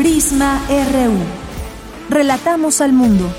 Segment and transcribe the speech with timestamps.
[0.00, 1.18] Prisma RU.
[2.08, 3.30] Relatamos al mundo.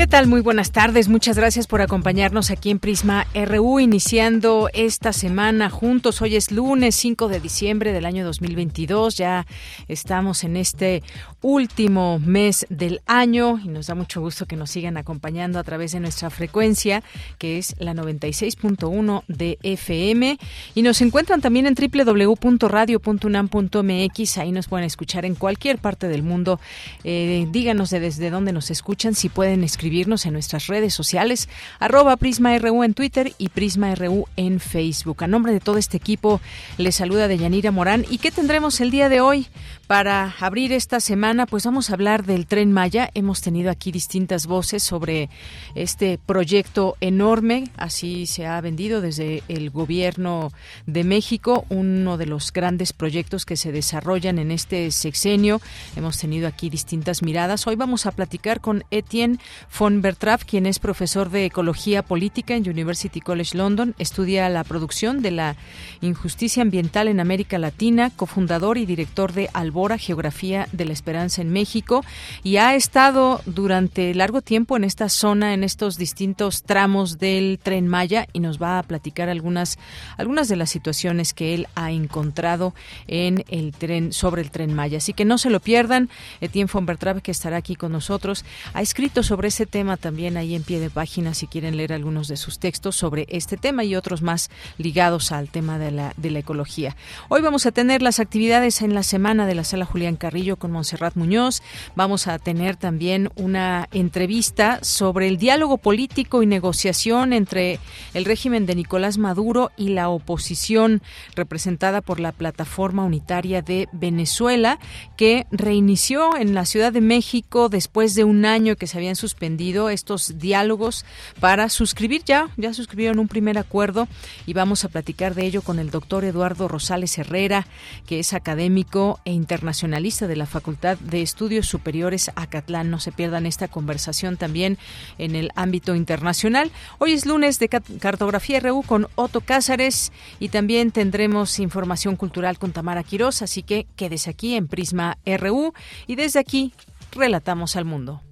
[0.00, 0.26] ¿Qué tal?
[0.28, 1.08] Muy buenas tardes.
[1.08, 6.22] Muchas gracias por acompañarnos aquí en Prisma RU, iniciando esta semana juntos.
[6.22, 9.16] Hoy es lunes 5 de diciembre del año 2022.
[9.16, 9.46] Ya
[9.88, 11.02] estamos en este
[11.42, 15.92] último mes del año y nos da mucho gusto que nos sigan acompañando a través
[15.92, 17.02] de nuestra frecuencia,
[17.38, 20.38] que es la 96.1 de FM.
[20.74, 24.38] Y nos encuentran también en www.radio.unam.mx.
[24.38, 26.60] Ahí nos pueden escuchar en cualquier parte del mundo.
[27.04, 32.16] Eh, díganos de desde dónde nos escuchan, si pueden escribir en nuestras redes sociales, arroba
[32.16, 35.22] PrismaRU en Twitter y PrismaRU en Facebook.
[35.22, 36.40] A nombre de todo este equipo,
[36.78, 38.04] les saluda Deyanira Morán.
[38.10, 39.46] ¿Y qué tendremos el día de hoy?
[39.86, 43.08] Para abrir esta semana, pues vamos a hablar del tren Maya.
[43.14, 45.30] Hemos tenido aquí distintas voces sobre
[45.76, 50.50] este proyecto enorme, así se ha vendido desde el gobierno
[50.86, 55.60] de México, uno de los grandes proyectos que se desarrollan en este sexenio.
[55.94, 57.64] Hemos tenido aquí distintas miradas.
[57.68, 59.38] Hoy vamos a platicar con Etienne
[59.78, 65.22] von Bertrap, quien es profesor de Ecología Política en University College London, estudia la producción
[65.22, 65.56] de la
[66.00, 71.52] injusticia ambiental en América Latina, cofundador y director de Albora Geografía de la Esperanza en
[71.52, 72.02] México
[72.42, 77.86] y ha estado durante largo tiempo en esta zona, en estos distintos tramos del Tren
[77.88, 79.78] Maya y nos va a platicar algunas
[80.16, 82.74] algunas de las situaciones que él ha encontrado
[83.06, 84.98] en el tren sobre el Tren Maya.
[84.98, 86.08] Así que no se lo pierdan.
[86.40, 90.54] Etienne von Bertrap que estará aquí con nosotros ha escrito sobre ese tema también ahí
[90.54, 93.94] en pie de página si quieren leer algunos de sus textos sobre este tema y
[93.94, 96.96] otros más ligados al tema de la, de la ecología.
[97.28, 100.70] Hoy vamos a tener las actividades en la semana de la Sala Julián Carrillo con
[100.70, 101.62] Monserrat Muñoz.
[101.96, 107.78] Vamos a tener también una entrevista sobre el diálogo político y negociación entre
[108.14, 111.02] el régimen de Nicolás Maduro y la oposición
[111.34, 114.78] representada por la Plataforma Unitaria de Venezuela
[115.16, 119.90] que reinició en la Ciudad de México después de un año que se habían suspendido
[119.90, 121.04] estos diálogos
[121.40, 124.08] para suscribir ya, ya suscribieron un primer acuerdo
[124.46, 127.66] y vamos a platicar de ello con el doctor Eduardo Rosales Herrera,
[128.06, 132.90] que es académico e internacionalista de la Facultad de Estudios Superiores Acatlán.
[132.90, 134.78] No se pierdan esta conversación también
[135.18, 136.70] en el ámbito internacional.
[136.98, 142.72] Hoy es lunes de Cartografía RU con Otto Cázares y también tendremos información cultural con
[142.72, 145.72] Tamara Quirós, así que quédese aquí en Prisma RU
[146.06, 146.72] y desde aquí
[147.12, 148.22] relatamos al mundo.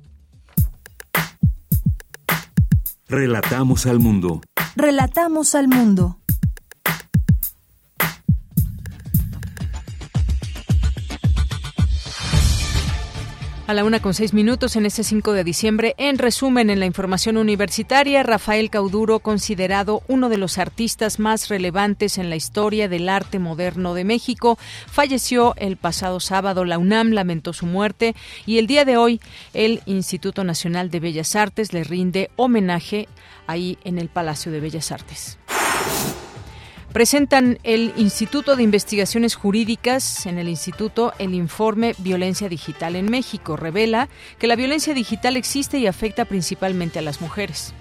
[3.08, 4.42] Relatamos al mundo.
[4.76, 6.18] Relatamos al mundo.
[13.68, 15.94] A la una con seis minutos en este 5 de diciembre.
[15.98, 22.16] En resumen, en la información universitaria, Rafael Cauduro, considerado uno de los artistas más relevantes
[22.16, 26.64] en la historia del arte moderno de México, falleció el pasado sábado.
[26.64, 29.20] La UNAM lamentó su muerte y el día de hoy
[29.52, 33.06] el Instituto Nacional de Bellas Artes le rinde homenaje
[33.46, 35.38] ahí en el Palacio de Bellas Artes.
[36.92, 43.56] Presentan el Instituto de Investigaciones Jurídicas en el Instituto el informe Violencia Digital en México.
[43.56, 47.74] Revela que la violencia digital existe y afecta principalmente a las mujeres.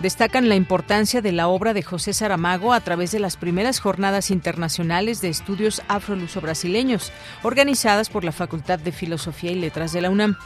[0.00, 4.30] Destacan la importancia de la obra de José Saramago a través de las primeras jornadas
[4.30, 7.12] internacionales de estudios afro-luso-brasileños,
[7.42, 10.36] organizadas por la Facultad de Filosofía y Letras de la UNAM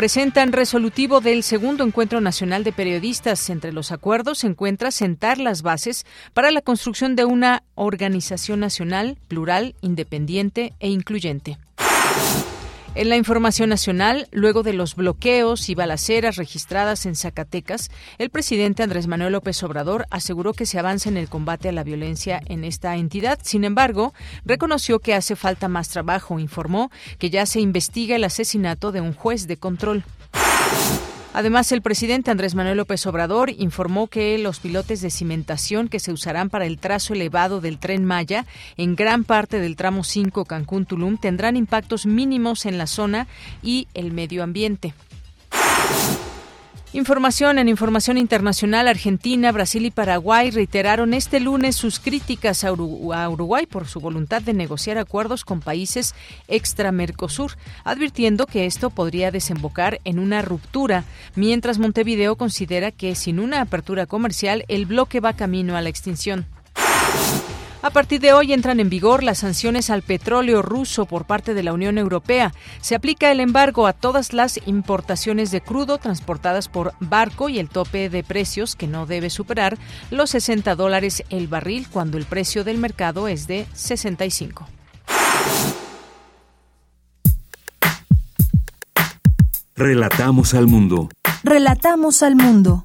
[0.00, 3.50] presentan resolutivo del segundo encuentro nacional de periodistas.
[3.50, 9.18] Entre los acuerdos se encuentra sentar las bases para la construcción de una organización nacional,
[9.28, 11.58] plural, independiente e incluyente.
[12.96, 17.88] En la información nacional, luego de los bloqueos y balaceras registradas en Zacatecas,
[18.18, 21.84] el presidente Andrés Manuel López Obrador aseguró que se avanza en el combate a la
[21.84, 23.38] violencia en esta entidad.
[23.42, 24.12] Sin embargo,
[24.44, 26.40] reconoció que hace falta más trabajo.
[26.40, 30.04] Informó que ya se investiga el asesinato de un juez de control.
[31.32, 36.12] Además, el presidente Andrés Manuel López Obrador informó que los pilotes de cimentación que se
[36.12, 38.46] usarán para el trazo elevado del tren Maya
[38.76, 43.28] en gran parte del tramo 5 Cancún-Tulum tendrán impactos mínimos en la zona
[43.62, 44.92] y el medio ambiente.
[46.92, 53.66] Información en Información Internacional, Argentina, Brasil y Paraguay reiteraron este lunes sus críticas a Uruguay
[53.66, 56.16] por su voluntad de negociar acuerdos con países
[56.48, 57.52] extra-Mercosur,
[57.84, 61.04] advirtiendo que esto podría desembocar en una ruptura,
[61.36, 66.44] mientras Montevideo considera que sin una apertura comercial el bloque va camino a la extinción.
[67.82, 71.62] A partir de hoy entran en vigor las sanciones al petróleo ruso por parte de
[71.62, 72.52] la Unión Europea.
[72.82, 77.70] Se aplica el embargo a todas las importaciones de crudo transportadas por barco y el
[77.70, 79.78] tope de precios que no debe superar
[80.10, 84.68] los 60 dólares el barril cuando el precio del mercado es de 65.
[89.74, 91.08] Relatamos al mundo.
[91.42, 92.84] Relatamos al mundo.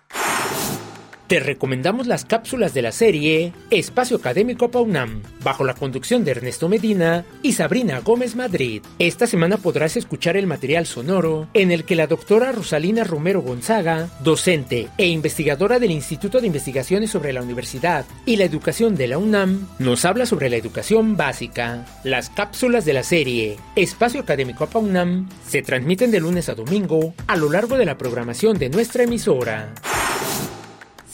[1.28, 6.70] Te recomendamos las cápsulas de la serie Espacio Académico PAUNAM, bajo la conducción de Ernesto
[6.70, 8.82] Medina y Sabrina Gómez Madrid.
[8.98, 14.08] Esta semana podrás escuchar el material sonoro en el que la doctora Rosalina Romero Gonzaga,
[14.24, 19.18] docente e investigadora del Instituto de Investigaciones sobre la Universidad y la Educación de la
[19.18, 21.86] UNAM, nos habla sobre la educación básica.
[22.06, 27.36] Las cápsulas de la serie Espacio Académico PAUNAM se transmiten de lunes a domingo a
[27.36, 29.74] lo largo de la programación de nuestra emisora.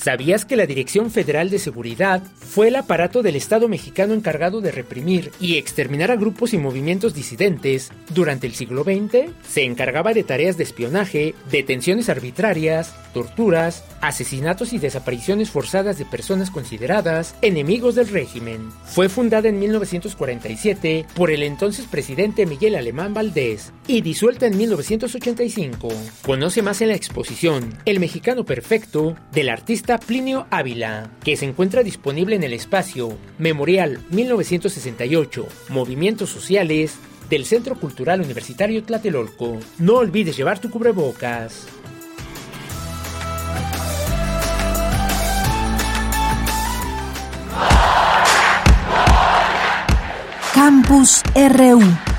[0.03, 4.73] ¿Sabías que la Dirección Federal de Seguridad fue el aparato del Estado mexicano encargado de
[4.73, 9.31] reprimir y exterminar a grupos y movimientos disidentes durante el siglo XX?
[9.47, 16.51] Se encargaba de tareas de espionaje, detenciones arbitrarias, torturas, asesinatos y desapariciones forzadas de personas
[16.51, 18.71] consideradas enemigos del régimen.
[18.83, 25.87] Fue fundada en 1947 por el entonces presidente Miguel Alemán Valdés y disuelta en 1985.
[26.23, 31.83] Conoce más en la exposición El Mexicano Perfecto del artista Plinio Ávila, que se encuentra
[31.83, 36.97] disponible en el espacio Memorial 1968, Movimientos Sociales
[37.29, 39.59] del Centro Cultural Universitario Tlatelolco.
[39.79, 41.67] No olvides llevar tu cubrebocas.
[50.53, 52.12] Campus RU.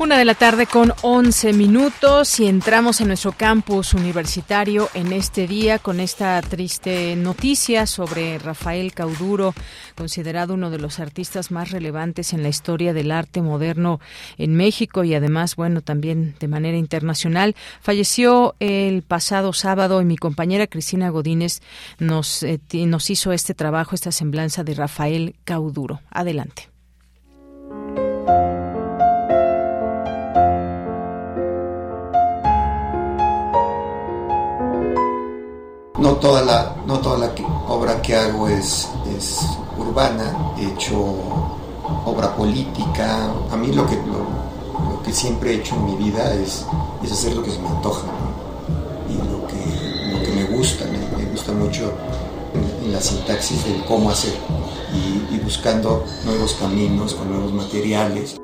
[0.00, 5.46] Una de la tarde con 11 minutos y entramos en nuestro campus universitario en este
[5.46, 9.52] día con esta triste noticia sobre Rafael Cauduro,
[9.98, 14.00] considerado uno de los artistas más relevantes en la historia del arte moderno
[14.38, 17.54] en México y además, bueno, también de manera internacional.
[17.82, 21.60] Falleció el pasado sábado y mi compañera Cristina Godínez
[21.98, 26.00] nos, eh, nos hizo este trabajo, esta semblanza de Rafael Cauduro.
[26.10, 26.69] Adelante.
[36.10, 37.32] No toda la, no toda la
[37.68, 39.46] obra que hago es, es
[39.78, 40.96] urbana, he hecho
[42.04, 43.30] obra política.
[43.48, 46.66] A mí lo que, lo, que siempre he hecho en mi vida es,
[47.04, 48.08] es hacer lo que se me antoja
[49.08, 50.84] y lo que, lo que me gusta.
[50.86, 51.92] Me, gusta mucho
[52.82, 54.34] en, la sintaxis del cómo hacer
[54.92, 58.39] y, y buscando nuevos caminos con nuevos materiales.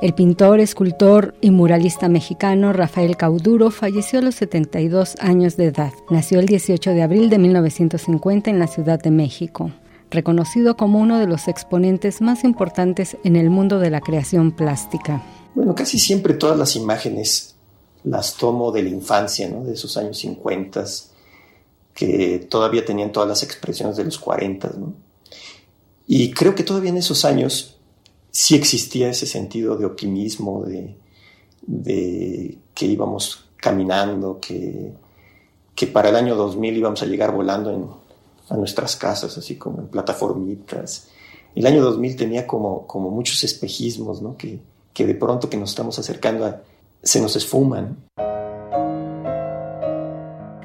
[0.00, 5.92] El pintor, escultor y muralista mexicano Rafael Cauduro falleció a los 72 años de edad.
[6.08, 9.72] Nació el 18 de abril de 1950 en la Ciudad de México,
[10.08, 15.20] reconocido como uno de los exponentes más importantes en el mundo de la creación plástica.
[15.56, 17.56] Bueno, casi siempre todas las imágenes
[18.04, 20.84] las tomo de la infancia, de esos años 50,
[21.92, 24.74] que todavía tenían todas las expresiones de los 40.
[24.78, 24.94] ¿no?
[26.06, 27.77] Y creo que todavía en esos años
[28.38, 34.94] sí existía ese sentido de optimismo, de, que íbamos caminando, que,
[35.92, 37.86] para el año 2000 íbamos a llegar volando en,
[38.48, 41.08] a nuestras casas, así como en plataformitas.
[41.56, 44.36] El año 2000 tenía como, muchos espejismos, ¿no?
[44.36, 44.60] que,
[44.92, 46.62] que de pronto que nos estamos acercando a,
[47.02, 47.96] se nos esfuman.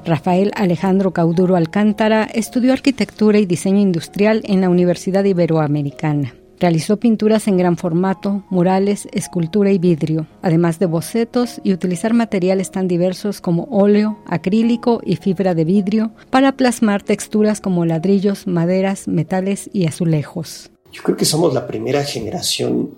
[0.04, 6.36] Rafael Alejandro Cauduro Alcántara estudió arquitectura y diseño industrial en la Universidad Iberoamericana.
[6.64, 12.70] Realizó pinturas en gran formato, murales, escultura y vidrio, además de bocetos y utilizar materiales
[12.70, 19.08] tan diversos como óleo, acrílico y fibra de vidrio para plasmar texturas como ladrillos, maderas,
[19.08, 20.70] metales y azulejos.
[20.90, 22.94] Yo creo que somos la primera generación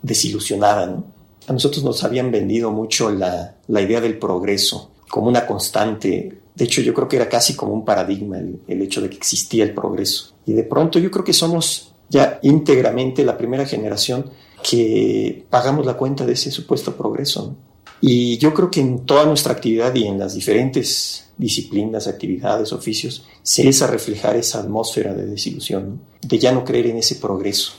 [0.00, 1.04] desilusionada.
[1.46, 6.40] A nosotros nos habían vendido mucho la, idea del progreso como una constante.
[6.54, 9.18] De hecho, yo creo que era casi como un paradigma el, el hecho de que
[9.18, 10.32] existía el progreso.
[10.46, 14.30] Y de pronto yo creo que somos ya íntegramente la primera generación
[14.68, 17.56] que pagamos la cuenta de ese supuesto progreso.
[18.02, 23.26] Y yo creo que en toda nuestra actividad y en las diferentes disciplinas, actividades, oficios,
[23.42, 27.72] se empieza a reflejar esa atmósfera de desilusión, de ya no creer en ese progreso.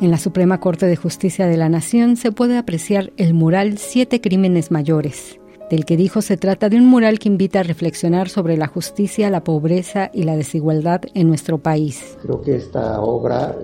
[0.00, 4.20] En la Suprema Corte de Justicia de la Nación se puede apreciar el mural Siete
[4.20, 5.37] Crímenes Mayores,
[5.70, 9.30] del que dijo se trata de un mural que invita a reflexionar sobre la justicia,
[9.30, 12.16] la pobreza y la desigualdad en nuestro país.
[12.22, 13.56] Creo que esta obra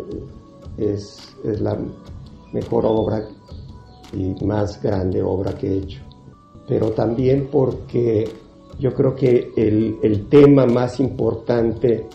[0.76, 1.78] es, la
[2.52, 3.26] mejor obra
[4.12, 6.00] y más grande obra que he hecho,
[6.68, 8.28] pero también porque
[8.78, 12.06] yo creo que el, el tema más importante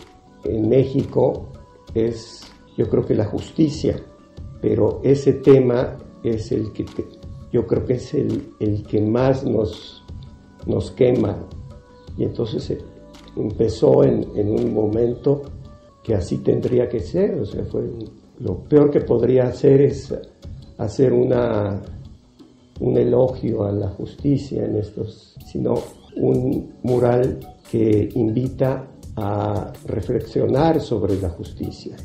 [0.44, 1.48] en México
[1.94, 2.42] es,
[2.76, 4.00] yo creo que la justicia,
[4.60, 6.84] pero ese tema es el que
[7.52, 10.04] yo creo que es el, el que más nos,
[10.66, 11.36] nos quema.
[12.16, 12.76] Y entonces
[13.36, 15.42] empezó en, en, un momento
[16.02, 17.88] que así tendría que ser, o sea, fue
[18.40, 20.14] lo peor que podría hacer es
[20.78, 21.82] hacer una,
[22.80, 25.74] un elogio a la justicia en estos, sino
[26.16, 27.38] un mural
[27.70, 31.96] que invita a reflexionar sobre la justicia.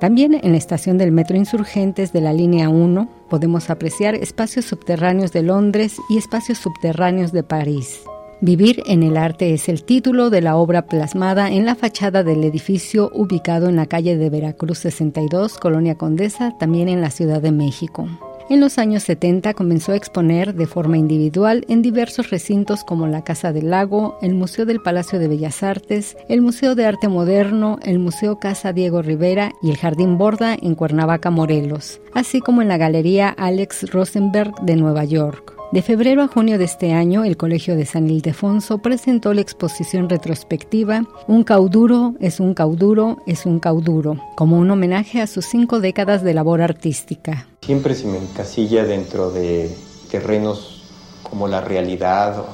[0.00, 5.32] También en la estación del Metro Insurgentes de la línea 1 podemos apreciar espacios subterráneos
[5.32, 8.02] de Londres y espacios subterráneos de París.
[8.42, 12.44] Vivir en el arte es el título de la obra plasmada en la fachada del
[12.44, 17.52] edificio ubicado en la calle de Veracruz 62, Colonia Condesa, también en la Ciudad de
[17.52, 18.06] México.
[18.48, 23.24] En los años 70 comenzó a exponer de forma individual en diversos recintos como la
[23.24, 27.80] Casa del Lago, el Museo del Palacio de Bellas Artes, el Museo de Arte Moderno,
[27.82, 32.68] el Museo Casa Diego Rivera y el Jardín Borda en Cuernavaca, Morelos, así como en
[32.68, 35.55] la Galería Alex Rosenberg de Nueva York.
[35.72, 40.08] De febrero a junio de este año, el Colegio de San Ildefonso presentó la exposición
[40.08, 45.80] retrospectiva Un cauduro es un cauduro es un cauduro, como un homenaje a sus cinco
[45.80, 47.48] décadas de labor artística.
[47.62, 49.68] Siempre se me encasilla dentro de
[50.08, 50.84] terrenos
[51.24, 52.44] como la realidad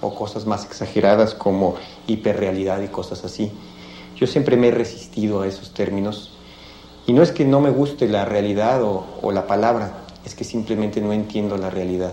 [0.00, 1.74] o, cosas más exageradas como
[2.06, 3.50] hiperrealidad y cosas así.
[4.14, 6.38] Yo siempre me he resistido a esos términos
[7.04, 11.00] y no es que no me guste la realidad o la palabra, es que simplemente
[11.00, 12.12] no entiendo la realidad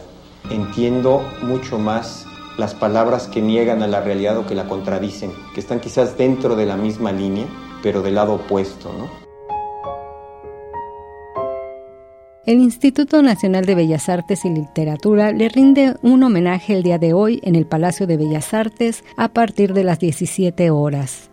[0.53, 2.25] entiendo mucho más
[2.57, 6.55] las palabras que niegan a la realidad o que la contradicen, que están quizás dentro
[6.55, 7.47] de la misma línea,
[7.81, 9.09] pero del lado opuesto, ¿no?
[12.45, 17.13] El Instituto Nacional de Bellas Artes y Literatura le rinde un homenaje el día de
[17.13, 21.30] hoy en el Palacio de Bellas Artes a partir de las 17 horas.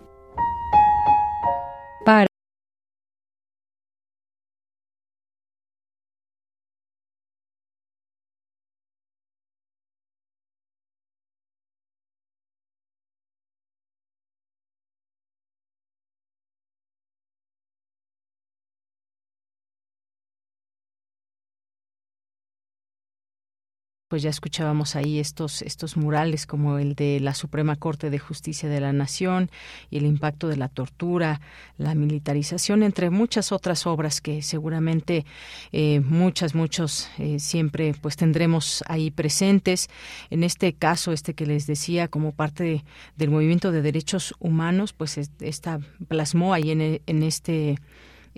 [24.09, 28.67] Pues ya escuchábamos ahí estos, estos murales como el de la Suprema Corte de Justicia
[28.67, 29.51] de la Nación
[29.91, 31.43] y el impacto de la tortura,
[31.77, 35.27] la militarización, entre muchas otras obras que seguramente
[35.73, 39.91] eh, muchas, muchos eh, siempre pues tendremos ahí presentes.
[40.31, 42.85] En este caso, este que les decía, como parte
[43.17, 47.77] del movimiento de derechos humanos, pues esta plasmó ahí en, en este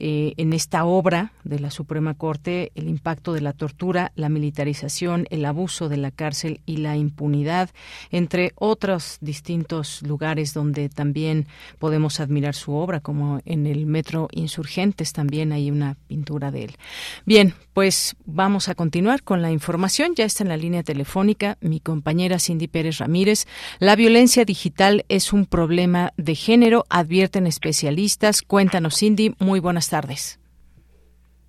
[0.01, 5.27] eh, en esta obra de la Suprema Corte el impacto de la tortura, la militarización,
[5.31, 7.71] el abuso de la cárcel y la impunidad,
[8.11, 11.47] entre otros distintos lugares donde también
[11.79, 16.77] podemos admirar su obra, como en el Metro Insurgentes también hay una pintura de él.
[17.27, 20.15] Bien, pues vamos a continuar con la información.
[20.15, 23.47] Ya está en la línea telefónica mi compañera Cindy Pérez Ramírez.
[23.79, 28.43] La violencia digital es un problema de género, advierten especialistas.
[28.43, 29.35] Cuéntanos, Cindy.
[29.39, 30.41] Muy buenas tardes.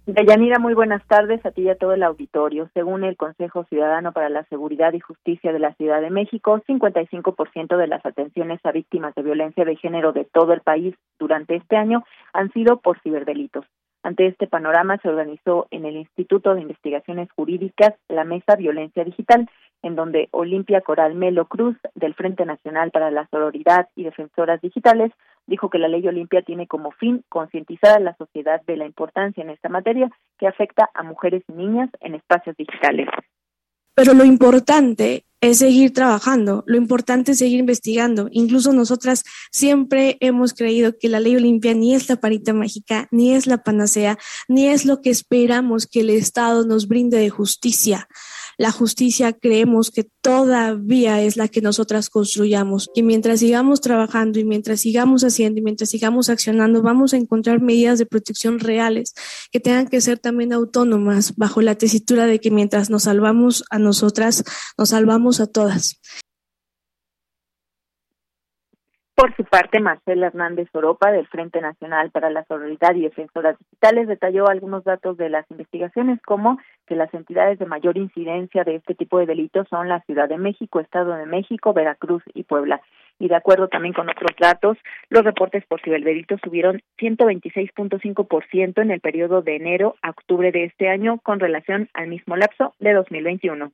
[0.07, 2.69] Deyanira, muy buenas tardes a ti y a todo el auditorio.
[2.73, 7.77] Según el Consejo Ciudadano para la Seguridad y Justicia de la Ciudad de México, 55%
[7.77, 11.77] de las atenciones a víctimas de violencia de género de todo el país durante este
[11.77, 13.65] año han sido por ciberdelitos.
[14.03, 19.47] Ante este panorama se organizó en el Instituto de Investigaciones Jurídicas la Mesa Violencia Digital,
[19.83, 25.11] en donde Olimpia Coral Melo Cruz, del Frente Nacional para la Sororidad y Defensoras Digitales,
[25.47, 29.43] dijo que la ley Olimpia tiene como fin concientizar a la sociedad de la importancia
[29.43, 33.07] en esta materia que afecta a mujeres y niñas en espacios digitales.
[33.93, 38.29] Pero lo importante es seguir trabajando, lo importante es seguir investigando.
[38.31, 43.33] Incluso nosotras siempre hemos creído que la ley Olimpia ni es la parita mágica, ni
[43.33, 44.17] es la panacea,
[44.47, 48.07] ni es lo que esperamos que el Estado nos brinde de justicia.
[48.57, 52.89] La justicia creemos que todavía es la que nosotras construyamos.
[52.93, 57.61] Y mientras sigamos trabajando y mientras sigamos haciendo y mientras sigamos accionando, vamos a encontrar
[57.61, 59.13] medidas de protección reales
[59.51, 63.79] que tengan que ser también autónomas bajo la tesitura de que mientras nos salvamos a
[63.79, 64.43] nosotras,
[64.77, 65.99] nos salvamos a todas.
[69.21, 74.07] Por su parte, Marcela Hernández Oropa, del Frente Nacional para la Solidaridad y Defensoras Digitales,
[74.07, 78.95] detalló algunos datos de las investigaciones, como que las entidades de mayor incidencia de este
[78.95, 82.81] tipo de delitos son la Ciudad de México, Estado de México, Veracruz y Puebla.
[83.19, 89.01] Y de acuerdo también con otros datos, los reportes por ciberdelitos subieron 126.5% en el
[89.01, 93.71] periodo de enero a octubre de este año con relación al mismo lapso de 2021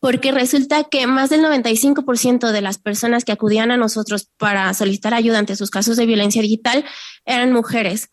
[0.00, 5.14] porque resulta que más del 95% de las personas que acudían a nosotros para solicitar
[5.14, 6.84] ayuda ante sus casos de violencia digital
[7.24, 8.08] eran mujeres.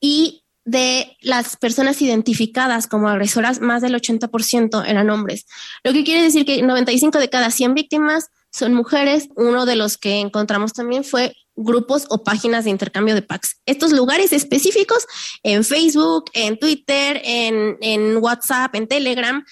[0.00, 5.46] Y de las personas identificadas como agresoras, más del 80% eran hombres.
[5.82, 9.28] Lo que quiere decir que 95 de cada 100 víctimas son mujeres.
[9.36, 13.60] Uno de los que encontramos también fue grupos o páginas de intercambio de packs.
[13.66, 15.06] Estos lugares específicos
[15.42, 19.44] en Facebook, en Twitter, en, en WhatsApp, en Telegram,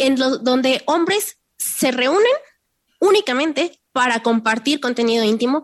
[0.00, 2.20] en donde hombres se reúnen
[3.00, 5.62] únicamente para compartir contenido íntimo.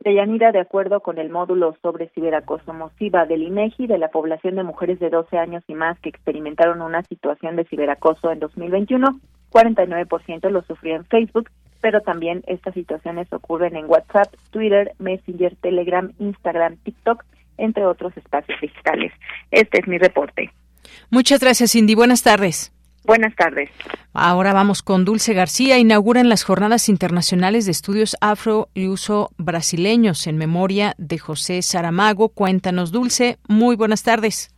[0.00, 4.62] Deyanira, de acuerdo con el módulo sobre ciberacoso masiva del INEGI, de la población de
[4.62, 9.20] mujeres de 12 años y más que experimentaron una situación de ciberacoso en 2021,
[9.50, 16.12] 49% lo sufrió en Facebook, pero también estas situaciones ocurren en WhatsApp, Twitter, Messenger, Telegram,
[16.18, 17.24] Instagram, TikTok,
[17.56, 19.12] entre otros espacios digitales.
[19.50, 20.52] Este es mi reporte.
[21.10, 21.94] Muchas gracias, Cindy.
[21.94, 22.72] Buenas tardes.
[23.04, 23.70] Buenas tardes.
[24.12, 25.78] Ahora vamos con Dulce García.
[25.78, 32.28] Inauguran las Jornadas Internacionales de Estudios Afro y Uso Brasileños en memoria de José Saramago.
[32.28, 33.38] Cuéntanos, Dulce.
[33.48, 34.54] Muy buenas tardes.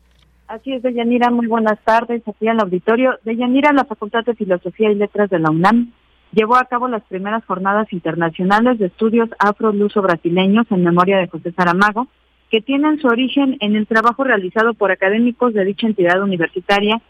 [0.49, 1.31] Así es, Deyanira.
[1.31, 2.27] Muy buenas tardes.
[2.27, 3.21] Aquí al auditorio.
[3.25, 5.93] Deyanira, la Facultad de Filosofía y Letras de la UNAM
[6.33, 11.19] llevó a cabo las primeras Jornadas Internacionales de Estudios Afro y Uso Brasileños en memoria
[11.19, 12.09] de José Saramago
[12.51, 17.01] que tienen su origen en el trabajo realizado por académicos de dicha entidad universitaria,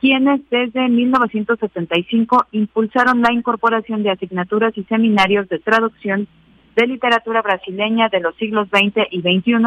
[0.00, 6.28] quienes desde 1975 impulsaron la incorporación de asignaturas y seminarios de traducción
[6.76, 9.64] de literatura brasileña de los siglos XX y XXI,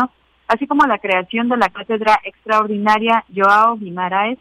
[0.48, 4.38] así como la creación de la cátedra extraordinaria Joao Guimaraes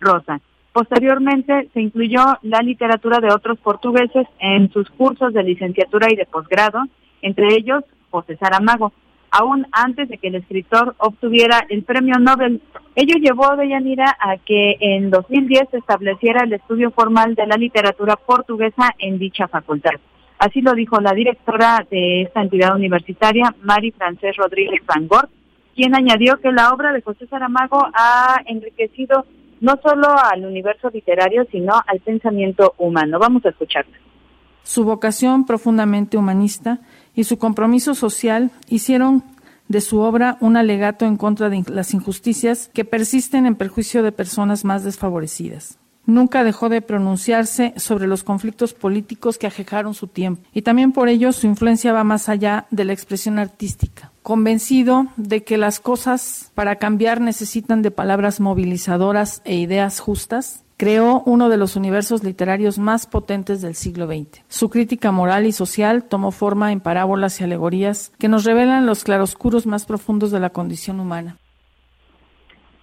[0.00, 0.40] Rosa.
[0.72, 6.26] Posteriormente se incluyó la literatura de otros portugueses en sus cursos de licenciatura y de
[6.26, 6.84] posgrado,
[7.22, 8.92] entre ellos José Saramago
[9.30, 12.60] aún antes de que el escritor obtuviera el premio Nobel.
[12.94, 17.56] Ello llevó a Deyanira a que en 2010 se estableciera el estudio formal de la
[17.56, 19.92] literatura portuguesa en dicha facultad.
[20.38, 25.30] Así lo dijo la directora de esta entidad universitaria, Mari Francés Rodríguez Gort,
[25.74, 29.26] quien añadió que la obra de José Saramago ha enriquecido
[29.60, 33.18] no solo al universo literario, sino al pensamiento humano.
[33.18, 33.96] Vamos a escucharla.
[34.62, 36.80] Su vocación profundamente humanista
[37.20, 39.22] y su compromiso social hicieron
[39.68, 44.10] de su obra un alegato en contra de las injusticias que persisten en perjuicio de
[44.10, 45.76] personas más desfavorecidas.
[46.06, 51.10] Nunca dejó de pronunciarse sobre los conflictos políticos que ajejaron su tiempo, y también por
[51.10, 54.10] ello su influencia va más allá de la expresión artística.
[54.22, 61.22] Convencido de que las cosas para cambiar necesitan de palabras movilizadoras e ideas justas, creó
[61.26, 64.42] uno de los universos literarios más potentes del siglo XX.
[64.48, 69.04] Su crítica moral y social tomó forma en parábolas y alegorías que nos revelan los
[69.04, 71.36] claroscuros más profundos de la condición humana.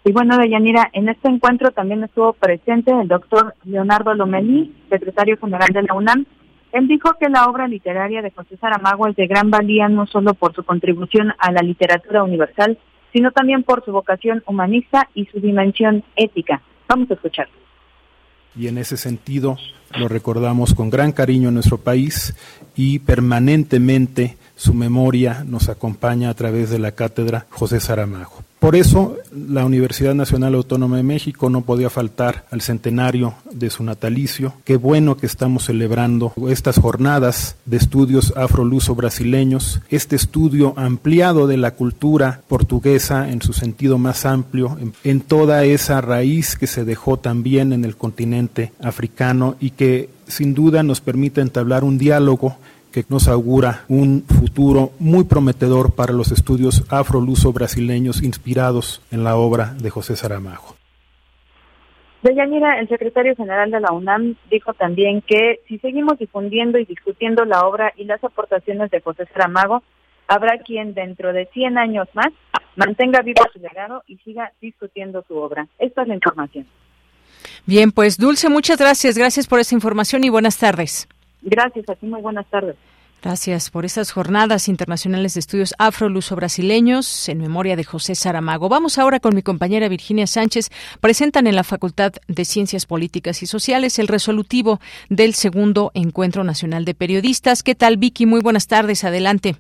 [0.05, 5.69] Y bueno, Deyanira, en este encuentro también estuvo presente el doctor Leonardo Lomelí, secretario general
[5.73, 6.27] de la UNAM.
[6.73, 10.35] Él dijo que la obra literaria de José Saramago es de gran valía no solo
[10.35, 12.77] por su contribución a la literatura universal,
[13.11, 16.61] sino también por su vocación humanista y su dimensión ética.
[16.87, 17.66] Vamos a escucharlo.
[18.57, 19.57] Y en ese sentido
[19.97, 22.33] lo recordamos con gran cariño en nuestro país
[22.75, 28.46] y permanentemente su memoria nos acompaña a través de la cátedra José Saramago.
[28.59, 33.83] Por eso la Universidad Nacional Autónoma de México no podía faltar al centenario de su
[33.83, 34.53] natalicio.
[34.65, 41.57] Qué bueno que estamos celebrando estas jornadas de estudios afroluso brasileños, este estudio ampliado de
[41.57, 47.17] la cultura portuguesa en su sentido más amplio, en, toda esa raíz que se dejó
[47.17, 52.57] también en el continente africano y que sin duda nos permite entablar un diálogo
[53.03, 59.35] que nos augura un futuro muy prometedor para los estudios afroluso brasileños inspirados en la
[59.35, 60.75] obra de José Saramago.
[62.23, 67.45] Deyanira, el secretario general de la UNAM dijo también que si seguimos difundiendo y discutiendo
[67.45, 69.83] la obra y las aportaciones de José Saramago,
[70.27, 72.33] habrá quien dentro de 100 años más
[72.75, 75.67] mantenga vivo su legado y siga discutiendo su obra.
[75.77, 76.65] Esta es la información.
[77.65, 79.17] Bien, pues Dulce, muchas gracias.
[79.17, 81.07] Gracias por esta información y buenas tardes.
[81.41, 82.75] Gracias, a ti muy buenas tardes.
[83.21, 88.69] Gracias por estas jornadas internacionales de estudios afro-luso-brasileños en memoria de José Saramago.
[88.69, 90.69] Vamos ahora con mi compañera Virginia Sánchez.
[91.01, 96.85] Presentan en la Facultad de Ciencias Políticas y Sociales el resolutivo del segundo Encuentro Nacional
[96.85, 97.63] de Periodistas.
[97.63, 98.27] ¿Qué tal, Vicky?
[98.27, 99.03] Muy buenas tardes.
[99.03, 99.55] Adelante.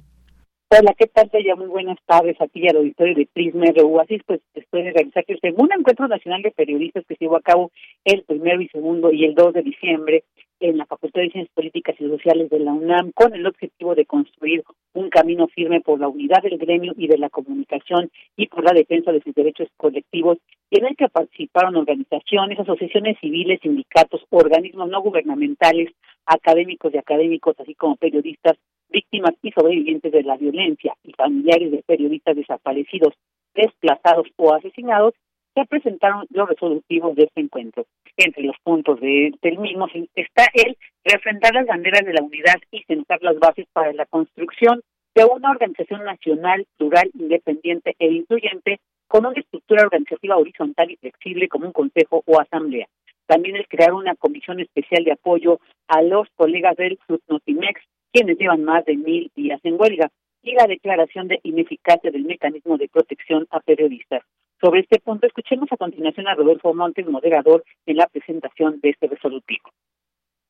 [0.69, 1.29] Hola, ¿qué tal?
[1.31, 4.01] Ya muy buenas tardes aquí al auditorio de Prisma RU.
[4.01, 7.41] Así pues, después de realizar el segundo Encuentro Nacional de Periodistas que se llevó a
[7.41, 7.71] cabo
[8.03, 10.25] el primero y segundo y el 2 de diciembre
[10.59, 14.05] en la Facultad de Ciencias Políticas y Sociales de la UNAM con el objetivo de
[14.05, 18.65] construir un camino firme por la unidad del gremio y de la comunicación y por
[18.65, 20.37] la defensa de sus derechos colectivos,
[20.71, 25.93] en el que participaron organizaciones, asociaciones civiles, sindicatos, organismos no gubernamentales,
[26.25, 28.57] académicos y académicos, así como periodistas,
[28.89, 33.13] víctimas y sobrevivientes de la violencia y familiares de periodistas desaparecidos,
[33.53, 35.13] desplazados o asesinados,
[35.53, 37.85] se presentaron los resolutivos de este encuentro.
[38.15, 42.83] Entre los puntos de, del mismo está el refrendar las banderas de la unidad y
[42.83, 44.81] sentar las bases para la construcción
[45.15, 51.47] de una organización nacional, plural, independiente e incluyente, con una estructura organizativa horizontal y flexible
[51.47, 52.87] como un consejo o asamblea.
[53.25, 58.63] También el crear una comisión especial de apoyo a los colegas del Notimex, quienes llevan
[58.63, 60.09] más de mil días en huelga,
[60.43, 64.23] y la declaración de ineficacia del mecanismo de protección a periodistas.
[64.61, 69.07] Sobre este punto, escuchemos a continuación a Rodolfo Montes, moderador, en la presentación de este
[69.07, 69.69] resolutivo.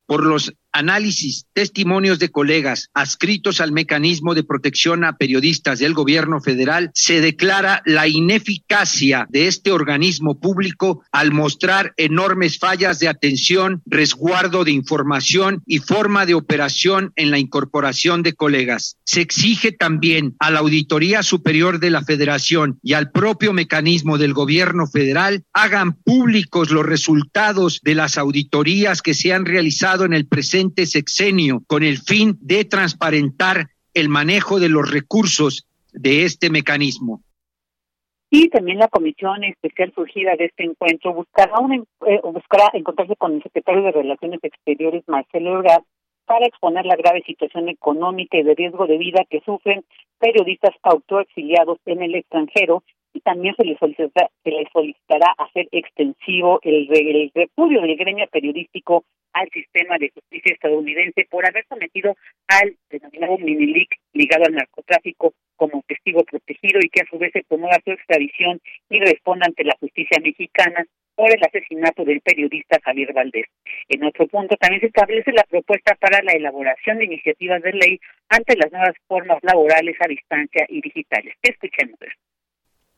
[0.06, 6.40] Por los análisis, testimonios de colegas adscritos al mecanismo de protección a periodistas del gobierno
[6.40, 13.82] federal, se declara la ineficacia de este organismo público al mostrar enormes fallas de atención,
[13.86, 18.98] resguardo de información y forma de operación en la incorporación de colegas.
[19.04, 24.34] Se exige también a la Auditoría Superior de la Federación y al propio mecanismo del
[24.34, 30.28] gobierno federal hagan públicos los resultados de las auditorías que se han realizado en el
[30.28, 37.22] presente sexenio con el fin de transparentar el manejo de los recursos de este mecanismo.
[38.30, 43.36] Y también la comisión especial surgida de este encuentro buscará, un, eh, buscará encontrarse con
[43.36, 45.84] el secretario de Relaciones Exteriores, Marcelo Ebrard,
[46.26, 49.86] para exponer la grave situación económica y de riesgo de vida que sufren
[50.20, 52.84] periodistas autoexiliados en el extranjero
[53.22, 59.04] también se les solicitará hacer extensivo el, el repudio del gremio periodístico
[59.34, 62.16] al sistema de justicia estadounidense por haber sometido
[62.48, 67.44] al denominado Minilic ligado al narcotráfico como testigo protegido y que a su vez se
[67.44, 73.12] promueva su extradición y responda ante la justicia mexicana por el asesinato del periodista Javier
[73.12, 73.48] Valdés.
[73.90, 78.00] En otro punto también se establece la propuesta para la elaboración de iniciativas de ley
[78.30, 81.36] ante las nuevas formas laborales a distancia y digitales.
[81.42, 82.27] Escuchemos esto.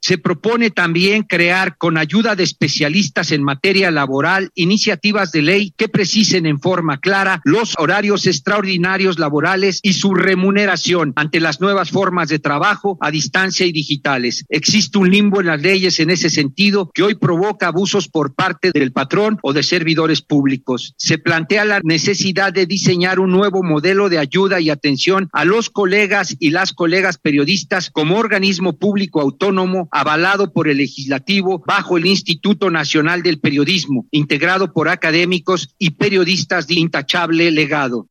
[0.09, 5.87] Se propone también crear, con ayuda de especialistas en materia laboral, iniciativas de ley que
[5.87, 12.27] precisen en forma clara los horarios extraordinarios laborales y su remuneración ante las nuevas formas
[12.27, 14.45] de trabajo a distancia y digitales.
[14.49, 18.71] Existe un limbo en las leyes en ese sentido que hoy provoca abusos por parte
[18.73, 20.95] del patrón o de servidores públicos.
[20.97, 25.69] Se plantea la necesidad de diseñar un nuevo modelo de ayuda y atención a los
[25.69, 32.05] colegas y las colegas periodistas como organismo público autónomo avalado por el legislativo bajo el
[32.05, 38.07] Instituto Nacional del Periodismo, integrado por académicos y periodistas de intachable legado.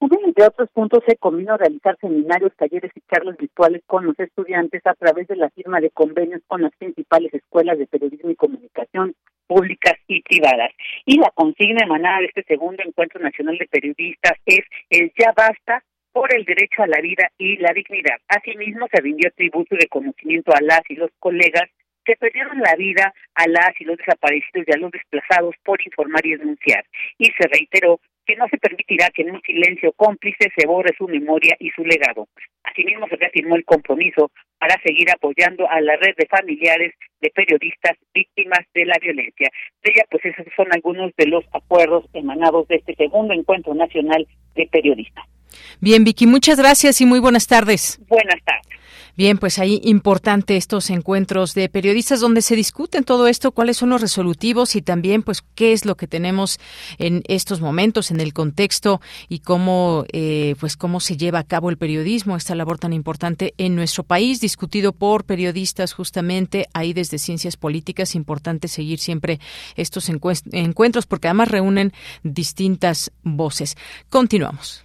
[0.00, 4.80] entre otros puntos, se convino a realizar seminarios, talleres y charlas virtuales con los estudiantes
[4.86, 9.14] a través de la firma de convenios con las principales escuelas de periodismo y comunicación
[9.48, 10.70] públicas y privadas.
[11.04, 15.82] Y la consigna emanada de este segundo encuentro nacional de periodistas es el ya basta
[16.20, 18.18] por el derecho a la vida y la dignidad.
[18.28, 21.64] Asimismo, se rindió tributo y reconocimiento a las y los colegas
[22.04, 26.20] que perdieron la vida a las y los desaparecidos y a los desplazados por informar
[26.26, 26.84] y denunciar.
[27.16, 31.08] Y se reiteró que no se permitirá que en un silencio cómplice se borre su
[31.08, 32.28] memoria y su legado.
[32.64, 37.96] Asimismo, se reafirmó el compromiso para seguir apoyando a la red de familiares de periodistas
[38.12, 39.48] víctimas de la violencia.
[39.82, 44.26] De ella, pues esos son algunos de los acuerdos emanados de este segundo encuentro nacional
[44.54, 45.24] de periodistas.
[45.80, 48.00] Bien, Vicky, muchas gracias y muy buenas tardes.
[48.08, 48.80] Buenas tardes.
[49.16, 53.90] Bien, pues ahí importante estos encuentros de periodistas donde se discuten todo esto, cuáles son
[53.90, 56.58] los resolutivos y también pues qué es lo que tenemos
[56.98, 61.70] en estos momentos en el contexto y cómo eh, pues cómo se lleva a cabo
[61.70, 67.18] el periodismo, esta labor tan importante en nuestro país, discutido por periodistas justamente ahí desde
[67.18, 69.40] ciencias políticas, importante seguir siempre
[69.76, 73.76] estos encuentros porque además reúnen distintas voces.
[74.08, 74.84] Continuamos.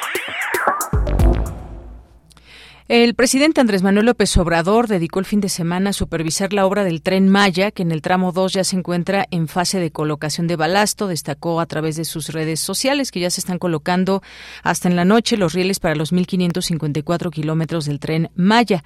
[2.93, 6.83] El presidente Andrés Manuel López Obrador dedicó el fin de semana a supervisar la obra
[6.83, 10.45] del tren Maya, que en el tramo 2 ya se encuentra en fase de colocación
[10.45, 11.07] de balasto.
[11.07, 14.21] Destacó a través de sus redes sociales que ya se están colocando
[14.61, 18.83] hasta en la noche los rieles para los 1.554 kilómetros del tren Maya.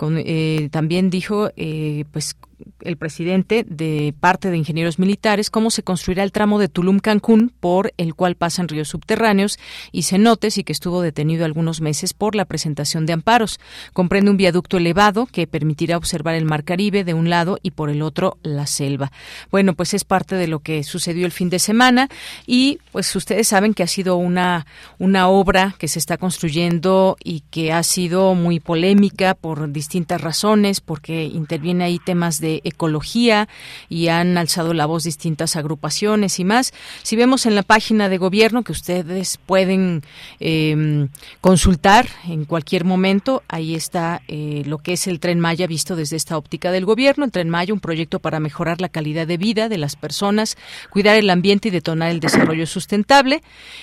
[0.00, 2.36] Eh, también dijo, eh, pues
[2.80, 7.92] el presidente de parte de ingenieros militares cómo se construirá el tramo de Tulum-Cancún por
[7.96, 9.58] el cual pasan ríos subterráneos
[9.92, 13.60] y cenotes y que estuvo detenido algunos meses por la presentación de amparos.
[13.92, 17.90] Comprende un viaducto elevado que permitirá observar el Mar Caribe de un lado y por
[17.90, 19.12] el otro la selva.
[19.50, 22.08] Bueno, pues es parte de lo que sucedió el fin de semana
[22.46, 24.66] y pues ustedes saben que ha sido una,
[24.98, 30.80] una obra que se está construyendo y que ha sido muy polémica por distintas razones
[30.80, 33.48] porque interviene ahí temas de ecología
[33.88, 36.72] y han alzado la voz distintas agrupaciones y más.
[37.02, 40.02] Si vemos en la página de gobierno que ustedes pueden
[40.40, 41.08] em,
[41.40, 46.16] consultar en cualquier momento, ahí está eh, lo que es el Tren Maya visto desde
[46.16, 47.24] esta óptica del gobierno.
[47.24, 50.56] El Tren Maya, un proyecto para mejorar la calidad de vida de las personas,
[50.90, 53.42] cuidar el ambiente y detonar el desarrollo sustentable.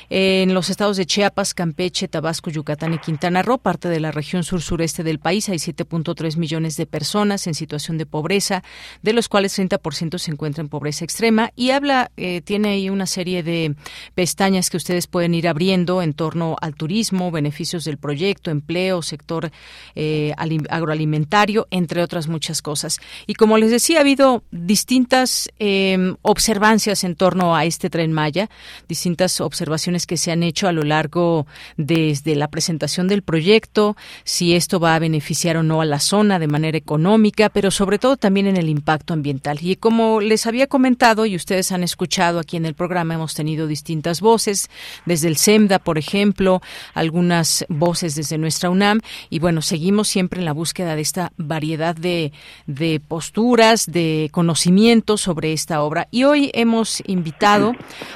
[0.10, 4.44] en los estados de Chiapas, Campeche, Tabasco, Yucatán y Quintana Roo, parte de la región
[4.44, 8.55] sur-sureste del país, hay 7.3 millones de personas en situación de pobreza
[9.02, 11.52] de los cuales 30% se encuentran en pobreza extrema.
[11.56, 13.76] Y habla, eh, tiene ahí una serie de
[14.14, 19.52] pestañas que ustedes pueden ir abriendo en torno al turismo, beneficios del proyecto, empleo, sector
[19.96, 20.34] eh,
[20.70, 23.00] agroalimentario, entre otras muchas cosas.
[23.28, 28.50] Y como les decía, ha habido distintas em, observancias en torno a este tren Maya,
[28.88, 34.56] distintas observaciones que se han hecho a lo largo desde la presentación del proyecto, si
[34.56, 38.18] esto va a beneficiar o no a la zona de manera económica, pero sobre todo
[38.18, 39.60] también en el impacto ambiental.
[39.62, 43.68] Y como les había comentado y ustedes han escuchado aquí en el programa, hemos tenido
[43.68, 44.70] distintas voces,
[45.06, 46.62] desde el SEMDA, por ejemplo,
[46.94, 51.96] algunas voces desde nuestra UNAM, y bueno, seguimos siempre en la búsqueda de esta variedad
[51.96, 52.32] de,
[52.68, 56.08] de posturas, de conocimientos sobre esta obra.
[56.12, 57.74] Y hoy hemos invitado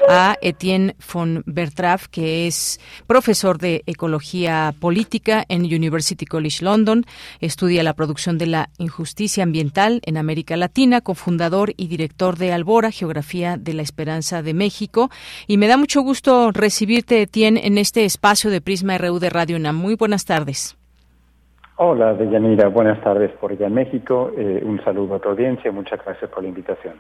[0.08, 7.06] a Etienne von Bertraf, que es profesor de Ecología Política en University College London,
[7.40, 12.92] estudia la producción de la injusticia ambiental en América Latina, cofundador y director de Albora,
[12.92, 15.10] Geografía de la Esperanza de México.
[15.48, 19.58] Y me da mucho gusto recibirte, Etienne, en este espacio de Prisma RU de Radio
[19.58, 19.76] UNAM.
[19.76, 20.78] Muy buenas tardes.
[21.78, 22.68] Hola, Deyanira.
[22.68, 24.32] Buenas tardes por allá en México.
[24.38, 25.72] Eh, un saludo a tu audiencia.
[25.72, 26.96] Muchas gracias por la invitación.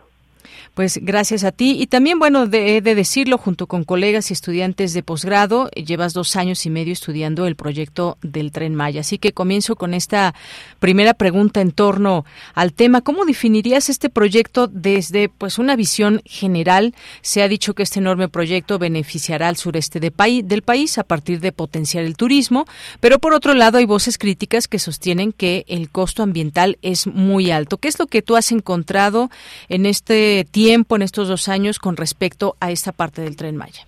[0.73, 1.77] Pues gracias a ti.
[1.79, 6.35] Y también, bueno, de, de decirlo, junto con colegas y estudiantes de posgrado, llevas dos
[6.35, 9.01] años y medio estudiando el proyecto del Tren Maya.
[9.01, 10.35] Así que comienzo con esta
[10.79, 13.01] primera pregunta en torno al tema.
[13.01, 16.93] ¿Cómo definirías este proyecto desde pues una visión general?
[17.21, 20.11] Se ha dicho que este enorme proyecto beneficiará al sureste de
[20.43, 22.65] del país a partir de potenciar el turismo,
[22.99, 27.51] pero por otro lado hay voces críticas que sostienen que el costo ambiental es muy
[27.51, 27.77] alto.
[27.77, 29.29] ¿Qué es lo que tú has encontrado
[29.69, 33.85] en este tiempo, en estos dos años, con respecto a esta parte del tren Maya?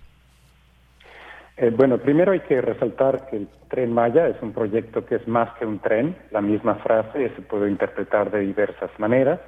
[1.56, 5.28] Eh, bueno, primero hay que resaltar que el tren Maya es un proyecto que es
[5.28, 6.16] más que un tren.
[6.30, 9.40] La misma frase se puede interpretar de diversas maneras.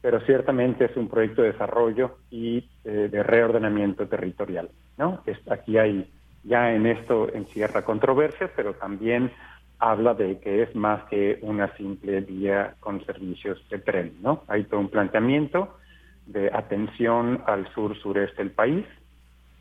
[0.00, 4.68] pero ciertamente es un proyecto de desarrollo y eh, de reordenamiento territorial.
[4.98, 5.22] ¿no?
[5.48, 9.30] aquí hay, ya en esto encierra controversias, pero también
[9.78, 14.16] habla de que es más que una simple vía con servicios de tren.
[14.20, 14.42] ¿no?
[14.46, 15.78] Hay todo un planteamiento
[16.26, 18.86] de atención al sur-sureste del país,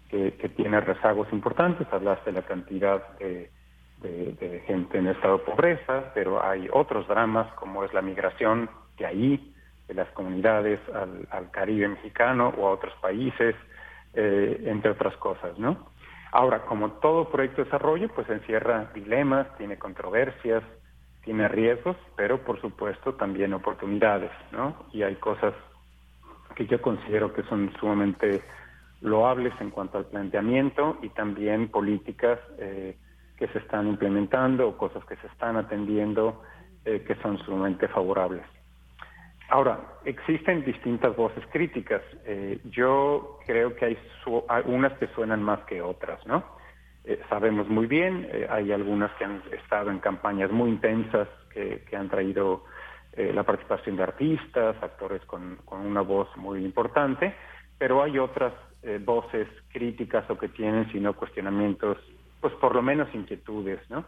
[0.10, 1.88] que, tiene rezagos importantes.
[1.92, 3.50] Hablaste de la cantidad de,
[4.68, 9.56] gente en estado de pobreza, pero hay otros dramas como es la migración de ahí,
[9.88, 10.80] de las comunidades
[11.32, 13.56] al, Caribe mexicano o a otros países,
[14.14, 15.92] eh, entre otras cosas, ¿no?
[16.32, 20.64] Ahora, como todo proyecto de desarrollo, pues encierra dilemas, tiene controversias,
[21.24, 24.76] tiene riesgos, pero por supuesto también oportunidades, ¿no?
[24.92, 25.54] Y hay cosas
[26.56, 28.42] que yo considero que son sumamente
[29.04, 32.98] loables en cuanto al planteamiento y también políticas eh,
[33.38, 36.42] que se están implementando o cosas que se están atendiendo
[36.86, 38.46] eh, que son sumamente favorables.
[39.50, 42.02] Ahora, existen distintas voces críticas.
[42.26, 43.98] Eh, yo creo que hay
[44.66, 46.62] unas que suenan más que otras, ¿no?
[47.28, 52.08] sabemos muy bien, hay algunas que han estado en campañas muy intensas que, que han
[52.08, 52.64] traído
[53.16, 57.36] eh, la participación de artistas, actores con, una voz muy importante,
[57.78, 62.00] pero hay otras eh, voces críticas o que tienen, sino cuestionamientos,
[62.42, 64.04] pues por lo menos inquietudes, ¿no?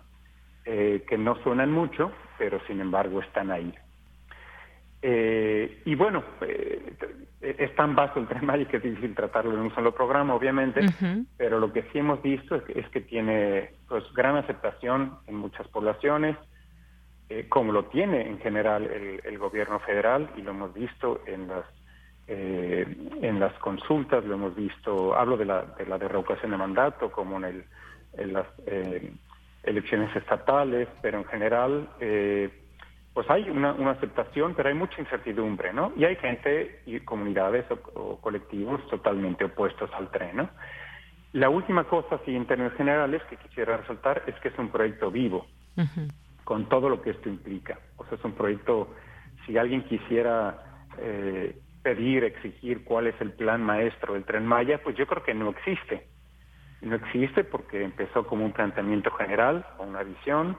[0.66, 3.72] Eh, que no suenan mucho, pero sin embargo están ahí.
[5.86, 6.24] y bueno,
[7.42, 10.82] es tan vasto el tema y que es difícil tratarlo en un solo programa, obviamente,
[11.38, 15.36] pero lo que sí hemos visto es que, es que tiene pues gran aceptación en
[15.36, 16.36] muchas poblaciones,
[17.28, 21.66] eh, como lo tiene en general el, gobierno federal y lo hemos visto en las
[22.28, 22.86] eh,
[23.22, 27.46] en las consultas, lo hemos visto, hablo de la de la de mandato como en,
[27.46, 27.64] el,
[28.14, 29.12] en las eh,
[29.64, 31.90] elecciones estatales, pero en general
[33.14, 35.94] pues hay una, aceptación, pero hay mucha incertidumbre, ¿no?
[35.96, 40.50] Y hay gente y comunidades o, colectivos totalmente opuestos al tren, ¿no?
[41.32, 45.10] La última cosa, así en términos generales, que quisiera resaltar es que es un proyecto
[45.10, 45.48] vivo
[46.46, 47.78] con todo lo que esto implica.
[47.98, 48.96] O sea, es un proyecto,
[49.46, 54.96] si alguien quisiera eh, pedir, exigir cuál es el plan maestro del tren Maya, pues
[54.96, 56.08] yo creo que no existe.
[56.82, 60.58] No existe porque empezó como un planteamiento general, una visión,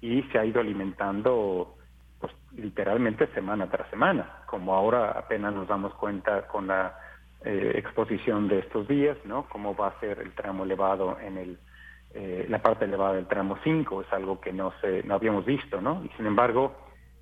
[0.00, 1.76] y se ha ido alimentando
[2.20, 6.96] pues literalmente semana tras semana, como ahora apenas nos damos cuenta con la
[7.44, 9.48] eh, exposición de estos días, ¿no?
[9.48, 11.58] Cómo va a ser el tramo elevado en el
[12.14, 15.80] eh, la parte elevada del tramo 5, es algo que no, se, no habíamos visto,
[15.80, 16.04] ¿no?
[16.04, 16.74] Y sin embargo,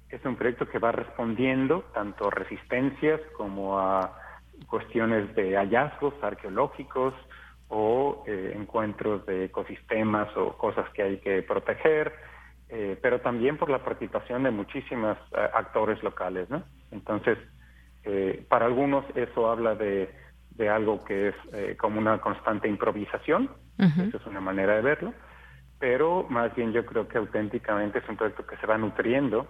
[0.08, 4.18] es un proyecto que va respondiendo tanto a resistencias como a
[4.66, 7.14] cuestiones de hallazgos arqueológicos
[7.68, 12.12] o eh, encuentros de ecosistemas o cosas que hay que proteger,
[12.68, 15.16] eh, pero también por la participación de muchísimos
[15.54, 16.64] actores locales, ¿no?
[16.90, 17.38] Entonces,
[18.48, 20.10] para algunos eso habla de,
[20.56, 23.50] de algo que es como una constante improvisación,
[23.80, 25.14] eso es una manera de verlo.
[25.78, 29.48] Pero más bien yo creo que auténticamente es un proyecto que se va nutriendo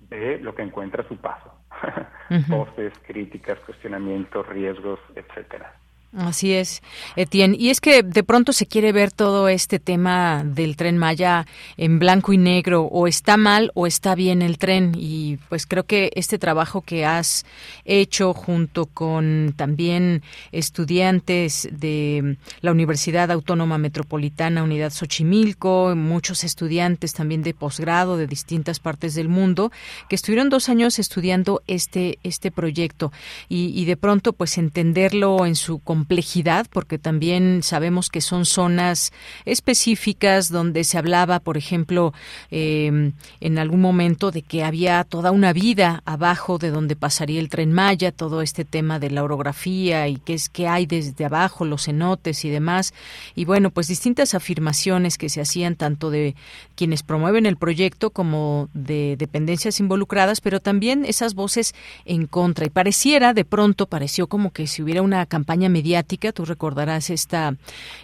[0.00, 1.52] de lo que encuentra a su paso.
[2.48, 5.74] Voces, críticas, cuestionamientos, riesgos, etcétera.
[6.16, 6.80] Así es,
[7.16, 7.56] Etienne.
[7.58, 11.44] Y es que de pronto se quiere ver todo este tema del tren Maya
[11.76, 14.92] en blanco y negro, o está mal o está bien el tren.
[14.96, 17.44] Y pues creo que este trabajo que has
[17.84, 20.22] hecho junto con también
[20.52, 28.78] estudiantes de la Universidad Autónoma Metropolitana, Unidad Xochimilco, muchos estudiantes también de posgrado de distintas
[28.78, 29.72] partes del mundo,
[30.08, 33.10] que estuvieron dos años estudiando este, este proyecto.
[33.48, 39.10] Y, y de pronto pues entenderlo en su complejidad, porque también sabemos que son zonas
[39.46, 42.12] específicas donde se hablaba, por ejemplo,
[42.50, 47.48] em, en algún momento de que había toda una vida abajo de donde pasaría el
[47.48, 51.64] tren Maya, todo este tema de la orografía y qué es que hay desde abajo,
[51.64, 52.92] los cenotes y demás.
[53.34, 56.34] Y bueno, pues distintas afirmaciones que se hacían tanto de
[56.76, 62.66] quienes promueven el proyecto como de dependencias involucradas, pero también esas voces en contra.
[62.66, 65.93] Y pareciera, de pronto, pareció como que si hubiera una campaña mediática
[66.32, 67.54] Tú recordarás esta,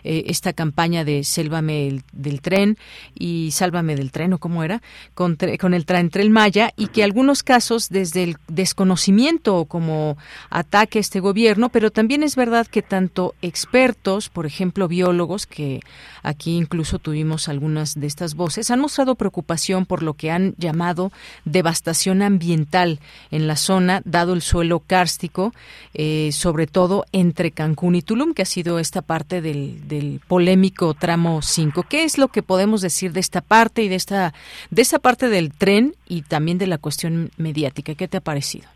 [0.05, 2.77] eh, esta campaña de Sélvame del tren
[3.15, 4.83] y Sálvame del tren, o cómo era,
[5.15, 10.17] con, con el Tren Maya, y que algunos casos desde el desconocimiento como
[10.51, 15.81] ataque a este gobierno, pero también es verdad que tanto expertos, por ejemplo, biólogos, que
[16.23, 21.11] aquí incluso tuvimos algunas de estas voces, han mostrado preocupación por lo que han llamado
[21.45, 23.01] devastación ambiental
[23.31, 25.53] en la zona, dado el suelo kárstico,
[25.95, 31.85] eh, sobre todo entre Cancún Cancún que ha sido esta parte del, polémico tramo 5.
[31.89, 34.35] ¿Qué es lo que podemos decir de esta parte y de esta,
[34.71, 37.95] de esta parte del tren y también de la cuestión mediática?
[37.95, 38.69] ¿Qué te ha parecido?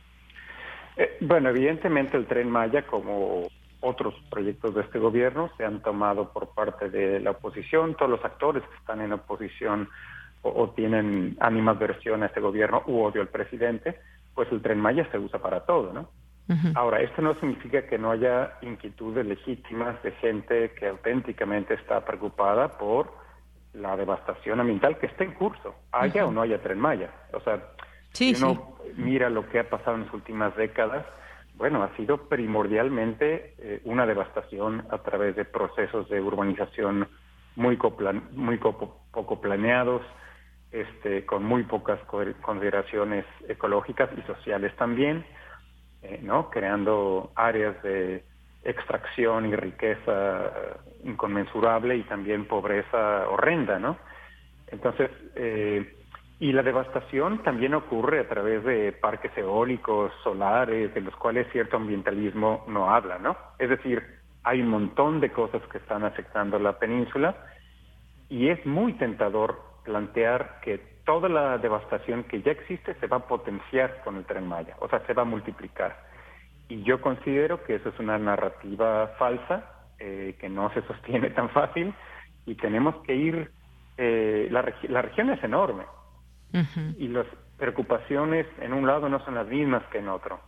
[0.97, 3.49] Eh, bueno, evidentemente el tren Maya, como
[3.81, 7.95] otros proyectos de este gobierno, se han tomado por parte de la oposición.
[7.97, 9.89] Todos los actores que están en oposición
[10.41, 14.01] o, tienen animadversión a este gobierno u odio al presidente,
[14.35, 16.09] pues el tren Maya se usa para todo, ¿no?
[16.75, 22.77] Ahora, esto no significa que no haya inquietudes legítimas de gente que auténticamente está preocupada
[22.77, 23.11] por
[23.73, 27.11] la devastación ambiental que está en curso, haya o no haya tren Maya.
[27.33, 27.61] O sea,
[28.13, 31.07] si uno mira lo que ha pasado en las últimas décadas,
[31.57, 37.09] bueno, ha sido primordialmente eh, una devastación a través de procesos de urbanización
[37.57, 37.79] muy,
[38.33, 40.03] muy poco planeados,
[40.73, 42.01] este, con muy pocas
[42.43, 45.25] consideraciones ecológicas y sociales también,
[46.05, 46.51] eh, ¿no?
[46.51, 48.23] Creando áreas de
[48.63, 50.53] extracción y riqueza
[51.05, 53.99] inconmensurable y también pobreza horrenda, ¿no?
[54.69, 55.95] Entonces, eh,
[56.41, 61.77] y la devastación también ocurre a través de parques eólicos, solares, de los cuales cierto
[61.77, 63.37] ambientalismo no habla, ¿no?
[63.59, 64.03] Es decir,
[64.43, 67.35] hay un montón de cosas que están afectando la península
[68.29, 73.27] y es muy tentador plantear que toda la devastación que ya existe se va a
[73.27, 75.97] potenciar con el tren Maya, o sea, se va a multiplicar.
[76.69, 81.51] Y yo considero que eso es una narrativa falsa, eh, que no se sostiene tan
[81.51, 81.95] fácil,
[82.47, 83.51] y tenemos que ir,
[83.99, 85.85] eh, la, la región es enorme,
[86.99, 87.27] y las
[87.59, 90.41] preocupaciones en un lado no son las mismas que en otro.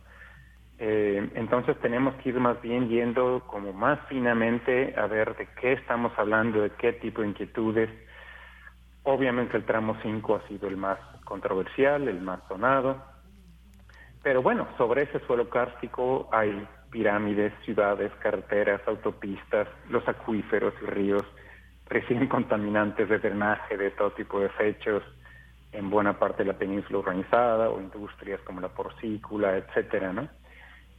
[0.79, 5.73] Eh, entonces tenemos que ir más bien yendo como más finamente a ver de qué
[5.73, 7.89] estamos hablando, de qué tipo de inquietudes,
[9.09, 13.01] Obviamente el tramo 5 ha sido el más controversial, el más sonado,
[14.21, 21.23] pero bueno, sobre ese suelo kárstico hay pirámides, ciudades, carreteras, autopistas, los acuíferos y ríos
[21.85, 25.01] reciben contaminantes de drenaje de todo tipo de fechos
[25.71, 30.27] en buena parte de la península urbanizada o industrias como la porcícula, etcétera, ¿no?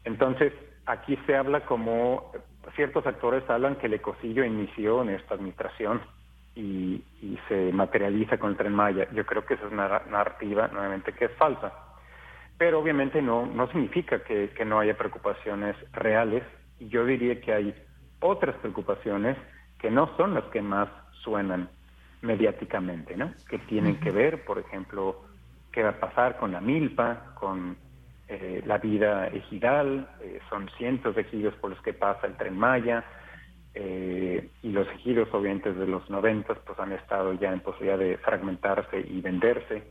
[0.04, 0.54] Entonces,
[0.86, 2.32] aquí se habla como
[2.74, 6.00] ciertos actores hablan que el ecocidio inició en esta administración
[6.58, 7.04] y,
[7.48, 9.08] se materializa con el tren Maya.
[9.12, 11.72] Yo creo que esa es una narrativa, nuevamente, que es falsa.
[12.58, 16.42] Pero obviamente no, no significa que, no haya preocupaciones reales.
[16.80, 17.74] Y yo diría que hay
[18.20, 19.36] otras preocupaciones
[19.78, 20.88] que no son las que más
[21.22, 21.68] suenan
[22.22, 23.32] mediáticamente, ¿no?
[23.48, 25.22] Que tienen que ver, por ejemplo,
[25.70, 27.76] qué va a pasar con la milpa, con
[28.26, 32.58] eh, la vida ejidal, eh, son cientos de ejidos por los que pasa el tren
[32.58, 33.04] Maya,
[33.80, 38.18] eh, y los ejidos obviamente de los 90 pues han estado ya en posibilidad de
[38.18, 39.84] fragmentarse y venderse.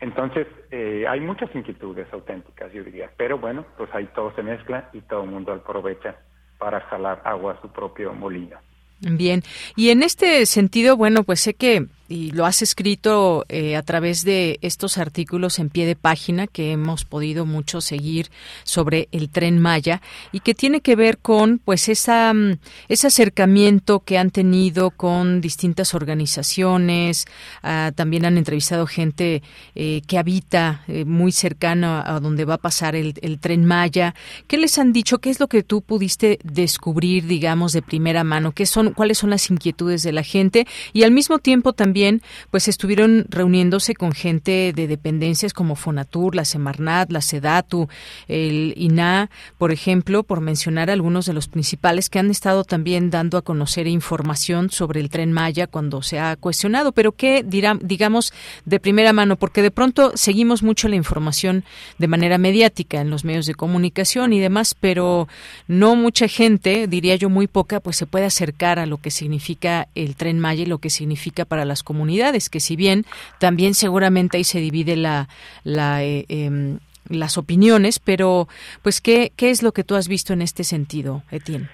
[0.00, 4.90] entonces eh, hay muchas inquietudes auténticas yo diría, pero bueno, pues ahí todo se mezcla
[4.92, 6.16] y todo el mundo aprovecha
[6.58, 8.58] para jalar agua a su propio molino.
[9.00, 9.42] Bien,
[9.74, 14.24] y en este sentido, bueno, pues sé que y lo has escrito eh, a través
[14.24, 18.30] de estos artículos en pie de página que hemos podido mucho seguir
[18.62, 24.00] sobre el tren Maya y que tiene que ver con pues esa mm, ese acercamiento
[24.00, 27.24] que han tenido con distintas organizaciones.
[27.62, 29.42] Ah, también han entrevistado gente
[29.74, 34.14] eh, que habita eh, muy cercana a donde va a pasar el, el tren Maya.
[34.46, 38.52] Qué les han dicho qué es lo que tú pudiste descubrir digamos de primera mano
[38.52, 42.22] qué son cuáles son las inquietudes de la gente y al mismo tiempo también también
[42.50, 47.86] pues estuvieron reuniéndose con gente de dependencias como Fonatur, la Semarnat, la Sedatu,
[48.26, 53.38] el INA, por ejemplo, por mencionar algunos de los principales que han estado también dando
[53.38, 58.32] a conocer información sobre el tren Maya cuando se ha cuestionado, pero qué dirá, digamos
[58.64, 61.62] de primera mano, porque de pronto seguimos mucho la información
[61.98, 65.28] de manera mediática en los medios de comunicación y demás, pero
[65.68, 69.86] no mucha gente, diría yo muy poca, pues se puede acercar a lo que significa
[69.94, 73.04] el tren Maya y lo que significa para las comunidades, que si bien
[73.38, 75.28] también seguramente ahí se divide la,
[75.62, 76.78] la eh, em,
[77.08, 78.48] las opiniones, pero
[78.82, 81.68] pues ¿qué, ¿qué es lo que tú has visto en este sentido, Etienne?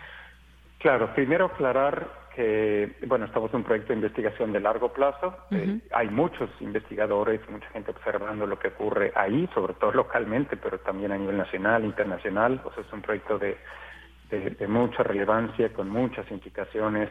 [0.78, 5.36] Claro, primero aclarar que, bueno, estamos en un proyecto de investigación de largo plazo.
[5.50, 10.78] Eh, hay muchos investigadores, mucha gente observando lo que ocurre ahí, sobre todo localmente, pero
[10.78, 12.60] también a nivel nacional, internacional.
[12.64, 13.58] O sea, es un proyecto de,
[14.30, 17.10] de, mucha relevancia, con muchas implicaciones.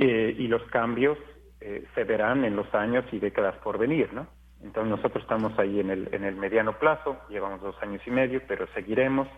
[0.00, 1.16] Eh, y los cambios
[1.60, 4.26] eh, se verán en los años y décadas por venir, ¿no?
[4.62, 8.42] Entonces nosotros estamos ahí en el, en el mediano plazo, llevamos dos años y medio,
[8.48, 9.28] pero seguiremos.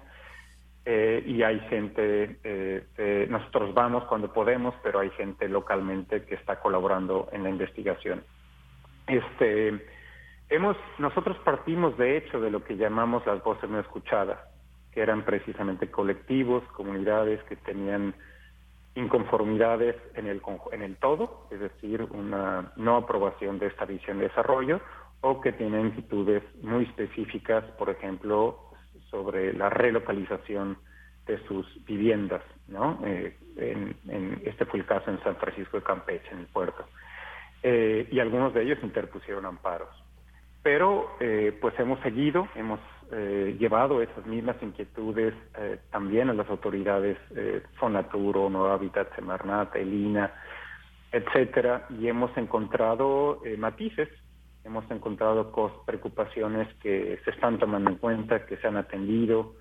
[0.85, 6.61] Eh, y hay gente, eh, nosotros vamos cuando podemos, pero hay gente localmente que está
[6.61, 8.23] colaborando en la investigación.
[9.07, 9.87] Este,
[10.49, 14.39] hemos, nosotros partimos de hecho de lo que llamamos las voces no escuchadas,
[14.93, 18.15] que eran precisamente colectivos, comunidades que tenían
[18.99, 20.43] inconformidades en el,
[20.73, 24.81] en el todo, es decir, una no aprobación de esta visión de desarrollo,
[25.21, 28.59] o que tienen inquietudes muy específicas, por ejemplo,
[29.11, 30.79] sobre la relocalización
[31.27, 33.01] de sus viviendas, ¿no?
[33.05, 33.37] Eh,
[34.45, 36.85] este fue el caso en San Francisco de Campeche, en el puerto.
[37.63, 39.91] Eh, y algunos de ellos interpusieron amparos.
[40.63, 42.81] Pero eh, pues hemos seguido, hemos
[43.11, 45.35] llevado esas mismas inquietudes
[45.91, 47.17] también a las autoridades
[47.79, 50.33] Fonaturo, Nueva Hábitat, Semarnat, Elina,
[51.11, 54.09] etcétera, y hemos encontrado matices
[54.69, 55.51] hemos encontrado
[55.87, 59.55] preocupaciones que se están tomando en cuenta, que se han atendido,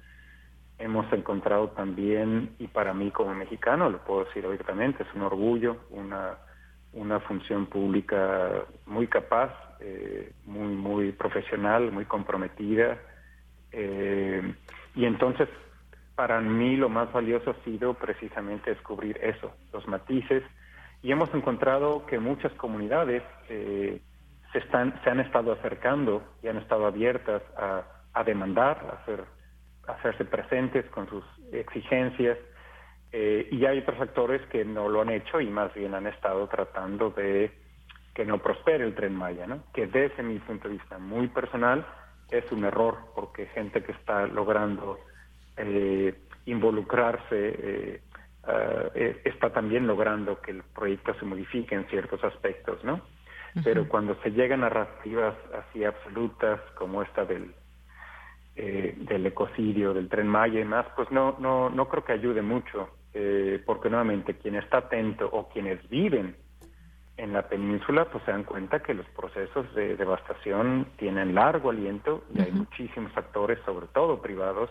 [0.78, 5.78] hemos encontrado también, y para mí como mexicano, lo puedo decir abiertamente, es un orgullo,
[5.90, 6.38] una,
[6.94, 12.98] una función pública muy capaz, eh, muy, muy profesional, muy comprometida.
[13.72, 14.54] Eh,
[14.96, 15.50] y entonces,
[16.16, 20.44] para mí lo más valioso ha sido precisamente descubrir eso, los matices.
[21.02, 24.02] Y hemos encontrado que muchas comunidades eh,
[24.52, 29.24] se, están, se han estado acercando y han estado abiertas a, a demandar, a hacer
[29.88, 32.38] hacerse presentes con sus exigencias
[33.12, 36.48] eh, y hay otros actores que no lo han hecho y más bien han estado
[36.48, 37.52] tratando de
[38.14, 39.64] que no prospere el tren Maya, ¿no?
[39.74, 41.86] que desde mi punto de vista muy personal
[42.30, 45.00] es un error porque gente que está logrando
[45.58, 46.16] eh,
[46.46, 48.02] involucrarse
[48.96, 53.02] eh, está también logrando que el proyecto se modifique en ciertos aspectos, ¿no?
[53.64, 57.56] Pero cuando se llegan a narrativas así absolutas como esta del
[58.60, 62.42] eh, del ecocidio, del tren Maya y más, pues no, no, no creo que ayude
[62.42, 66.36] mucho, eh, porque nuevamente quien está atento o quienes viven
[67.18, 72.24] en la península, pues se dan cuenta que los procesos de devastación tienen largo aliento
[72.34, 74.70] y hay muchísimos actores, sobre todo privados,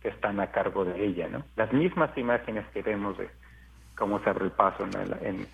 [0.00, 1.44] que están a cargo de ella, ¿no?
[1.56, 3.30] Las mismas imágenes que vemos de
[3.96, 4.84] cómo se abre el paso
[5.22, 5.46] en,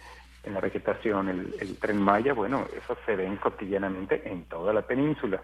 [0.43, 4.83] en la vegetación, el, el tren Maya, bueno, eso se ven cotidianamente en toda la
[4.83, 5.43] península.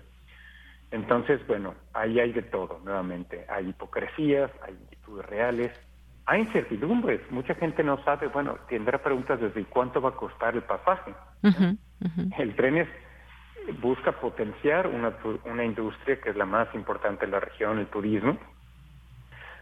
[0.90, 3.44] Entonces, bueno, ahí hay de todo, nuevamente.
[3.49, 5.72] Hay hipocresías, hay inquietudes reales,
[6.27, 7.20] hay incertidumbres.
[7.31, 11.14] Mucha gente no sabe, bueno, tendrá preguntas desde cuánto va a costar el pasaje.
[12.39, 12.89] El tren es,
[13.81, 18.37] busca potenciar una, una industria que es la más importante en la región, el turismo,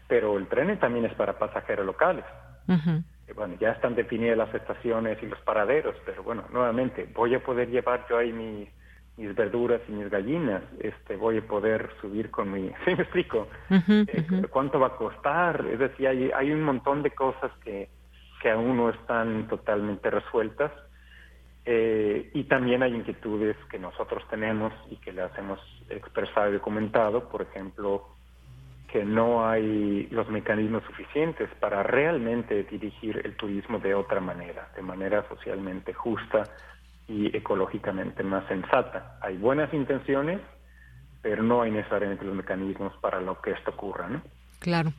[0.07, 2.25] pero el tren también es para pasajeros locales.
[3.35, 7.69] Bueno, ya están definidas las estaciones y los paraderos, pero bueno, nuevamente, voy a poder
[7.69, 8.67] llevar yo ahí mi
[9.17, 12.69] mis verduras y mis gallinas, este, voy a poder subir con mi...
[12.85, 13.47] ¿Sí me explico?
[13.69, 15.65] Eh, ¿Cuánto va a costar?
[15.71, 17.89] Es decir, hay, hay un montón de cosas que,
[18.41, 20.71] que aún no están totalmente resueltas
[21.65, 25.59] eh, y también hay inquietudes que nosotros tenemos y que las hemos
[25.89, 28.07] expresado y documentado, por ejemplo,
[28.91, 34.83] que no hay los mecanismos suficientes para realmente dirigir el turismo de otra manera, de
[34.83, 36.43] manera socialmente justa,
[37.07, 39.17] y ecológicamente más sensata.
[39.21, 40.41] Hay buenas intenciones,
[41.21, 44.21] pero no hay necesariamente los mecanismos para lo que esto ocurra, ¿no?
[44.65, 44.93] Claro.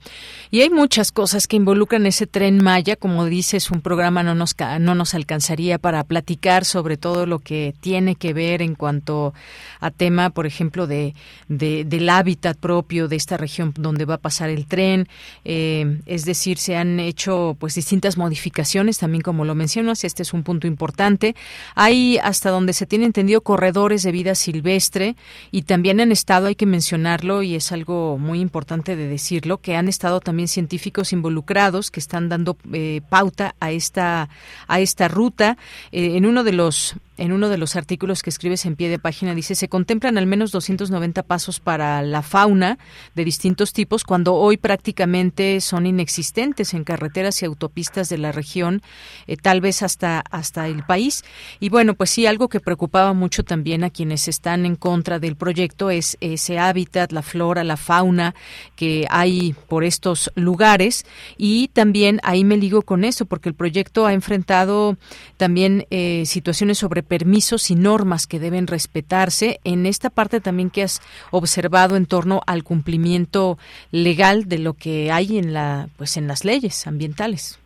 [0.53, 2.95] Y hay muchas cosas que involucran ese tren Maya.
[2.95, 7.75] Como dices, un programa no nos, no nos alcanzaría para platicar sobre todo lo que
[7.81, 9.35] tiene que ver en cuanto
[9.81, 11.15] a tema, por ejemplo, de,
[11.49, 15.09] del hábitat propio de esta región donde va a pasar el tren.
[15.45, 20.33] Eh, es decir, se han hecho pues distintas modificaciones, también como lo mencionas, este es
[20.33, 21.35] un punto importante.
[21.75, 25.17] Hay, hasta donde se tiene entendido, corredores de vida silvestre
[25.51, 29.77] y también han estado, hay que mencionarlo, y es algo muy importante de decirlo, que
[29.77, 34.29] han estado también científicos involucrados que están dando eh, pauta a esta
[34.67, 35.57] a esta ruta.
[35.93, 38.99] Eh, en uno de los en uno de los artículos que escribes en pie de
[38.99, 42.79] página dice se contemplan al menos 290 pasos para la fauna
[43.15, 48.83] de distintos tipos cuando hoy prácticamente son inexistentes en carreteras y autopistas de la región,
[49.27, 51.25] eh, tal vez hasta hasta el país.
[51.61, 55.37] Y bueno, pues sí, algo que preocupaba mucho también a quienes están en contra del
[55.37, 58.35] proyecto es ese hábitat, la flora, la fauna
[58.77, 61.05] que hay por estos lugares
[61.37, 64.97] y también ahí me ligo con eso porque el proyecto ha enfrentado
[65.37, 70.83] también eh, situaciones sobre permisos y normas que deben respetarse en esta parte también que
[70.83, 71.01] has
[71.31, 73.59] observado en torno al cumplimiento
[73.91, 77.61] legal de lo que hay en la pues en las leyes ambientales.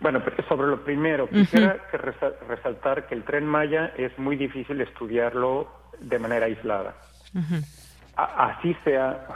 [0.00, 1.78] Bueno, sobre lo primero, quisiera
[2.46, 5.68] resaltar que el tren Maya es muy difícil estudiarlo
[6.00, 6.94] de manera aislada.
[8.16, 9.26] Así sea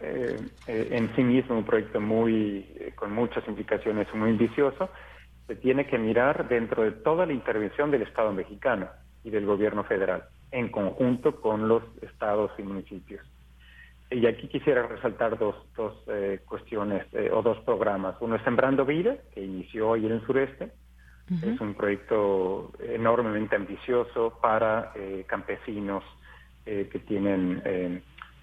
[0.00, 0.36] eh,
[0.68, 4.88] eh, en sí mismo un proyecto muy eh, con muchas implicaciones muy ambicioso,
[5.46, 8.88] se tiene que mirar dentro de toda la intervención del Estado mexicano
[9.22, 13.24] y del gobierno federal, en conjunto con los estados y municipios.
[14.10, 18.16] Y aquí quisiera resaltar dos, dos eh, cuestiones eh, o dos programas.
[18.20, 20.70] Uno es Sembrando Vida, que inició hoy en el sureste.
[21.42, 26.04] Es un proyecto enormemente ambicioso para eh, campesinos
[26.66, 27.62] que tienen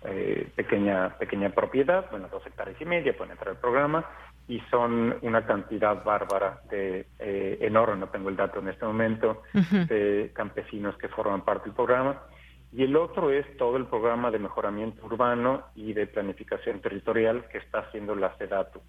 [0.03, 4.03] eh, pequeña, pequeña propiedad, bueno, dos hectáreas y media, pueden entrar al programa,
[4.51, 9.43] y son una cantidad bárbara de eh, enorme, no tengo el dato en este momento,
[9.53, 12.19] de campesinos que forman parte del programa.
[12.73, 17.59] Y el otro es todo el programa de mejoramiento urbano y de planificación territorial que
[17.59, 18.81] está haciendo la SEDATU.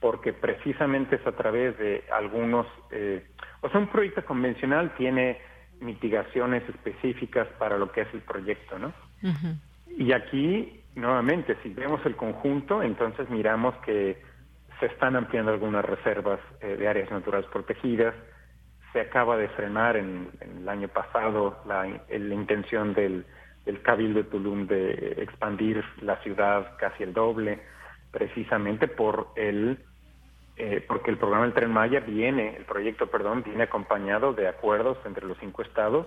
[0.00, 3.26] Porque precisamente es a través de algunos, eh,
[3.62, 5.38] o sea, un proyecto convencional tiene
[5.80, 8.92] mitigaciones específicas para lo que es el proyecto, ¿no?
[9.96, 14.33] Y aquí, nuevamente, si vemos el conjunto, entonces miramos que
[14.80, 18.14] se están ampliando algunas reservas eh, de áreas naturales protegidas,
[18.92, 23.26] se acaba de frenar en, el año pasado la, intención del,
[23.64, 27.60] del, Cabildo de Tulum de expandir la ciudad casi el doble,
[28.12, 29.78] precisamente por el
[30.56, 34.96] eh, porque el programa del Tren Maya viene, el proyecto, perdón, viene acompañado de acuerdos
[35.04, 36.06] entre los cinco estados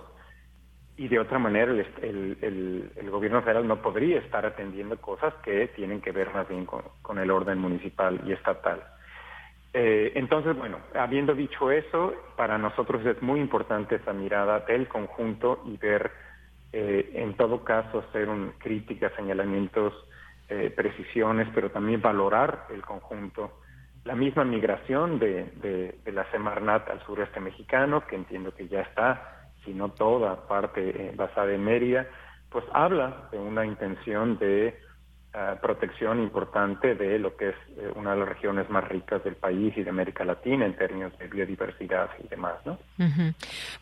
[0.98, 6.10] y de otra manera el, gobierno federal no podría estar atendiendo cosas que tienen que
[6.10, 8.82] ver más bien con, el orden municipal y estatal.
[9.72, 15.62] Eh, entonces, bueno, habiendo dicho eso, para nosotros es muy importante esa mirada del conjunto
[15.66, 16.10] y ver,
[16.72, 19.94] eh, en todo caso, hacer un, críticas, señalamientos,
[20.48, 23.60] eh, precisiones, pero también valorar el conjunto.
[24.04, 25.44] La misma migración de,
[26.04, 29.37] de, la Semarnat al sureste mexicano, que entiendo que ya está,
[29.68, 32.06] si no toda parte basada en Mérida,
[32.50, 34.80] pues habla de una intención de
[35.34, 39.36] eh, protección importante de lo que es eh, una de las regiones más ricas del
[39.36, 42.78] país y de América Latina en términos de biodiversidad y demás, ¿no?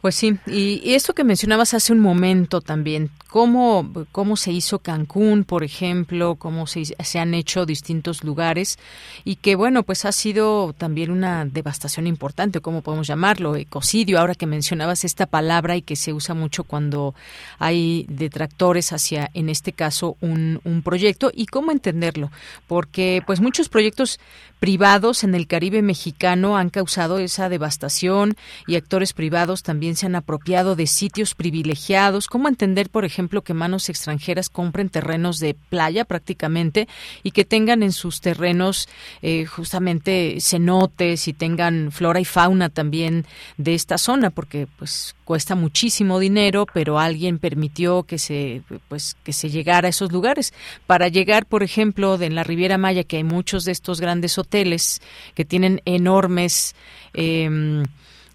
[0.01, 4.80] Pues sí, y, y, esto que mencionabas hace un momento también, cómo, cómo se hizo
[4.80, 8.78] Cancún, por ejemplo, cómo se, se han hecho distintos lugares
[9.24, 13.57] y que, bueno, pues ha sido también una devastación importante, ¿cómo podemos llamarlo?
[13.57, 17.14] Ecocidio, ahora que mencionabas esta palabra y que se usa mucho cuando
[17.59, 22.30] hay detractores hacia, en este caso, un, un proyecto y cómo entenderlo,
[22.66, 24.20] porque pues muchos proyectos
[24.59, 28.36] privados en el Caribe mexicano han causado esa devastación
[28.66, 32.26] y actores privados también se han apropiado de sitios privilegiados.
[32.28, 36.88] ¿Cómo entender, por ejemplo, que manos extranjeras compren terrenos de playa prácticamente
[37.22, 38.88] y que tengan en sus terrenos
[39.22, 43.26] eh, justamente cenotes y tengan flora y fauna también
[43.57, 44.30] de esta zona?
[44.30, 49.91] Porque pues cuesta muchísimo dinero, pero alguien permitió que se pues que se llegara a
[49.91, 50.55] esos lugares.
[50.87, 54.39] Para llegar por ejemplo, de en la Riviera Maya, que hay muchos de estos grandes
[54.39, 55.03] hoteles
[55.35, 56.77] que tienen enormes
[57.12, 57.83] em,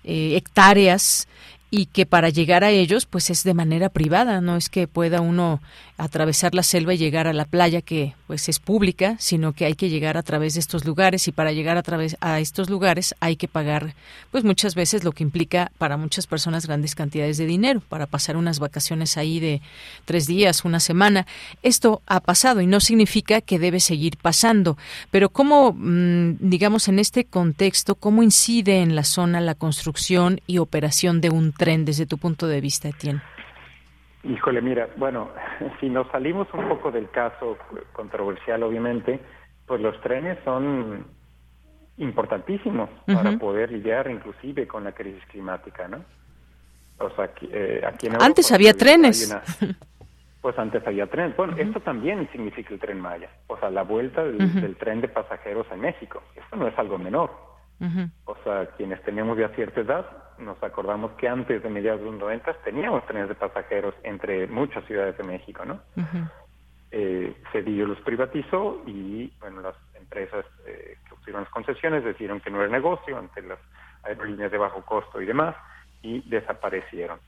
[0.04, 1.30] eh, hectáreas
[1.74, 5.22] y que para llegar a ellos pues es de manera privada, no es que pueda
[5.22, 5.62] uno
[5.98, 9.76] atravesar la selva y llegar a la playa que pues es pública, sino que hay
[9.76, 13.16] que llegar a través de estos lugares y para llegar a través a estos lugares
[13.20, 13.94] hay que pagar
[14.32, 18.36] pues muchas veces lo que implica para muchas personas grandes cantidades de dinero para pasar
[18.36, 19.62] unas vacaciones ahí de
[20.06, 21.26] tres días, una semana.
[21.64, 24.78] Esto ha pasado y no significa que debe seguir pasando,
[25.10, 30.58] pero cómo mm, digamos en este contexto cómo incide en la zona la construcción y
[30.58, 33.22] operación de un tren desde tu punto de vista, Etienne.
[34.24, 35.30] Híjole, mira, bueno,
[35.80, 37.56] si nos salimos un poco del caso
[37.94, 39.20] controversial, obviamente,
[39.68, 41.06] pues los trenes son
[41.98, 46.04] importantísimos para poder lidiar inclusive con la crisis climática, ¿no?
[46.98, 49.32] O sea, aquí, eh, aquí en Antes había trenes.
[50.42, 51.38] pues antes había trenes.
[51.38, 53.30] Bueno, esto también significa el tren Maya.
[53.46, 56.24] O sea, la vuelta del, tren de pasajeros en México.
[56.36, 57.30] Esto no es algo menor.
[58.26, 60.06] O sea, quienes tenemos ya cierta edad,
[60.38, 64.86] nos acordamos que antes de mediados de los 90 teníamos trenes de pasajeros entre muchas
[64.86, 65.82] ciudades de México, ¿no?
[66.92, 72.52] eh, Cedillo los privatizó y, bueno, las empresas eh, que obtuvieron las concesiones decidieron que
[72.52, 73.60] no era negocio ante las
[74.04, 75.56] aerolíneas de bajo costo y demás
[76.02, 77.20] y desaparecieron.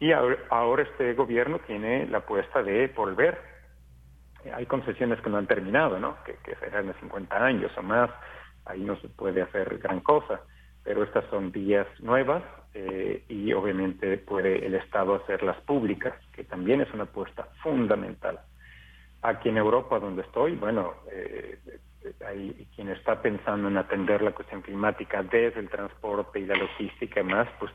[0.00, 3.36] Y ahora, este gobierno tiene la apuesta de volver.
[4.54, 6.22] hay concesiones que no han terminado, ¿no?
[6.24, 8.10] Que, que serán de 50 años o más.
[8.64, 10.40] Ahí no se puede hacer gran cosa
[10.88, 16.80] pero estas son vías nuevas eh, y obviamente puede el Estado hacerlas públicas, que también
[16.80, 18.40] es una apuesta fundamental.
[19.20, 21.58] Aquí en Europa, donde estoy, bueno, eh,
[22.26, 27.20] hay quien está pensando en atender la cuestión climática desde el transporte y la logística
[27.20, 27.70] y más, pues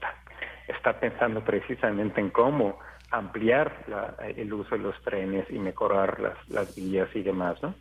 [0.68, 2.80] está, pensando precisamente en cómo
[3.12, 7.76] ampliar la, el uso de los trenes y mejorar las vías y demás, ¿no?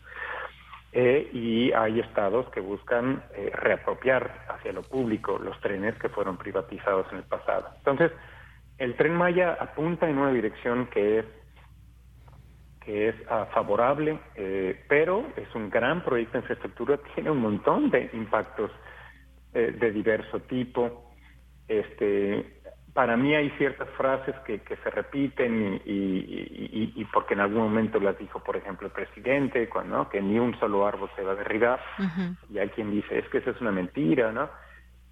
[0.95, 6.37] Eh, y hay estados que buscan eh, reapropiar hacia lo público los trenes que fueron
[6.37, 7.71] privatizados en el pasado.
[7.79, 8.13] Entonces,
[8.77, 11.25] el tren Maya apunta en una dirección que es
[12.85, 17.91] que es ah, favorable, eh, pero es un gran proyecto de infraestructura, tiene un montón
[17.91, 18.73] de impactos
[19.53, 21.13] de diverso tipo.
[21.69, 22.62] Este,
[22.95, 27.63] para mí hay ciertas frases que, que se repiten y, y, y, porque en algún
[27.63, 31.33] momento las dijo, por ejemplo, el presidente, cuando que ni un solo árbol se va
[31.33, 31.81] a derribar,
[32.51, 34.51] y hay quien dice, es que eso es una mentira, ¿no?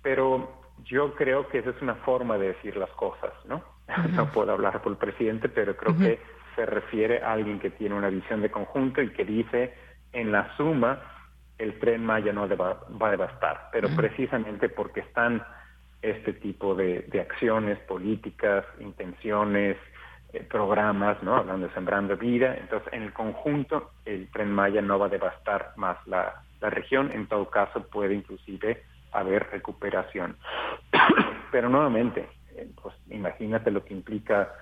[0.02, 3.62] Pero yo creo que esa es una forma de decir las cosas, ¿no?
[4.14, 6.20] No puedo hablar por el presidente, pero creo que
[6.56, 9.74] se refiere a alguien que tiene una visión de conjunto y que dice,
[10.12, 11.00] en la suma,
[11.56, 15.42] el tren Maya no va a devastar, pero precisamente porque están
[16.02, 19.76] este tipo de, acciones políticas, intenciones,
[20.32, 21.36] eh, programas, ¿no?
[21.36, 22.56] Hablando de Sembrando Vida.
[22.56, 27.10] Entonces, en el conjunto, el Tren Maya no va a devastar más la, región.
[27.12, 28.82] En todo caso, puede inclusive
[29.12, 30.36] haber recuperación.
[31.50, 34.52] Pero nuevamente, eh, pues imagínate lo que implica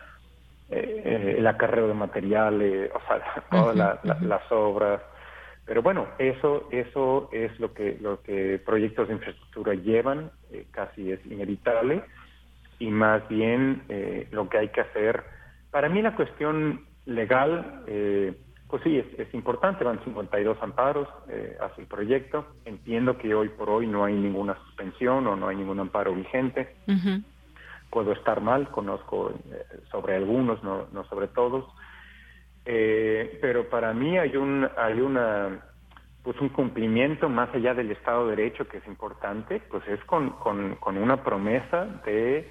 [0.71, 3.77] eh, el acarreo de materiales, o sea, todas
[4.23, 5.01] las obras,
[5.69, 11.13] pero bueno, eso, eso es lo que, lo que proyectos de infraestructura llevan, eh, casi
[11.13, 12.03] es inevitable,
[12.79, 15.23] y más bien eh, lo que hay que hacer.
[15.71, 18.35] Para mí la cuestión legal, eh,
[18.67, 21.07] pues sí, es, importante, van 52 amparos
[21.61, 22.47] hacia el proyecto.
[22.65, 26.77] Entiendo que hoy por hoy no hay ninguna suspensión o no hay ningún amparo vigente.
[27.91, 29.33] Puedo estar mal, conozco
[29.91, 31.65] sobre algunos, no, no sobre todos
[32.71, 35.59] eh, pero para mí hay un hay una
[36.23, 40.31] pues un cumplimiento más allá del Estado de Derecho que es importante, pues es con,
[40.33, 42.47] con, con una promesa de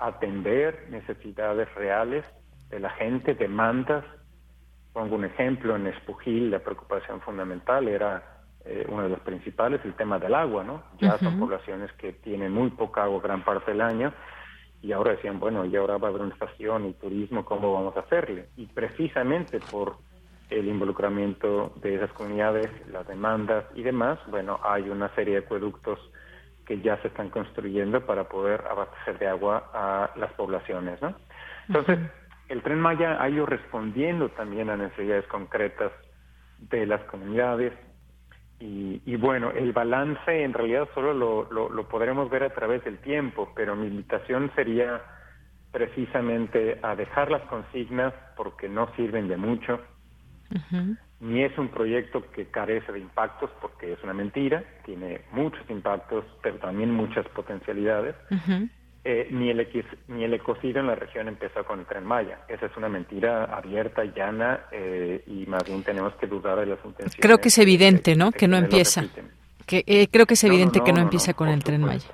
[0.00, 2.26] atender necesidades reales
[2.70, 4.04] de la gente, demandas.
[4.92, 8.24] Pongo un ejemplo, en Espujil la preocupación fundamental era
[8.64, 10.82] eh, uno de los principales, el tema del agua, ¿no?
[10.98, 14.12] Ya son poblaciones que tienen muy poca agua gran parte del año
[14.84, 17.96] y ahora decían, bueno, y ahora va a haber una estación y turismo, ¿cómo vamos
[17.96, 18.48] a hacerle?
[18.58, 19.96] Y precisamente por
[20.50, 25.98] el involucramiento de esas comunidades, las demandas y demás, bueno, hay una serie de acueductos
[26.66, 31.14] que ya se están construyendo para poder abastecer de agua a las poblaciones, ¿no?
[31.66, 31.98] Entonces,
[32.50, 35.92] el Tren Maya ha ido respondiendo también a necesidades concretas
[36.58, 37.72] de las comunidades,
[38.60, 43.52] y, bueno, el balance en realidad solo lo, lo, podremos ver a través del tiempo,
[43.54, 45.02] pero mi invitación sería
[45.70, 49.80] precisamente a dejar las consignas porque no sirven de mucho,
[51.20, 56.24] ni es un proyecto que carece de impactos porque es una mentira, tiene muchos impactos,
[56.42, 58.14] pero también muchas potencialidades.
[59.06, 59.68] Eh, ni, el,
[60.08, 62.38] ni el ecocidio en la región empezó con el tren Maya.
[62.48, 66.78] Esa es una mentira abierta, llana, eh, y más bien tenemos que dudar de las
[66.78, 67.16] intenciones.
[67.20, 68.32] Creo que es evidente, ¿no?
[68.32, 69.04] que, no empieza.
[69.66, 72.08] Que, eh, creo que es evidente que no, empieza con el tren Maya.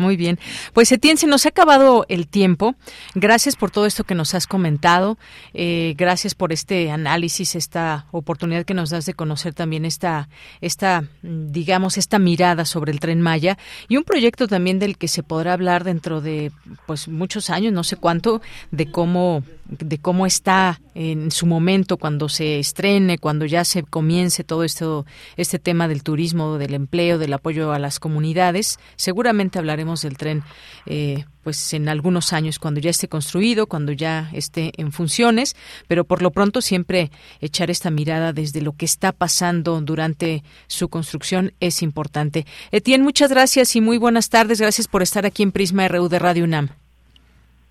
[0.00, 0.38] Muy bien.
[0.72, 2.74] Pues Etienne, se nos ha acabado el tiempo.
[3.14, 5.18] Gracias por todo esto que nos has comentado.
[5.52, 10.30] Eh, gracias por este análisis, esta oportunidad que nos das de conocer también esta,
[10.62, 15.22] esta, digamos, esta mirada sobre el tren Maya y un proyecto también del que se
[15.22, 16.50] podrá hablar dentro de,
[16.86, 18.40] pues, muchos años, no sé cuánto,
[18.70, 24.42] de cómo de cómo está en su momento cuando se estrene, cuando ya se comience
[24.42, 28.80] todo esto, este tema del turismo, del empleo, del apoyo a las comunidades.
[28.96, 30.42] Seguramente hablaremos del tren,
[30.86, 35.56] eh, pues en algunos años cuando ya esté construido, cuando ya esté en funciones,
[35.88, 37.10] pero por lo pronto siempre
[37.40, 42.46] echar esta mirada desde lo que está pasando durante su construcción es importante.
[42.70, 44.60] Etienne, muchas gracias y muy buenas tardes.
[44.60, 46.68] Gracias por estar aquí en Prisma RU de Radio UNAM.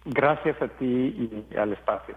[0.06, 2.16] Gracias a ti y al espacio.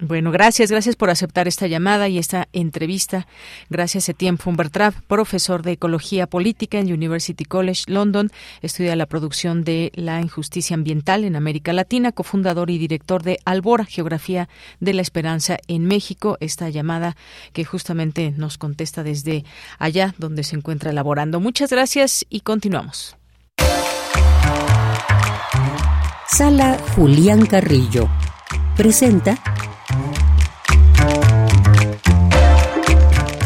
[0.00, 3.28] Bueno, gracias, gracias por aceptar esta llamada y esta entrevista.
[3.70, 8.30] Gracias, Etienne Fumbertrap, profesor de Ecología Política en University College London,
[8.60, 13.84] estudia la producción de la injusticia ambiental en América Latina, cofundador y director de Albora,
[13.84, 14.48] Geografía
[14.80, 16.38] de la Esperanza en México.
[16.40, 17.16] Esta llamada
[17.52, 19.44] que justamente nos contesta desde
[19.78, 21.38] allá donde se encuentra elaborando.
[21.38, 23.16] Muchas gracias y continuamos.
[26.26, 28.08] Sala Julián Carrillo
[28.76, 29.38] presenta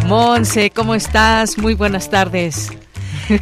[0.08, 1.58] Monse, ¿cómo estás?
[1.58, 2.70] Muy buenas tardes.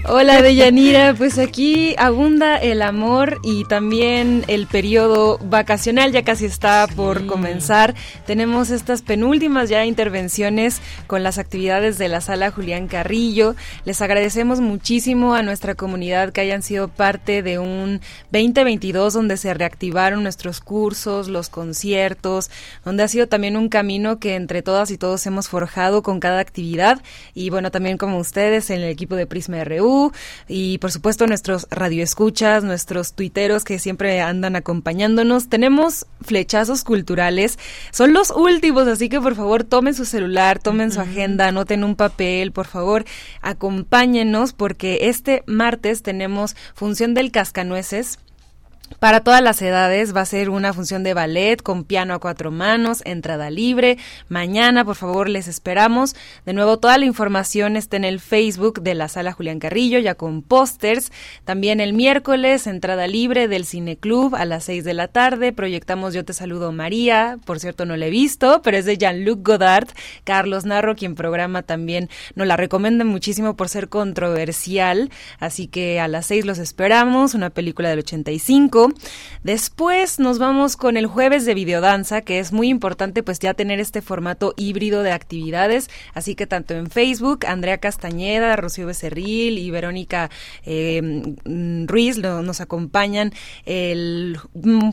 [0.09, 6.11] Hola Deyanira, pues aquí abunda el amor y también el periodo vacacional.
[6.11, 7.95] Ya casi está por comenzar.
[8.27, 13.55] Tenemos estas penúltimas ya intervenciones con las actividades de la sala Julián Carrillo.
[13.85, 18.01] Les agradecemos muchísimo a nuestra comunidad que hayan sido parte de un
[18.33, 22.51] 2022 donde se reactivaron nuestros cursos, los conciertos,
[22.85, 26.41] donde ha sido también un camino que entre todas y todos hemos forjado con cada
[26.41, 27.01] actividad.
[27.35, 29.76] Y bueno, también como ustedes en el equipo de Prisma R
[30.49, 35.49] y por supuesto nuestros radioescuchas, nuestros tuiteros que siempre andan acompañándonos.
[35.49, 37.59] Tenemos flechazos culturales,
[37.91, 41.97] son los últimos, así que por favor tomen su celular, tomen su agenda, anoten un
[41.97, 43.05] papel, por favor,
[43.43, 48.19] acompáñenos porque este martes tenemos función del cascanueces
[48.99, 52.51] para todas las edades va a ser una función de ballet con piano a cuatro
[52.51, 53.99] manos, entrada libre.
[54.29, 56.15] Mañana, por favor, les esperamos.
[56.47, 60.15] De nuevo, toda la información está en el Facebook de la Sala Julián Carrillo, ya
[60.15, 61.13] con pósters.
[61.45, 65.53] También el miércoles, entrada libre del Cine Club a las seis de la tarde.
[65.53, 67.39] Proyectamos Yo te saludo María.
[67.45, 69.89] Por cierto, no la he visto, pero es de Jean-Luc Godard.
[70.25, 75.11] Carlos Narro, quien programa también, nos la recomienda muchísimo por ser controversial.
[75.39, 77.35] Así que a las seis los esperamos.
[77.35, 78.76] Una película del 85.
[79.43, 83.79] Después nos vamos con el jueves de videodanza, que es muy importante pues ya tener
[83.79, 89.71] este formato híbrido de actividades, así que tanto en Facebook, Andrea Castañeda, Rocío Becerril y
[89.71, 90.31] Verónica
[90.65, 91.01] eh,
[91.87, 93.33] Ruiz nos acompañan
[93.67, 94.39] el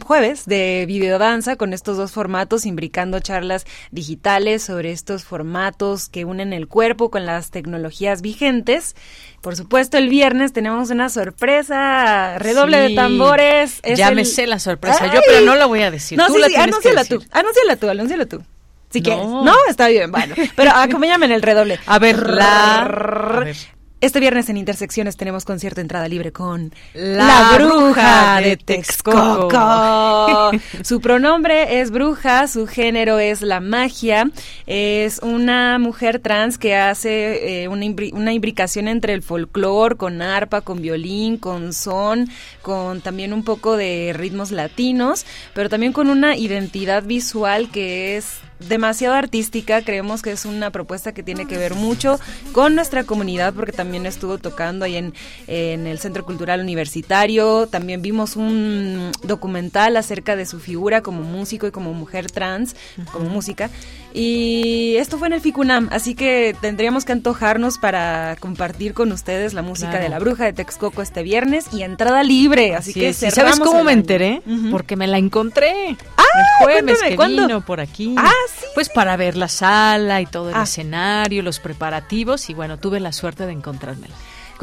[0.05, 6.53] jueves de videodanza con estos dos formatos, imbricando charlas digitales sobre estos formatos que unen
[6.53, 8.95] el cuerpo con las tecnologías vigentes.
[9.43, 13.81] Por supuesto, el viernes tenemos una sorpresa, redoble de tambores.
[13.93, 16.17] ya me sé la sorpresa, yo pero no la voy a decir.
[16.17, 18.41] No, tú sí, sí, anúnciala tú, anúnciala tú, anúnciala tú.
[18.89, 19.03] Si no.
[19.03, 19.25] quieres.
[19.25, 20.33] No, está bien, bueno.
[20.55, 21.77] Pero acompáñame en el redoble.
[21.87, 22.83] A ver, la...
[22.83, 23.57] A ver.
[24.03, 30.51] Este viernes en Intersecciones tenemos concierto entrada libre con La, bruja, de Texcoco.
[30.83, 34.29] su pronombre es bruja, su género es la magia.
[34.67, 40.59] Es una mujer trans que hace eh, una, una imbricación entre el folclore con arpa,
[40.59, 42.27] con violín, con son,
[42.61, 48.41] con también un poco de ritmos latinos, pero también con una identidad visual que es
[48.67, 49.81] demasiado artística.
[49.81, 52.19] Creemos que es una propuesta que tiene que ver mucho
[52.51, 55.13] con nuestra comunidad porque también estuvo tocando ahí en,
[55.47, 57.67] en el Centro Cultural Universitario.
[57.67, 62.75] También vimos un documental acerca de su figura como músico y como mujer trans,
[63.11, 63.69] como música.
[64.15, 69.55] Y esto fue en el FICUNAM, así que tendríamos que antojarnos para compartir con ustedes
[69.55, 72.75] la música de la bruja de Texcoco este viernes y entrada libre.
[72.75, 74.43] Así, que ¿Sabes cómo me enteré?
[74.69, 75.97] Porque me la encontré.
[76.17, 78.13] Ah, el jueves que vino por aquí.
[78.17, 78.31] Ah,
[78.75, 80.63] pues para ver la sala y todo el ah.
[80.63, 84.13] escenario, los preparativos y bueno, tuve la suerte de encontrármela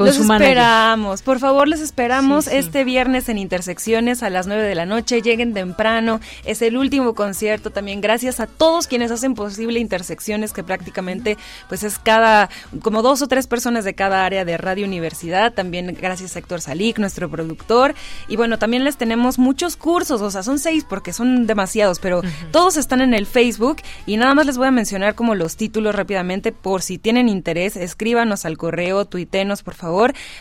[0.05, 4.85] los esperamos, por favor, les esperamos este viernes en Intersecciones a las 9 de la
[4.85, 5.21] noche.
[5.21, 7.69] Lleguen temprano, es el último concierto.
[7.69, 11.37] También gracias a todos quienes hacen posible Intersecciones, que prácticamente
[11.69, 12.49] pues es cada,
[12.81, 15.53] como dos o tres personas de cada área de Radio Universidad.
[15.53, 17.93] También gracias a Héctor Salic, nuestro productor.
[18.27, 22.21] Y bueno, también les tenemos muchos cursos, o sea, son seis porque son demasiados, pero
[22.51, 25.95] todos están en el Facebook y nada más les voy a mencionar como los títulos
[25.95, 29.90] rápidamente por si tienen interés, escríbanos al correo, tuitenos, por favor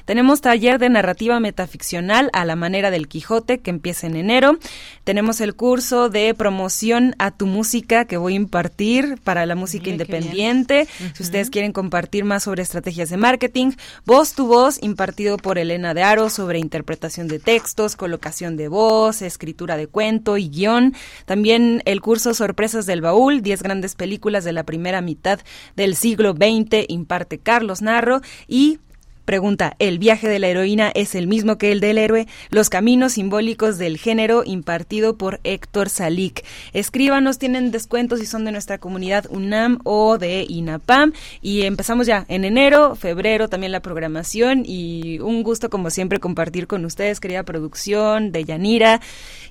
[0.05, 4.59] tenemos taller de narrativa metaficcional a la manera del Quijote que empieza en enero.
[5.05, 9.90] Tenemos el curso de promoción a tu música que voy a impartir para la música
[9.90, 10.86] independiente.
[11.14, 13.72] Si ustedes quieren compartir más sobre estrategias de marketing,
[14.05, 19.22] voz tu voz impartido por Elena de Aro sobre interpretación de textos, colocación de voz,
[19.22, 20.94] escritura de cuento y guion.
[21.26, 25.40] También el curso Sorpresas del Baúl, 10 grandes películas de la primera mitad
[25.76, 28.78] del siglo XX, imparte Carlos Narro y
[29.30, 32.26] Pregunta, ¿el viaje de la heroína es el mismo que el del héroe?
[32.48, 36.44] Los caminos simbólicos del género impartido por Héctor Salik.
[36.72, 41.12] Escríbanos, tienen descuentos si son de nuestra comunidad UNAM o de INAPAM.
[41.42, 46.66] Y empezamos ya en enero, febrero también la programación y un gusto como siempre compartir
[46.66, 49.00] con ustedes, querida producción de Yanira.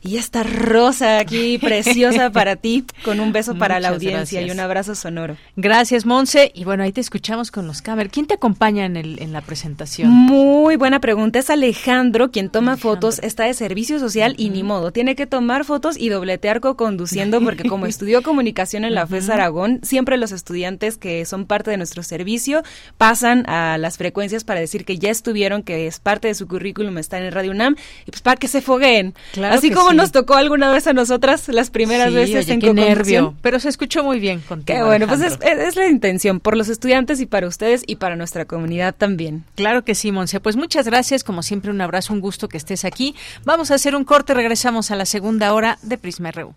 [0.02, 4.60] Y esta rosa aquí preciosa para ti, con un beso para la audiencia y un
[4.60, 5.38] abrazo sonoro.
[5.56, 6.52] Gracias, Monse.
[6.54, 8.12] Y bueno, ahí te escuchamos con los cámaras.
[8.12, 9.69] ¿Quién te acompaña en, el, en la presentación?
[10.10, 11.40] Muy buena pregunta.
[11.40, 14.92] Es Alejandro quien toma fotos, está de servicio social y ni modo.
[14.92, 19.80] Tiene que tomar fotos y dobletear co-conduciendo porque como estudió comunicación en la FES Aragón,
[19.84, 22.64] siempre los estudiantes que son parte de nuestro servicio
[22.98, 26.98] pasan a las frecuencias para decir que ya estuvieron, que es parte de su currículum,
[26.98, 29.14] está en el Radio UNAM y pues para que se fogueen.
[29.44, 33.36] Así como nos tocó alguna vez a nosotras las primeras veces en qué nervio.
[33.42, 34.78] Pero se escuchó muy bien contigo.
[34.80, 38.46] Qué bueno, pues es, la intención por los estudiantes y para ustedes y para nuestra
[38.46, 39.44] comunidad también.
[39.60, 40.40] Claro que sí, Monse.
[40.40, 41.26] Pues muchas gracias.
[41.26, 43.14] Como siempre, un abrazo, un gusto que estés aquí.
[43.44, 44.34] Vamos a hacer un corte.
[44.34, 46.56] Regresamos a la segunda hora de Prisma RU.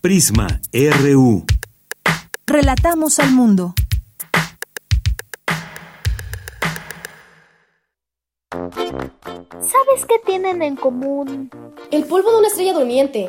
[0.00, 1.44] Prisma RU.
[2.48, 3.74] Relatamos al mundo.
[8.50, 11.48] ¿Sabes qué tienen en común?
[11.92, 13.28] El polvo de una estrella durmiente,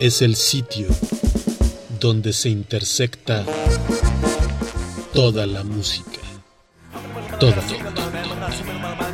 [0.00, 0.86] es el sitio
[1.98, 3.44] donde se intersecta
[5.12, 6.20] toda la música.
[7.40, 7.62] Toda.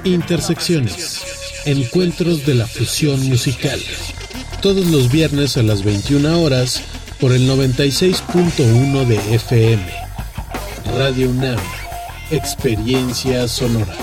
[0.04, 1.62] Intersecciones.
[1.64, 3.80] Encuentros de la fusión musical.
[4.60, 6.82] Todos los viernes a las 21 horas
[7.20, 9.82] por el 96.1 de FM.
[10.98, 11.58] Radio UNAM.
[12.30, 13.94] Experiencia sonora.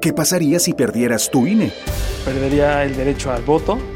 [0.00, 1.72] ¿Qué pasaría si perdieras tu INE?
[2.24, 3.95] Perdería el derecho al voto.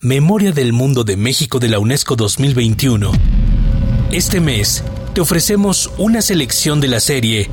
[0.00, 3.10] Memoria del Mundo de México de la UNESCO 2021.
[4.12, 7.50] Este mes te ofrecemos una selección de la serie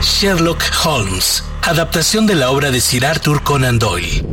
[0.00, 4.26] Sherlock Holmes, adaptación de la obra de Sir Arthur Conan Doyle.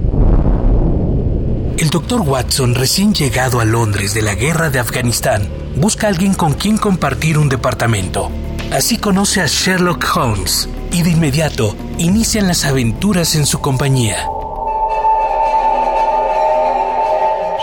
[1.77, 6.33] El doctor Watson, recién llegado a Londres de la guerra de Afganistán, busca a alguien
[6.33, 8.31] con quien compartir un departamento.
[8.71, 14.25] Así conoce a Sherlock Holmes y de inmediato inician las aventuras en su compañía.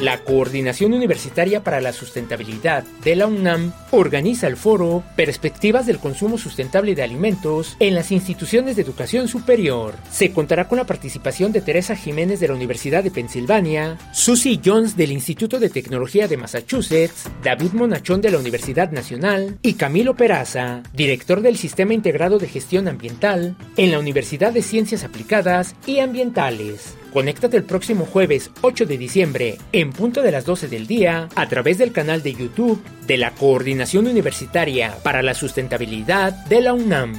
[0.00, 6.38] La Coordinación Universitaria para la Sustentabilidad de la UNAM organiza el foro Perspectivas del Consumo
[6.38, 9.94] Sustentable de Alimentos en las instituciones de educación superior.
[10.10, 14.96] Se contará con la participación de Teresa Jiménez de la Universidad de Pensilvania, Susie Jones
[14.96, 20.82] del Instituto de Tecnología de Massachusetts, David Monachón de la Universidad Nacional y Camilo Peraza,
[20.94, 26.94] director del Sistema Integrado de Gestión Ambiental en la Universidad de Ciencias Aplicadas y Ambientales.
[27.12, 31.48] Conéctate el próximo jueves 8 de diciembre en punto de las 12 del día a
[31.48, 37.14] través del canal de YouTube de la Coordinación Universitaria para la Sustentabilidad de la UNAM.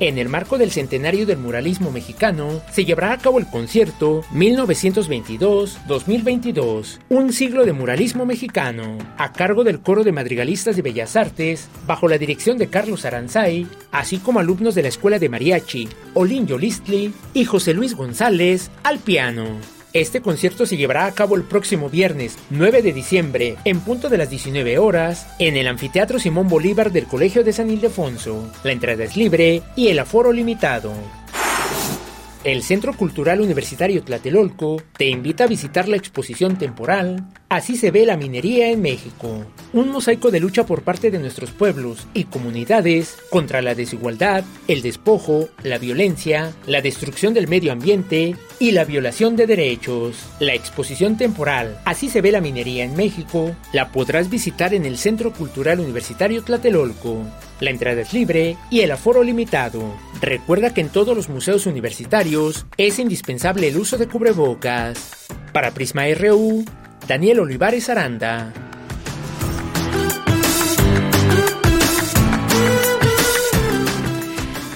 [0.00, 7.00] En el marco del centenario del muralismo mexicano, se llevará a cabo el concierto 1922-2022,
[7.10, 12.08] un siglo de muralismo mexicano, a cargo del coro de madrigalistas de Bellas Artes, bajo
[12.08, 17.12] la dirección de Carlos Aranzay, así como alumnos de la Escuela de Mariachi, Olin Yolistli
[17.34, 19.79] y José Luis González al piano.
[19.92, 24.18] Este concierto se llevará a cabo el próximo viernes 9 de diciembre en punto de
[24.18, 28.52] las 19 horas en el Anfiteatro Simón Bolívar del Colegio de San Ildefonso.
[28.62, 30.92] La entrada es libre y el aforo limitado.
[32.42, 38.06] El Centro Cultural Universitario Tlatelolco te invita a visitar la exposición temporal Así se ve
[38.06, 43.16] la minería en México, un mosaico de lucha por parte de nuestros pueblos y comunidades
[43.28, 49.34] contra la desigualdad, el despojo, la violencia, la destrucción del medio ambiente y la violación
[49.34, 50.16] de derechos.
[50.38, 54.96] La exposición temporal Así se ve la minería en México la podrás visitar en el
[54.96, 57.26] Centro Cultural Universitario Tlatelolco.
[57.60, 59.82] La entrada es libre y el aforo limitado.
[60.20, 65.26] Recuerda que en todos los museos universitarios es indispensable el uso de cubrebocas.
[65.52, 66.64] Para Prisma RU,
[67.06, 68.69] Daniel Olivares Aranda.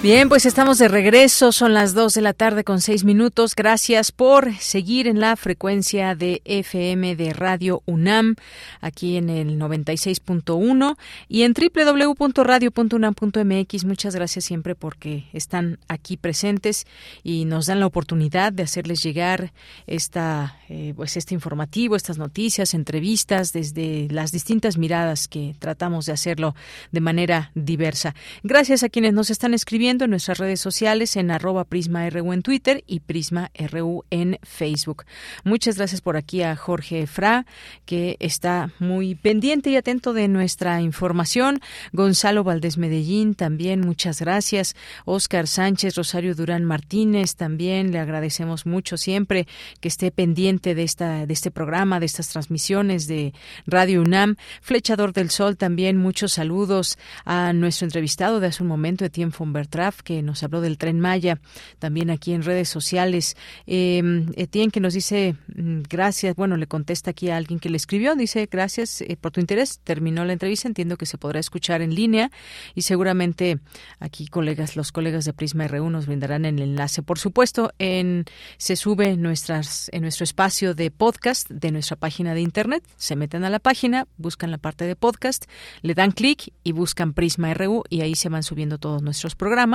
[0.05, 3.55] Bien, pues estamos de regreso, son las 2 de la tarde con 6 minutos.
[3.55, 8.35] Gracias por seguir en la frecuencia de FM de Radio UNAM,
[8.81, 10.95] aquí en el 96.1
[11.27, 13.85] y en www.radio.unam.mx.
[13.85, 16.85] Muchas gracias siempre porque están aquí presentes
[17.23, 19.53] y nos dan la oportunidad de hacerles llegar
[19.87, 26.13] esta, eh, pues este informativo, estas noticias, entrevistas desde las distintas miradas que tratamos de
[26.13, 26.53] hacerlo
[26.91, 28.13] de manera diversa.
[28.43, 32.83] Gracias a quienes nos están escribiendo en nuestras redes sociales en arroba PrismaRU en Twitter
[32.85, 35.05] y PrismaRU en Facebook.
[35.45, 37.45] Muchas gracias por aquí a Jorge Fra,
[37.85, 41.61] que está muy pendiente y atento de nuestra información.
[41.93, 44.75] Gonzalo Valdés Medellín también, muchas gracias.
[45.05, 49.47] Oscar Sánchez, Rosario Durán Martínez también, le agradecemos mucho siempre
[49.79, 53.33] que esté pendiente de, esta, de este programa, de estas transmisiones de
[53.65, 54.35] Radio UNAM.
[54.61, 59.53] Flechador del Sol también, muchos saludos a nuestro entrevistado de hace un momento, Etienne von
[59.93, 61.39] que nos habló del tren Maya,
[61.79, 63.35] también aquí en redes sociales.
[63.67, 67.77] Eh, Etienne, que nos dice mm, gracias, bueno, le contesta aquí a alguien que le
[67.77, 71.81] escribió, dice gracias eh, por tu interés, terminó la entrevista, entiendo que se podrá escuchar
[71.81, 72.31] en línea
[72.73, 73.59] y seguramente
[73.99, 77.03] aquí colegas, los colegas de Prisma R1 nos brindarán el enlace.
[77.03, 78.25] Por supuesto, en
[78.57, 83.43] se sube nuestras, en nuestro espacio de podcast de nuestra página de internet, se meten
[83.43, 85.45] a la página, buscan la parte de podcast,
[85.81, 89.74] le dan clic y buscan Prisma RU y ahí se van subiendo todos nuestros programas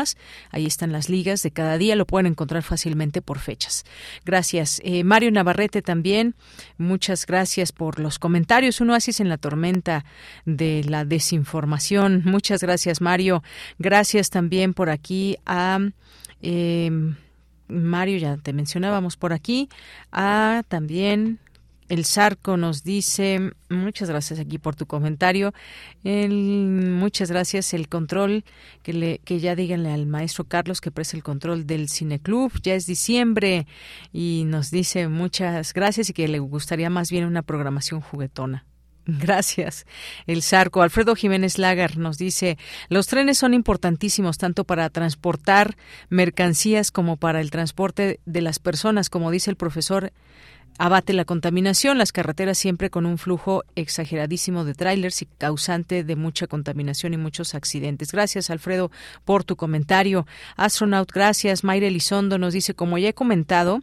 [0.50, 3.84] Ahí están las ligas de cada día, lo pueden encontrar fácilmente por fechas.
[4.24, 4.80] Gracias.
[4.84, 6.34] Eh, Mario Navarrete también,
[6.78, 8.80] muchas gracias por los comentarios.
[8.80, 10.04] Un oasis en la tormenta
[10.44, 12.22] de la desinformación.
[12.24, 13.42] Muchas gracias, Mario.
[13.78, 15.78] Gracias también por aquí a...
[16.42, 17.16] Em,
[17.68, 19.68] Mario, ya te mencionábamos por aquí,
[20.10, 21.38] a también
[21.90, 25.52] el Zarco nos dice, muchas gracias aquí por tu comentario.
[26.04, 27.74] muchas gracias.
[27.74, 28.44] El control,
[28.84, 32.52] que, le, que ya díganle al maestro Carlos que preste el control del Cineclub.
[32.62, 33.66] Ya es diciembre
[34.12, 38.64] y nos dice muchas gracias y que le gustaría más bien una programación juguetona.
[39.06, 39.86] Gracias.
[40.26, 40.82] El Zarco.
[40.82, 45.76] Alfredo Jiménez Lagar nos dice, los trenes son importantísimos tanto para transportar
[46.08, 50.12] mercancías como para el transporte de las personas, como dice el profesor
[50.80, 56.16] abate la contaminación, las carreteras siempre con un flujo exageradísimo de trailers y causante de
[56.16, 58.12] mucha contaminación y muchos accidentes.
[58.12, 58.90] Gracias, Alfredo,
[59.26, 60.26] por tu comentario.
[60.56, 61.64] Astronaut, gracias.
[61.64, 63.82] Mayra Elizondo nos dice, como ya he comentado,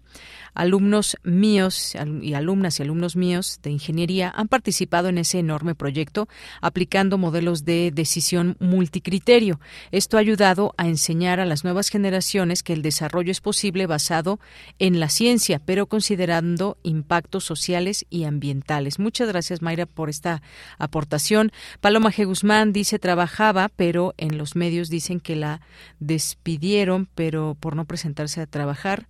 [0.55, 6.27] alumnos míos y alumnas y alumnos míos de ingeniería han participado en ese enorme proyecto
[6.61, 9.59] aplicando modelos de decisión multicriterio.
[9.91, 14.39] Esto ha ayudado a enseñar a las nuevas generaciones que el desarrollo es posible basado
[14.79, 18.99] en la ciencia, pero considerando impactos sociales y ambientales.
[18.99, 20.41] Muchas gracias, Mayra, por esta
[20.77, 21.51] aportación.
[21.81, 22.25] Paloma G.
[22.25, 25.61] Guzmán dice trabajaba, pero en los medios dicen que la
[25.99, 29.07] despidieron, pero por no presentarse a trabajar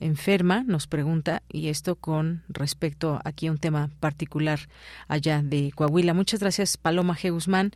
[0.00, 4.60] enferma, nos pregunta, y esto con respecto aquí a un tema particular
[5.08, 6.14] allá de Coahuila.
[6.14, 7.32] Muchas gracias, Paloma G.
[7.32, 7.72] Guzmán.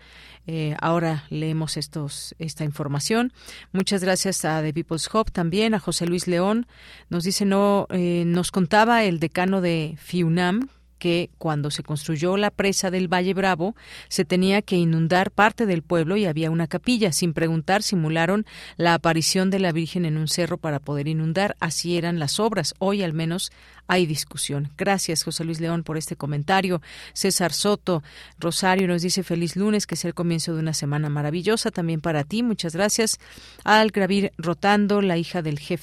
[0.46, 3.32] Eh, ahora leemos estos, esta información.
[3.72, 6.66] Muchas gracias a The People's Hope también, a José Luis León.
[7.10, 10.68] Nos dice, no, eh, nos contaba el decano de FIUNAM,
[11.02, 13.74] que cuando se construyó la presa del Valle Bravo
[14.06, 17.10] se tenía que inundar parte del pueblo y había una capilla.
[17.10, 18.46] Sin preguntar, simularon
[18.76, 21.56] la aparición de la Virgen en un cerro para poder inundar.
[21.58, 22.74] Así eran las obras.
[22.78, 23.50] Hoy al menos
[23.92, 24.70] hay discusión.
[24.78, 26.80] Gracias, José Luis León, por este comentario.
[27.12, 28.02] César Soto,
[28.38, 32.24] Rosario nos dice feliz lunes, que es el comienzo de una semana maravillosa también para
[32.24, 32.42] ti.
[32.42, 33.20] Muchas gracias.
[33.64, 35.82] Al Gravir Rotando, la hija del jefe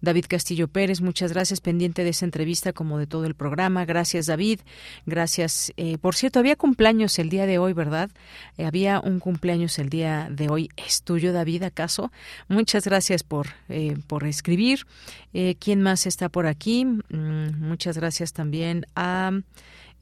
[0.00, 3.84] David Castillo Pérez, muchas gracias, pendiente de esa entrevista como de todo el programa.
[3.84, 4.60] Gracias, David.
[5.04, 5.72] Gracias.
[5.76, 8.10] Eh, por cierto, había cumpleaños el día de hoy, ¿verdad?
[8.56, 10.70] Eh, había un cumpleaños el día de hoy.
[10.76, 12.10] ¿Es tuyo, David, acaso?
[12.48, 14.86] Muchas gracias por, eh, por escribir.
[15.58, 16.84] ¿Quién más está por aquí?
[16.84, 19.32] Mm, muchas gracias también a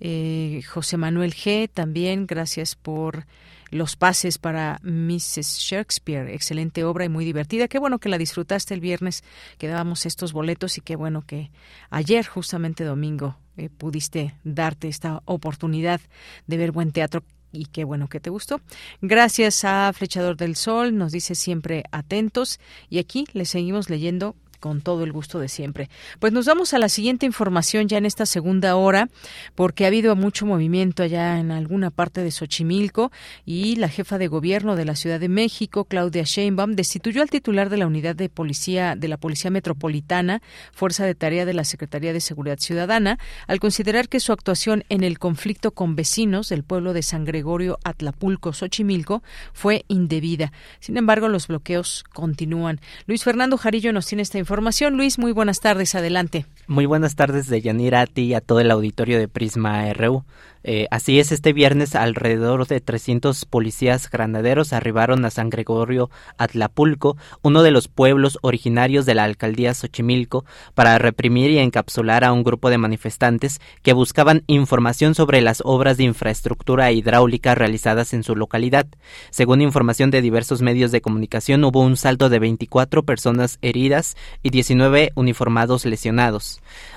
[0.04, 1.70] eh, José Manuel G.
[1.72, 3.24] También gracias por
[3.70, 5.58] los pases para Mrs.
[5.60, 6.34] Shakespeare.
[6.34, 7.68] Excelente obra y muy divertida.
[7.68, 9.22] Qué bueno que la disfrutaste el viernes,
[9.58, 11.52] que dábamos estos boletos y qué bueno que
[11.88, 16.00] ayer, justamente domingo, eh, pudiste darte esta oportunidad
[16.48, 17.22] de ver buen teatro
[17.52, 18.60] y qué bueno que te gustó.
[19.02, 22.58] Gracias a Flechador del Sol, nos dice siempre atentos
[22.90, 25.90] y aquí le seguimos leyendo con todo el gusto de siempre.
[26.20, 29.08] Pues nos vamos a la siguiente información ya en esta segunda hora,
[29.56, 33.10] porque ha habido mucho movimiento allá en alguna parte de Xochimilco
[33.44, 37.70] y la jefa de gobierno de la Ciudad de México, Claudia Sheinbaum, destituyó al titular
[37.70, 42.12] de la unidad de policía de la Policía Metropolitana, fuerza de tarea de la Secretaría
[42.12, 43.18] de Seguridad Ciudadana,
[43.48, 47.80] al considerar que su actuación en el conflicto con vecinos del pueblo de San Gregorio
[47.82, 50.52] Atlapulco, Xochimilco, fue indebida.
[50.78, 52.80] Sin embargo, los bloqueos continúan.
[53.06, 54.51] Luis Fernando Jarillo nos tiene esta información.
[54.96, 55.94] Luis, muy buenas tardes.
[55.94, 56.46] Adelante.
[56.68, 60.24] Muy buenas tardes de Yanira a ti y a todo el auditorio de Prisma RU.
[60.64, 66.08] Eh, así es, este viernes alrededor de 300 policías granaderos arribaron a San Gregorio
[66.38, 70.44] Atlapulco, uno de los pueblos originarios de la alcaldía Xochimilco,
[70.74, 75.96] para reprimir y encapsular a un grupo de manifestantes que buscaban información sobre las obras
[75.96, 78.86] de infraestructura hidráulica realizadas en su localidad.
[79.30, 84.50] Según información de diversos medios de comunicación, hubo un salto de 24 personas heridas y
[84.50, 86.51] 19 uniformados lesionados.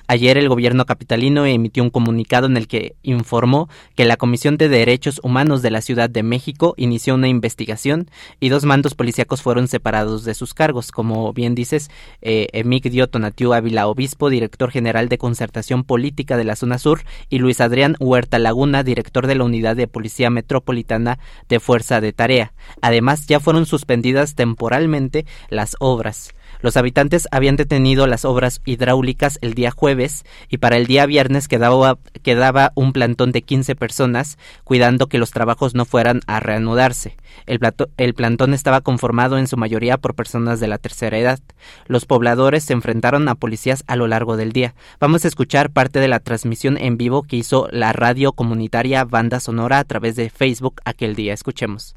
[0.07, 4.69] Ayer el gobierno capitalino emitió un comunicado en el que informó que la Comisión de
[4.69, 8.09] Derechos Humanos de la Ciudad de México inició una investigación
[8.39, 10.91] y dos mandos policíacos fueron separados de sus cargos.
[10.91, 11.89] Como bien dices,
[12.21, 17.39] eh, Emigdio Tonatiu Ávila Obispo, director general de Concertación Política de la Zona Sur, y
[17.39, 21.17] Luis Adrián Huerta Laguna, director de la Unidad de Policía Metropolitana
[21.49, 22.53] de Fuerza de Tarea.
[22.81, 26.34] Además, ya fueron suspendidas temporalmente las obras.
[26.65, 31.47] Los habitantes habían detenido las obras hidráulicas el día jueves y para el día viernes
[31.47, 37.17] quedaba, un plantón de 15 personas cuidando que los trabajos no fueran a reanudarse.
[37.45, 41.39] El plantón estaba conformado en su mayoría por personas de la tercera edad.
[41.85, 44.73] Los pobladores se enfrentaron a policías a lo largo del día.
[44.99, 49.39] Vamos a escuchar parte de la transmisión en vivo que hizo la radio comunitaria Banda
[49.39, 51.35] Sonora a través de Facebook aquel día.
[51.35, 51.93] Escuchemos.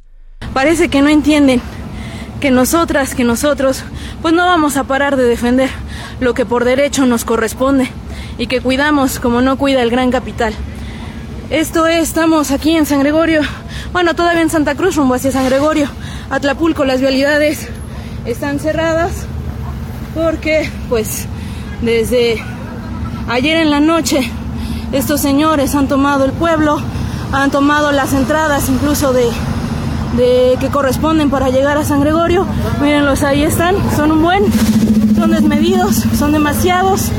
[0.53, 1.63] Parece que no entienden
[2.41, 3.83] que nosotras, que nosotros,
[4.23, 5.71] pues no vamos a parar de defender
[6.21, 7.91] lo que por derecho nos corresponde
[8.39, 10.55] y que cuidamos como no cuida el gran capital.
[11.51, 13.41] Esto es, estamos aquí en San Gregorio,
[13.93, 15.89] bueno, todavía en Santa Cruz, rumbo hacia San Gregorio,
[16.31, 17.69] Atlapulco, las vialidades
[18.27, 19.13] están cerradas
[20.15, 21.27] porque, pues,
[21.81, 22.43] desde
[23.29, 24.31] ayer en la noche,
[24.93, 26.79] estos señores han tomado el pueblo,
[27.33, 29.29] han tomado las entradas incluso de
[30.17, 32.47] de que corresponden para llegar a San Gregorio.
[32.81, 34.43] Mírenlos, ahí están, son un buen,
[35.15, 37.11] son desmedidos, son demasiados.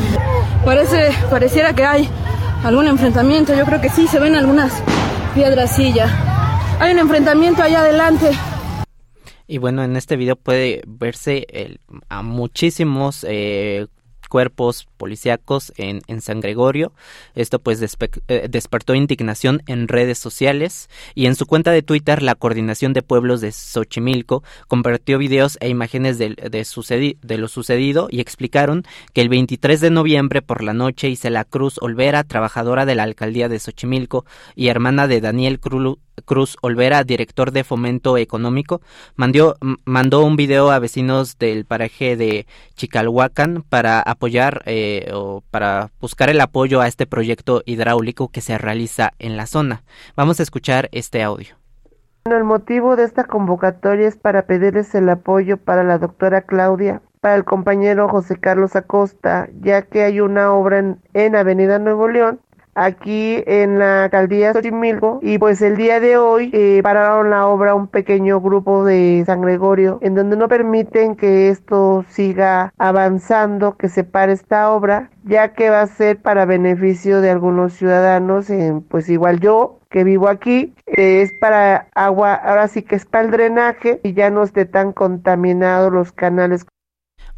[0.65, 2.09] Parece, pareciera que hay
[2.63, 4.83] algún enfrentamiento, yo creo que sí, se ven algunas
[5.33, 6.77] piedras ya.
[6.79, 8.31] Hay un enfrentamiento allá adelante.
[9.47, 13.87] Y bueno, en este video puede verse a muchísimos eh,
[14.30, 16.93] cuerpos policíacos en, en San Gregorio.
[17.35, 22.35] Esto pues eh, despertó indignación en redes sociales y en su cuenta de Twitter la
[22.35, 28.19] Coordinación de Pueblos de Xochimilco compartió videos e imágenes de, de, de lo sucedido y
[28.19, 28.84] explicaron
[29.14, 33.49] que el 23 de noviembre por la noche Isela Cruz Olvera, trabajadora de la alcaldía
[33.49, 34.26] de Xochimilco
[34.56, 35.80] y hermana de Daniel Cruz
[36.25, 38.81] Cruz Olvera, director de Fomento Económico,
[39.15, 46.29] mandó, un video a vecinos del paraje de Chicalhuacan para apoyar eh, o para buscar
[46.29, 49.83] el apoyo a este proyecto hidráulico que se realiza en la zona.
[50.15, 51.55] Vamos a escuchar este audio.
[52.25, 57.35] el motivo de esta convocatoria es para pedirles el apoyo para la doctora Claudia, para
[57.35, 62.39] el compañero José Carlos Acosta, ya que hay una obra en, en Avenida Nuevo León
[62.75, 65.19] aquí en la alcaldía Xochimilco.
[65.21, 69.41] Y pues el día de hoy eh, pararon la obra un pequeño grupo de San
[69.41, 75.53] Gregorio en donde no permiten que esto siga avanzando, que se pare esta obra ya
[75.53, 80.27] que va a ser para beneficio de algunos ciudadanos, en, pues igual yo que vivo
[80.27, 84.43] aquí, eh, es para agua, ahora sí que es para el drenaje y ya no
[84.43, 86.65] esté tan contaminados los canales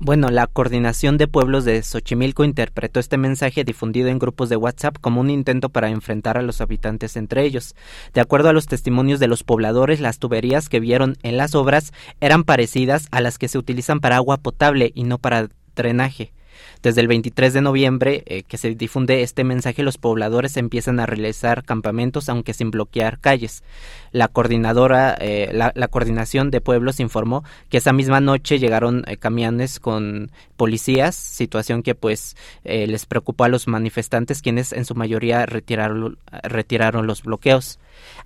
[0.04, 4.98] bueno, la Coordinación de Pueblos de Xochimilco interpretó este mensaje difundido en grupos de WhatsApp
[5.00, 7.76] como un intento para enfrentar a los habitantes entre ellos.
[8.12, 11.94] De acuerdo a los testimonios de los pobladores, las tuberías que vieron en las obras
[12.20, 16.34] eran parecidas a las que se utilizan para agua potable y no para drenaje.
[16.84, 21.06] Desde el 23 de noviembre eh, que se difunde este mensaje, los pobladores empiezan a
[21.06, 23.64] realizar campamentos, aunque sin bloquear calles.
[24.12, 29.80] La coordinadora, eh, la, coordinación de pueblos informó que esa misma noche llegaron eh, camiones
[29.80, 37.08] con policías, situación que pues les preocupó a los manifestantes, quienes en su mayoría retiraron
[37.08, 37.80] los bloqueos.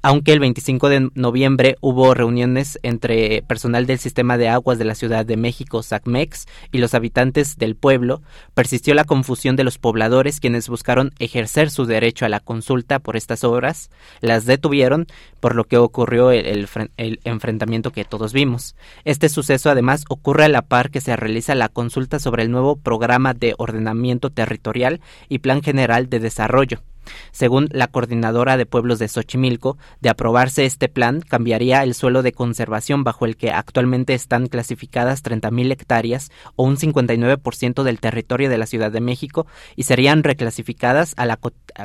[0.05, 4.93] Aunque el 25 de noviembre hubo reuniones entre personal del sistema de aguas de la
[4.93, 8.21] Ciudad de México, SACMEX, y los habitantes del pueblo,
[8.53, 13.17] persistió la confusión de los pobladores quienes buscaron ejercer su derecho a la consulta por
[13.17, 13.89] estas obras,
[14.21, 15.07] las detuvieron,
[15.39, 18.75] por lo que ocurrió el, el enfrentamiento que todos vimos.
[19.05, 22.75] Este suceso además ocurre a la par que se realiza la consulta sobre el nuevo
[22.75, 26.83] programa de ordenamiento territorial y plan general de desarrollo
[27.31, 32.31] según la coordinadora de pueblos de Xochimilco, de aprobarse este plan, cambiaría el suelo de
[32.31, 38.57] conservación bajo el que actualmente están clasificadas 30.000 hectáreas o un 59% del territorio de
[38.57, 41.39] la Ciudad de México y serían reclasificadas a la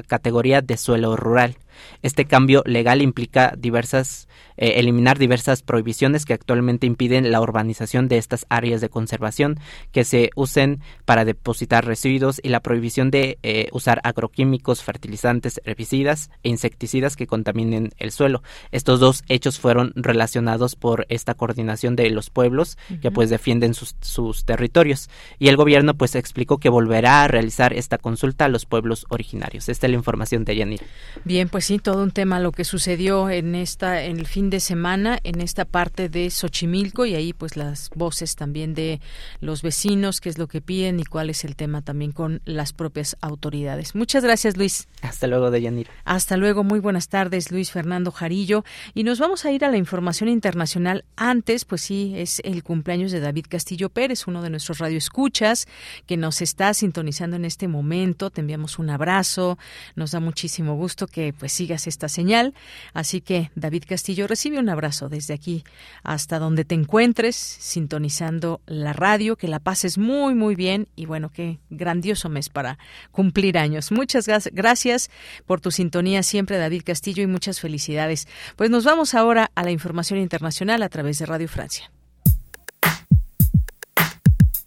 [0.06, 1.56] categoría de suelo rural.
[2.02, 8.18] Este cambio legal implica diversas, eh, eliminar diversas prohibiciones que actualmente impiden la urbanización de
[8.18, 9.58] estas áreas de conservación
[9.92, 16.30] que se usen para depositar residuos y la prohibición de eh, usar agroquímicos, fertilizantes, herbicidas
[16.42, 18.42] e insecticidas que contaminen el suelo.
[18.70, 23.96] Estos dos hechos fueron relacionados por esta coordinación de los pueblos que pues defienden sus,
[24.00, 25.08] sus territorios
[25.38, 29.68] y el gobierno pues explicó que volverá a realizar esta consulta a los pueblos originarios.
[29.68, 30.80] Esta es la información de Yanir.
[31.24, 34.58] Bien, pues sí, todo un tema lo que sucedió en esta en el fin de
[34.58, 39.00] semana en esta parte de Xochimilco y ahí pues las voces también de
[39.40, 42.72] los vecinos, qué es lo que piden y cuál es el tema también con las
[42.72, 43.94] propias autoridades.
[43.94, 44.88] Muchas gracias, Luis.
[45.00, 45.92] Hasta luego, Deyanira.
[46.04, 48.64] Hasta luego, muy buenas tardes, Luis Fernando Jarillo.
[48.92, 51.04] Y nos vamos a ir a la información internacional.
[51.14, 55.68] Antes, pues sí, es el cumpleaños de David Castillo Pérez, uno de nuestros radioescuchas,
[56.06, 58.30] que nos está sintonizando en este momento.
[58.30, 59.56] Te enviamos un abrazo.
[59.94, 62.54] Nos da muchísimo gusto que pues sigas esta señal.
[62.94, 65.62] Así que, David Castillo, recibe un abrazo desde aquí
[66.02, 71.28] hasta donde te encuentres, sintonizando la radio, que la pases muy, muy bien y bueno,
[71.28, 72.78] qué grandioso mes para
[73.10, 73.92] cumplir años.
[73.92, 75.10] Muchas gracias
[75.44, 78.26] por tu sintonía siempre, David Castillo, y muchas felicidades.
[78.56, 81.90] Pues nos vamos ahora a la información internacional a través de Radio Francia.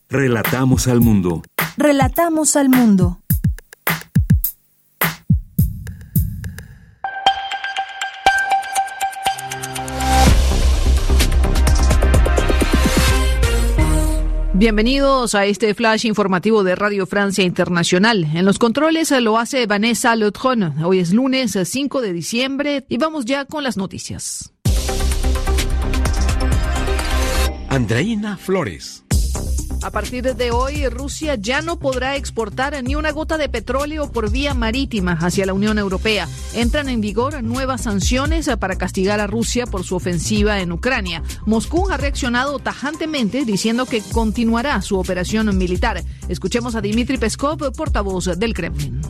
[0.10, 1.42] Relatamos al mundo.
[1.76, 3.23] Relatamos al mundo.
[14.56, 18.28] Bienvenidos a este flash informativo de Radio Francia Internacional.
[18.36, 20.84] En los controles lo hace Vanessa Lotron.
[20.84, 24.54] Hoy es lunes 5 de diciembre y vamos ya con las noticias.
[27.68, 29.03] Andreina Flores.
[29.84, 34.32] A partir de hoy, Rusia ya no podrá exportar ni una gota de petróleo por
[34.32, 36.26] vía marítima hacia la Unión Europea.
[36.54, 41.22] Entran en vigor nuevas sanciones para castigar a Rusia por su ofensiva en Ucrania.
[41.46, 46.02] Moscú ha reaccionado tajantemente diciendo que continuará su operación militar.
[46.30, 49.02] Escuchemos a Dmitry Peskov, portavoz del Kremlin.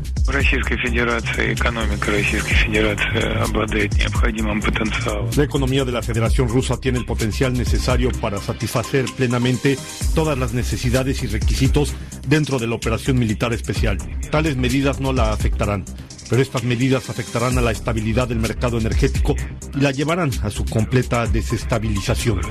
[5.37, 9.77] La economía de la Federación Rusa tiene el potencial necesario para satisfacer plenamente
[10.15, 10.62] todas las necesidades
[11.23, 11.93] y requisitos
[12.27, 13.97] dentro de la operación militar especial.
[14.31, 15.85] Tales medidas no la afectarán,
[16.33, 19.35] pero estas medidas afectarán a la estabilidad del mercado energético
[19.75, 22.41] y la llevarán a su completa desestabilización.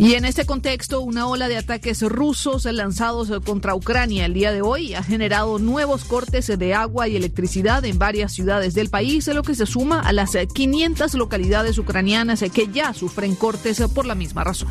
[0.00, 4.62] Y en este contexto, una ola de ataques rusos lanzados contra Ucrania el día de
[4.62, 9.44] hoy ha generado nuevos cortes de agua y electricidad en varias ciudades del país, lo
[9.44, 14.42] que se suma a las 500 localidades ucranianas que ya sufren cortes por la misma
[14.42, 14.70] razón.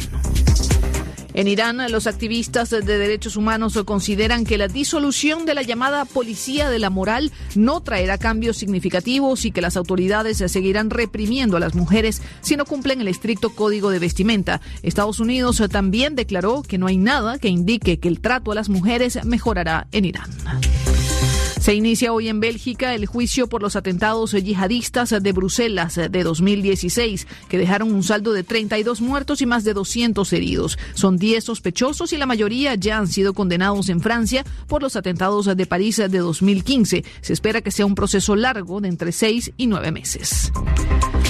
[1.34, 6.70] En Irán, los activistas de derechos humanos consideran que la disolución de la llamada policía
[6.70, 11.76] de la moral no traerá cambios significativos y que las autoridades seguirán reprimiendo a las
[11.76, 14.62] mujeres si no cumplen el estricto código de vestimenta.
[14.82, 18.70] Estados Unidos también declaró que no hay nada que indique que el trato a las
[18.70, 20.30] mujeres mejorará en Irán.
[21.70, 27.28] Se inicia hoy en Bélgica el juicio por los atentados yihadistas de Bruselas de 2016,
[27.48, 30.80] que dejaron un saldo de 32 muertos y más de 200 heridos.
[30.96, 35.46] Son 10 sospechosos y la mayoría ya han sido condenados en Francia por los atentados
[35.56, 37.06] de París de 2015.
[37.22, 40.52] Se espera que sea un proceso largo de entre 6 y 9 meses.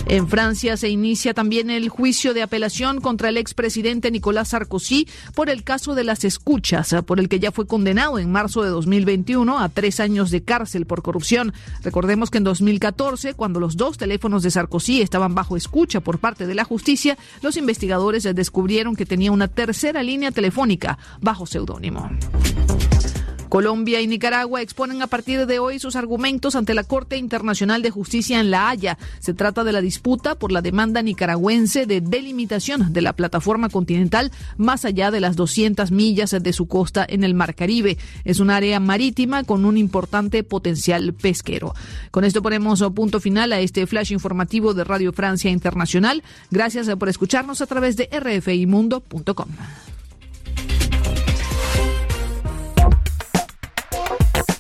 [0.09, 5.51] En Francia se inicia también el juicio de apelación contra el expresidente Nicolás Sarkozy por
[5.51, 9.59] el caso de las escuchas, por el que ya fue condenado en marzo de 2021
[9.59, 11.53] a tres años de cárcel por corrupción.
[11.83, 16.47] Recordemos que en 2014, cuando los dos teléfonos de Sarkozy estaban bajo escucha por parte
[16.47, 22.09] de la justicia, los investigadores descubrieron que tenía una tercera línea telefónica bajo seudónimo.
[23.49, 27.89] Colombia y Nicaragua exponen a partir de hoy sus argumentos ante la Corte Internacional de
[27.89, 28.99] Justicia en La Haya.
[29.19, 34.31] Se trata de la disputa por la demanda nicaragüense de delimitación de la plataforma continental
[34.57, 37.97] más allá de las 200 millas de su costa en el Mar Caribe.
[38.23, 41.73] Es un área marítima con un importante potencial pesquero.
[42.11, 46.23] Con esto ponemos punto final a este flash informativo de Radio Francia Internacional.
[46.51, 49.47] Gracias por escucharnos a través de rfimundo.com.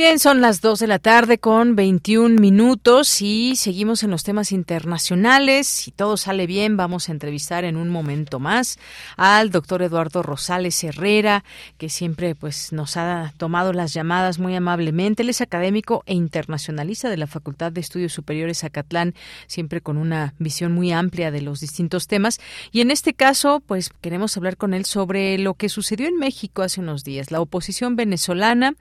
[0.00, 4.50] Bien, son las 2 de la tarde con 21 minutos y seguimos en los temas
[4.50, 5.66] internacionales.
[5.66, 8.78] Si todo sale bien, vamos a entrevistar en un momento más
[9.18, 11.44] al doctor Eduardo Rosales Herrera,
[11.76, 15.22] que siempre pues nos ha tomado las llamadas muy amablemente.
[15.22, 19.14] Él es académico e internacionalista de la Facultad de Estudios Superiores Acatlán,
[19.48, 22.40] siempre con una visión muy amplia de los distintos temas.
[22.72, 26.62] Y en este caso, pues queremos hablar con él sobre lo que sucedió en México
[26.62, 27.30] hace unos días.
[27.30, 28.76] La oposición venezolana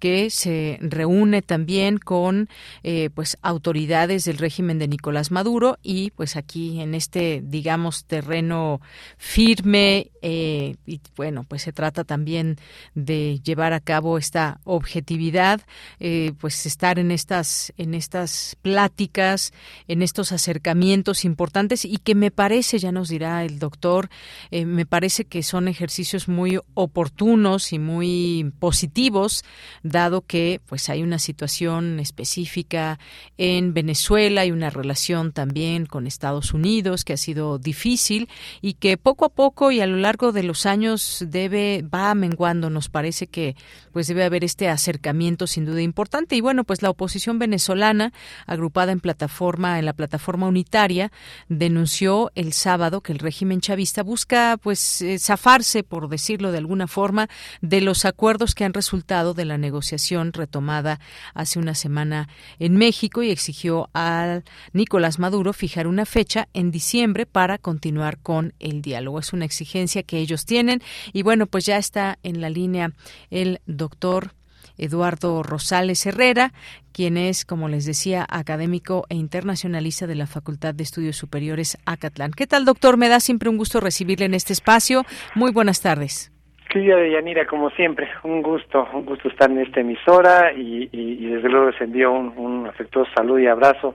[0.00, 2.48] que se reúne también con
[2.82, 8.80] eh, pues autoridades del régimen de Nicolás Maduro y pues aquí en este digamos terreno
[9.16, 12.56] firme eh, y bueno pues se trata también
[12.94, 15.60] de llevar a cabo esta objetividad
[16.00, 19.52] eh, pues estar en estas en estas pláticas
[19.88, 24.08] en estos acercamientos importantes y que me parece ya nos dirá el doctor
[24.50, 29.44] me parece que son ejercicios muy oportunos y muy positivos
[29.82, 32.98] dado que pues hay una situación específica
[33.38, 38.28] en Venezuela y una relación también con Estados Unidos que ha sido difícil
[38.60, 42.70] y que poco a poco y a lo largo de los años debe va menguando.
[42.70, 43.56] Nos parece que
[43.92, 46.36] pues debe haber este acercamiento sin duda importante.
[46.36, 48.12] Y bueno pues la oposición venezolana
[48.46, 51.10] agrupada en plataforma en la plataforma unitaria
[51.48, 56.86] denunció el sábado que el régimen chavista busca pues eh, zafarse por decirlo de alguna
[56.86, 57.28] forma
[57.60, 61.00] de los acuerdos que han resultado de la negociación tomada
[61.34, 62.28] hace una semana
[62.58, 64.40] en México y exigió a
[64.72, 69.18] Nicolás Maduro fijar una fecha en diciembre para continuar con el diálogo.
[69.18, 70.82] Es una exigencia que ellos tienen
[71.12, 72.92] y bueno, pues ya está en la línea
[73.30, 74.34] el doctor
[74.76, 76.52] Eduardo Rosales Herrera,
[76.92, 82.32] quien es, como les decía, académico e internacionalista de la Facultad de Estudios Superiores Acatlán.
[82.32, 82.96] ¿Qué tal, doctor?
[82.96, 85.04] Me da siempre un gusto recibirle en este espacio.
[85.34, 86.33] Muy buenas tardes.
[86.74, 91.26] Silvia de Yanira, como siempre, un gusto, un gusto estar en esta emisora y, y,
[91.28, 93.94] desde luego les envío un, un afectuoso saludo y abrazo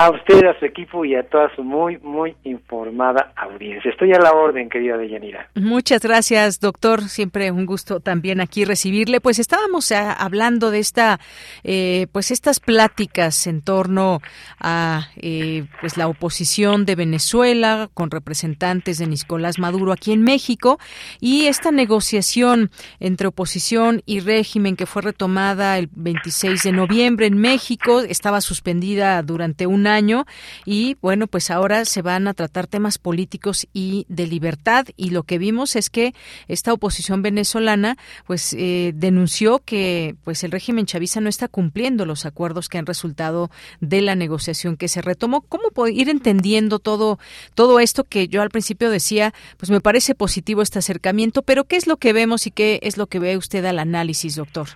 [0.00, 3.90] a usted, a su equipo y a toda su muy, muy informada audiencia.
[3.90, 5.50] Estoy a la orden, querida Deyanira.
[5.54, 7.02] Muchas gracias, doctor.
[7.02, 9.20] Siempre un gusto también aquí recibirle.
[9.20, 11.20] Pues estábamos eh, hablando de esta,
[11.64, 14.20] eh, pues estas pláticas en torno
[14.58, 20.78] a eh, pues la oposición de Venezuela con representantes de Nicolás Maduro aquí en México
[21.20, 22.70] y esta negociación
[23.00, 29.22] entre oposición y régimen que fue retomada el 26 de noviembre en México estaba suspendida
[29.22, 30.26] durante un año
[30.64, 35.24] y bueno, pues ahora se van a tratar temas políticos y de libertad y lo
[35.24, 36.14] que vimos es que
[36.48, 42.24] esta oposición venezolana pues eh, denunció que pues el régimen chavista no está cumpliendo los
[42.24, 43.50] acuerdos que han resultado
[43.80, 45.42] de la negociación que se retomó.
[45.42, 47.18] ¿Cómo ir entendiendo todo
[47.54, 51.76] todo esto que yo al principio decía, pues me parece positivo este acercamiento, pero qué
[51.76, 54.68] es lo que vemos y qué es lo que ve usted al análisis, doctor?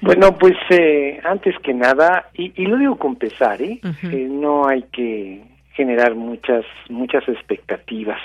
[0.00, 3.80] Bueno, pues eh, antes que nada, y, y, lo digo con pesar, ¿eh?
[4.28, 5.42] no hay que
[5.72, 8.20] generar muchas muchas expectativas.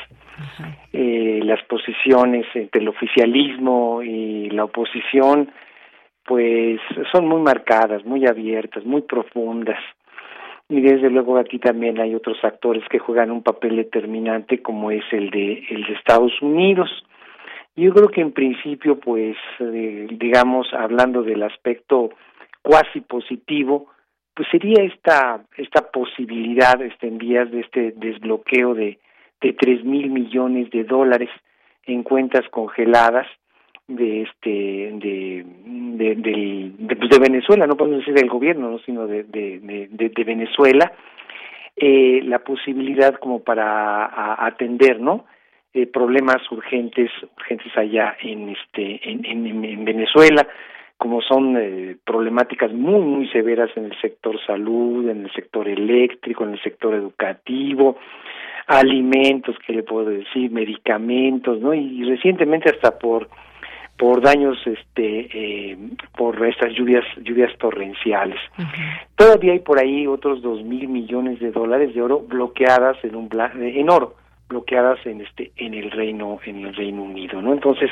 [0.91, 5.51] Eh, las posiciones entre el oficialismo y la oposición,
[6.25, 6.79] pues
[7.11, 9.79] son muy marcadas, muy abiertas, muy profundas.
[10.69, 15.03] Y desde luego aquí también hay otros actores que juegan un papel determinante, como es
[15.11, 16.89] el de el de Estados Unidos.
[17.75, 22.11] Yo creo que en principio, pues, eh, digamos, hablando del aspecto
[22.61, 23.87] cuasi positivo,
[24.35, 28.99] pues sería esta esta posibilidad este, en vías de este desbloqueo de
[29.41, 31.29] de tres mil millones de dólares
[31.85, 33.27] en cuentas congeladas
[33.87, 35.45] de este de
[35.95, 38.79] de, de, pues de Venezuela no podemos decir del gobierno ¿no?
[38.79, 40.93] sino de de, de, Venezuela
[41.75, 45.25] eh, la posibilidad como para atender no
[45.75, 50.47] eh, problemas urgentes urgentes allá en este en, en, Venezuela
[50.97, 56.43] como son eh, problemáticas muy muy severas en el sector salud en el sector eléctrico
[56.43, 57.97] en el sector educativo
[58.67, 63.29] alimentos que le puedo decir medicamentos no y, recientemente hasta por
[63.97, 65.77] por daños este eh,
[66.15, 68.39] por estas lluvias lluvias torrenciales.
[69.15, 73.29] Todavía hay por ahí otros dos mil millones de dólares de oro bloqueadas en un
[73.55, 74.15] en oro
[74.53, 77.89] bloqueadas en este en el Reino en el Reino Unido no entonces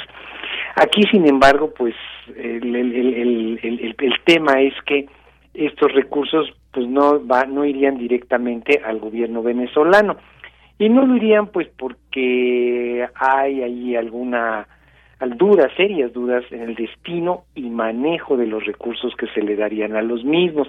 [0.76, 1.96] aquí sin embargo pues
[2.38, 5.08] el, el, el, tema es que
[5.54, 10.18] estos recursos pues no va no irían directamente al gobierno venezolano
[10.78, 14.68] y no lo irían pues porque hay ahí alguna
[15.30, 19.96] dudas, serias dudas en el destino y manejo de los recursos que se le darían
[19.96, 20.68] a los mismos.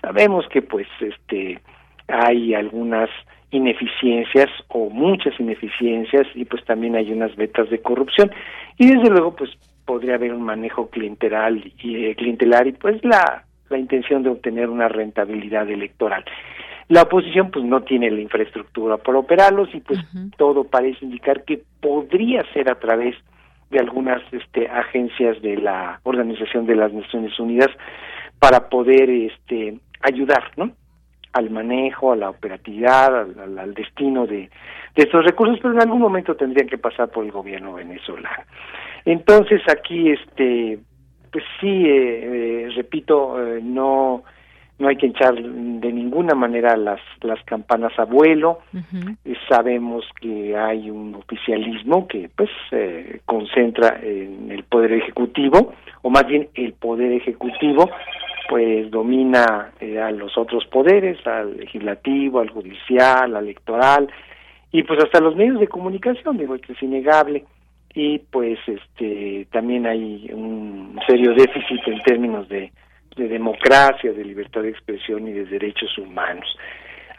[0.00, 1.60] Sabemos que pues este
[2.08, 3.10] hay algunas
[3.50, 8.30] ineficiencias o muchas ineficiencias y pues también hay unas vetas de corrupción
[8.78, 9.50] y desde luego pues
[9.84, 14.68] podría haber un manejo clientelar y eh, clientelar y pues la la intención de obtener
[14.68, 16.24] una rentabilidad electoral.
[16.88, 20.00] La oposición pues no tiene la infraestructura para operarlos y pues
[20.36, 23.14] todo parece indicar que podría ser a través
[23.70, 27.70] de algunas este, agencias de la Organización de las Naciones Unidas
[28.40, 30.72] para poder este, ayudar ¿no?
[31.32, 34.50] Al manejo, a la operatividad, al, destino de,
[34.94, 38.44] estos recursos, pero en algún momento tendrían que pasar por el gobierno venezolano.
[39.04, 40.78] Entonces aquí, este,
[41.32, 44.22] pues sí, eh, eh, repito, eh, no
[44.78, 48.60] no hay que echar de ninguna manera las las campanas a vuelo
[49.46, 52.48] sabemos que hay un oficialismo que pues
[53.26, 57.90] concentra en el poder ejecutivo o más bien el poder ejecutivo
[58.50, 64.10] pues domina a los otros poderes al legislativo al judicial al electoral
[64.72, 67.44] y pues hasta los medios de comunicación digo que es innegable
[67.94, 72.72] y pues este también hay un serio déficit en términos de,
[73.16, 76.46] de democracia, de libertad de expresión y de derechos humanos.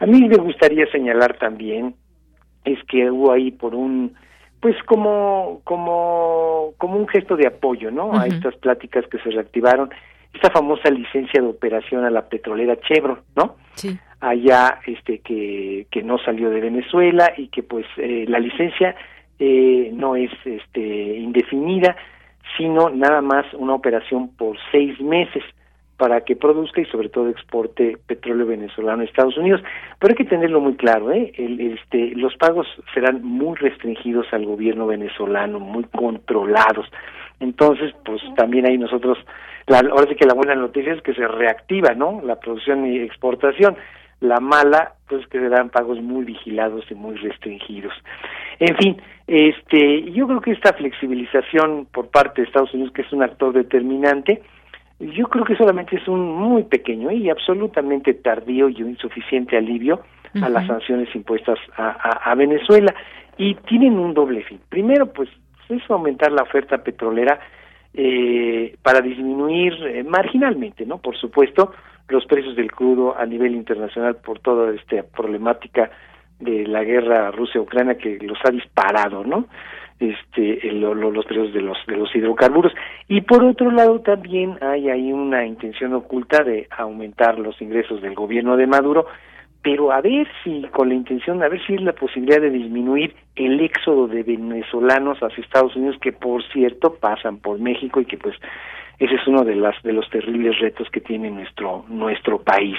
[0.00, 1.94] A mí me gustaría señalar también
[2.66, 4.14] es que hubo ahí por un
[4.60, 8.18] pues como como como un gesto de apoyo, ¿no?
[8.18, 9.90] A estas pláticas que se reactivaron
[10.32, 13.56] esta famosa licencia de operación a la petrolera Chevron, ¿no?
[13.74, 13.98] Sí.
[14.20, 18.94] Allá este que que no salió de Venezuela y que pues eh, la licencia
[19.38, 21.96] eh, no es este, indefinida,
[22.56, 25.42] sino nada más una operación por seis meses
[25.96, 29.62] para que produzca y sobre todo exporte petróleo venezolano a Estados Unidos.
[29.98, 31.32] Pero hay que tenerlo muy claro, ¿eh?
[31.36, 36.86] El, este, los pagos serán muy restringidos al gobierno venezolano, muy controlados.
[37.40, 39.18] Entonces, pues también hay nosotros,
[39.66, 42.20] la, ahora sí que la buena noticia es que se reactiva, ¿no?
[42.24, 43.76] La producción y exportación.
[44.20, 47.92] La mala, pues que serán pagos muy vigilados y muy restringidos.
[48.60, 53.12] En fin, este, yo creo que esta flexibilización por parte de Estados Unidos, que es
[53.12, 54.42] un actor determinante,
[55.00, 60.00] yo creo que solamente es un muy pequeño y absolutamente tardío y un insuficiente alivio
[60.40, 62.94] a las sanciones impuestas a, Venezuela
[63.36, 64.60] y tienen un doble fin.
[64.68, 65.28] Primero, pues
[65.68, 67.40] es aumentar la oferta petrolera
[67.94, 70.98] eh, para disminuir eh, marginalmente, ¿no?
[70.98, 71.72] Por supuesto,
[72.08, 75.90] los precios del crudo a nivel internacional por toda esta problemática
[76.40, 79.46] de la guerra Rusia-Ucrania que los ha disparado, ¿no?
[80.00, 82.72] Este, los precios de los de los hidrocarburos
[83.06, 88.14] y por otro lado también hay ahí una intención oculta de aumentar los ingresos del
[88.14, 89.06] gobierno de Maduro
[89.62, 93.14] pero a ver si con la intención a ver si es la posibilidad de disminuir
[93.36, 98.18] el éxodo de venezolanos hacia Estados Unidos que por cierto pasan por México y que
[98.18, 98.36] pues
[98.98, 102.76] ese es uno de las de los terribles retos que tiene nuestro nuestro país.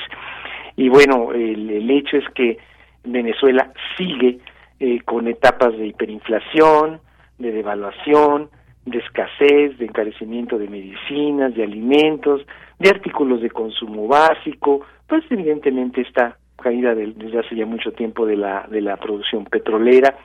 [0.76, 2.58] Y bueno el hecho es que
[3.04, 4.40] Venezuela sigue
[4.80, 7.00] eh, con etapas de hiperinflación,
[7.38, 8.50] de devaluación,
[8.86, 12.42] de escasez, de encarecimiento de medicinas, de alimentos,
[12.80, 18.38] de artículos de consumo básico, pues evidentemente esta caída desde hace ya mucho tiempo de
[18.38, 20.16] la de la producción petrolera.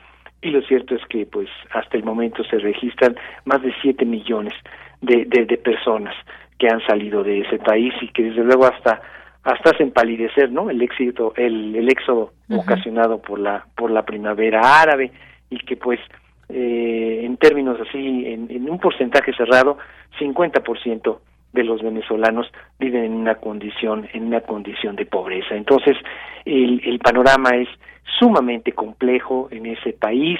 [0.41, 3.15] Y lo cierto es que pues hasta el momento se registran
[3.45, 4.53] más de 7 millones
[5.01, 6.15] de, de, de personas
[6.57, 9.01] que han salido de ese país y que desde luego hasta
[9.43, 14.81] hasta hacen palidecer no el éxito el, el éxodo ocasionado por la por la primavera
[14.81, 15.11] árabe
[15.49, 15.99] y que pues
[16.49, 19.77] eh, en términos así en, un porcentaje cerrado
[20.19, 21.19] 50%
[21.53, 22.47] de los venezolanos
[22.79, 25.55] viven en una condición en una condición de pobreza.
[25.55, 25.97] Entonces
[26.45, 27.67] el, el panorama es
[28.19, 30.39] sumamente complejo en ese país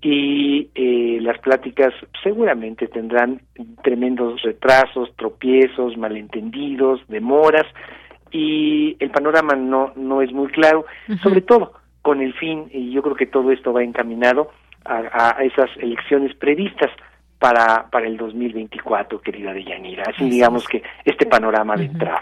[0.00, 1.92] y eh, las pláticas
[2.22, 3.40] seguramente tendrán
[3.82, 7.66] tremendos retrasos, tropiezos, malentendidos, demoras,
[8.30, 10.84] y el panorama no no es muy claro,
[11.22, 11.72] sobre todo
[12.02, 14.50] con el fin y yo creo que todo esto va encaminado
[14.84, 16.90] a, a esas elecciones previstas
[17.38, 20.04] para, para el 2024, querida Deyanira.
[20.08, 22.20] Así digamos que este panorama de entrada.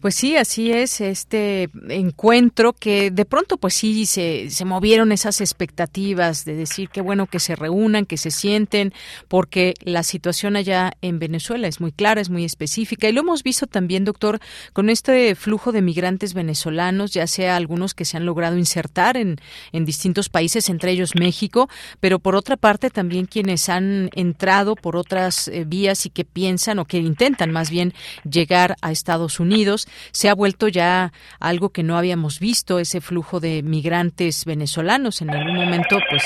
[0.00, 5.40] Pues sí, así es, este encuentro que de pronto pues sí se, se movieron esas
[5.40, 8.92] expectativas de decir que bueno que se reúnan, que se sienten,
[9.26, 13.42] porque la situación allá en Venezuela es muy clara, es muy específica y lo hemos
[13.42, 14.38] visto también, doctor,
[14.72, 19.38] con este flujo de migrantes venezolanos, ya sea algunos que se han logrado insertar en,
[19.72, 21.68] en distintos países, entre ellos México,
[21.98, 26.78] pero por otra parte también quienes han entrado por otras eh, vías y que piensan
[26.78, 27.94] o que intentan más bien
[28.28, 29.88] llegar a Estados Unidos.
[30.12, 35.22] Se ha vuelto ya algo que no habíamos visto, ese flujo de migrantes venezolanos.
[35.22, 36.22] En algún momento, pues,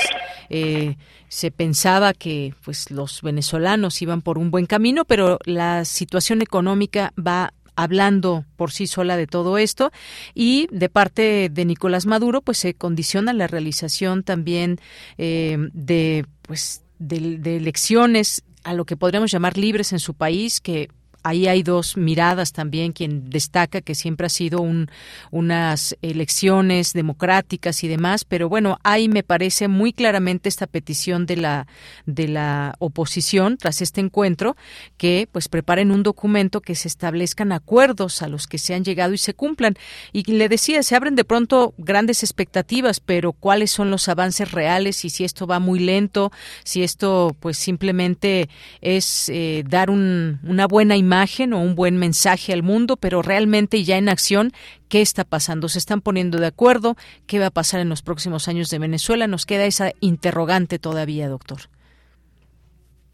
[0.50, 0.96] eh,
[1.28, 7.12] se pensaba que pues los venezolanos iban por un buen camino, pero la situación económica
[7.16, 9.92] va hablando por sí sola de todo esto
[10.34, 14.78] y de parte de Nicolás Maduro pues se condiciona la realización también
[15.18, 20.90] eh, de pues de, elecciones a lo que podríamos llamar libres en su país, que
[21.26, 24.88] ahí hay dos miradas también, quien destaca que siempre ha sido un,
[25.32, 31.36] unas elecciones democráticas y demás, pero bueno, ahí me parece muy claramente esta petición de
[31.36, 31.66] la,
[32.06, 34.56] de la oposición tras este encuentro,
[34.96, 39.12] que pues preparen un documento que se establezcan acuerdos a los que se han llegado
[39.12, 39.74] y se cumplan.
[40.12, 45.04] Y le decía, se abren de pronto grandes expectativas, pero cuáles son los avances reales
[45.04, 46.30] y si esto va muy lento,
[46.62, 48.48] si esto pues simplemente
[48.80, 51.15] es eh, dar un, una buena imagen
[51.52, 54.50] o un buen mensaje al mundo, pero realmente ya en acción,
[54.90, 55.68] ¿qué está pasando?
[55.68, 56.94] ¿Se están poniendo de acuerdo?
[57.26, 59.26] ¿Qué va a pasar en los próximos años de Venezuela?
[59.26, 61.58] Nos queda esa interrogante todavía, doctor.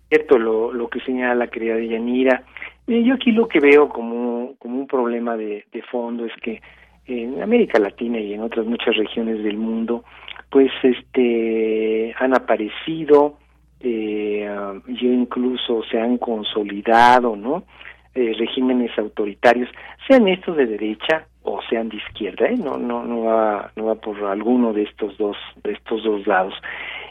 [0.08, 2.42] Cierto lo, lo que señala la querida Yanira.
[2.86, 6.60] Yo aquí lo que veo como, como un problema de, de fondo es que
[7.06, 10.04] en América Latina y en otras muchas regiones del mundo,
[10.50, 13.38] pues este han aparecido
[13.84, 14.48] eh,
[14.86, 17.64] ya incluso se han consolidado, ¿no?
[18.14, 19.70] Eh, regímenes autoritarios,
[20.06, 22.58] sean estos de derecha o sean de izquierda, ¿eh?
[22.58, 26.52] no, no, no va, no va por alguno de estos dos, de estos dos lados.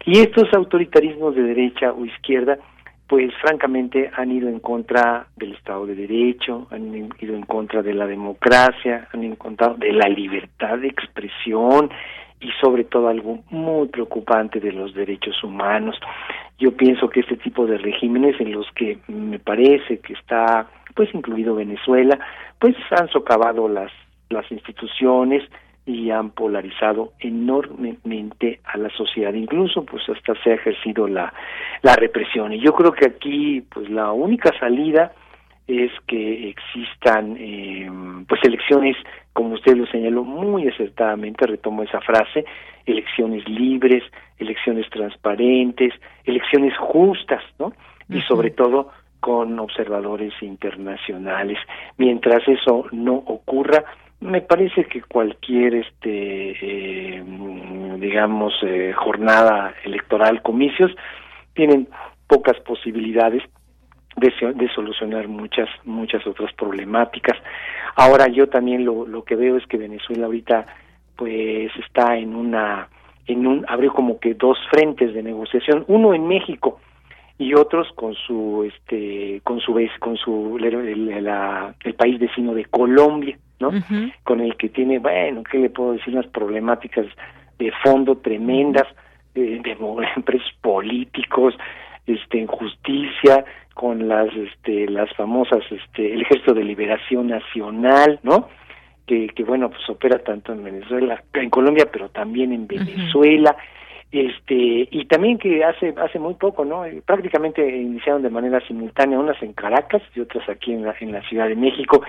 [0.06, 2.60] Y estos autoritarismos de derecha o izquierda,
[3.08, 7.96] pues francamente han ido en contra del Estado de Derecho, han ido en contra de
[7.96, 11.90] la democracia, han ido en contra de la libertad de expresión
[12.40, 16.00] y sobre todo algo muy preocupante de los derechos humanos.
[16.60, 21.14] Yo pienso que este tipo de regímenes en los que me parece que está pues
[21.14, 22.20] incluido Venezuela,
[22.60, 23.92] pues han socavado las
[24.30, 25.44] las instituciones
[25.86, 31.34] y han polarizado enormemente a la sociedad, incluso pues hasta se ha ejercido la
[31.82, 32.54] la represión.
[32.54, 35.12] Y yo creo que aquí pues la única salida
[35.68, 37.90] es que existan eh,
[38.28, 38.98] pues elecciones,
[39.34, 42.46] como usted lo señaló muy acertadamente, retomo esa frase,
[42.86, 44.04] elecciones libres,
[44.38, 45.94] elecciones transparentes,
[46.26, 47.74] elecciones justas, ¿no?
[48.10, 48.92] Y sobre todo
[49.22, 51.58] con observadores internacionales.
[51.98, 53.86] Mientras eso no ocurra,
[54.20, 57.24] me parece que cualquier este eh,
[58.00, 60.92] digamos eh, jornada electoral comicios
[61.54, 61.88] tienen
[62.28, 63.44] pocas posibilidades
[64.18, 67.38] de, solucionar muchas muchas otras problemáticas.
[67.96, 70.66] Ahora yo también lo, lo que veo es que Venezuela ahorita
[71.16, 72.90] pues está en una
[73.28, 76.80] en un abrió como que dos frentes de negociación, uno en México
[77.38, 82.54] y otros con su este con su vez con su el, la, el país vecino
[82.54, 83.72] de Colombia, ¿no?
[84.24, 87.06] Con el que tiene, bueno, qué le puedo decir unas problemáticas
[87.58, 88.88] de fondo tremendas
[89.34, 91.56] de, de, de presos políticos,
[92.06, 98.50] este injusticia, con las este las famosas este el ejército de liberación nacional no
[99.08, 103.56] que, que bueno pues opera tanto en Venezuela en Colombia pero también en Venezuela
[104.12, 109.18] este y también que hace hace muy poco no eh, prácticamente iniciaron de manera simultánea
[109.18, 112.02] unas en Caracas y otras aquí en la en la Ciudad de México.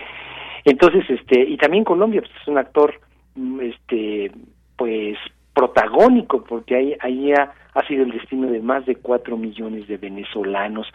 [0.65, 2.95] Entonces este y también Colombia pues, es un actor
[3.37, 4.33] mm, este
[4.77, 5.17] pues
[5.55, 9.97] protagónico porque ahí ahí ha, ha sido el destino de más de cuatro millones de
[9.97, 10.87] venezolanos.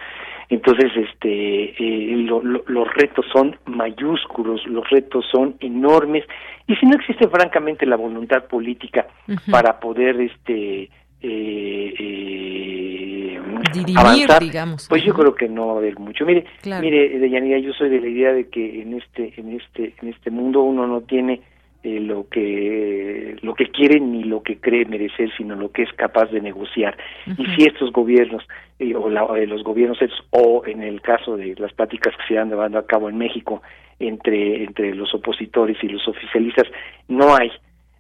[0.50, 2.28] Entonces, este, eh,
[2.68, 6.24] los retos son mayúsculos, los retos son enormes,
[6.68, 9.08] y si no existe francamente la voluntad política
[9.52, 10.90] para poder, este,
[11.22, 13.40] eh, eh,
[13.96, 14.88] avanzar, digamos.
[14.88, 16.26] pues yo creo que no va a haber mucho.
[16.26, 16.46] Mire,
[16.80, 20.30] mire, Deyanira, yo soy de la idea de que en este, en este, en este
[20.30, 21.42] mundo uno no tiene
[21.84, 25.94] eh, lo que lo que quiere ni lo que cree merecer sino lo que es
[25.94, 26.98] capaz de negociar.
[27.38, 28.44] Y si estos gobiernos
[28.80, 30.00] eh, o eh, los gobiernos
[30.32, 33.62] o en el caso de las pláticas que se han llevando a cabo en México
[34.00, 36.68] entre entre los opositores y los oficialistas
[37.08, 37.52] no hay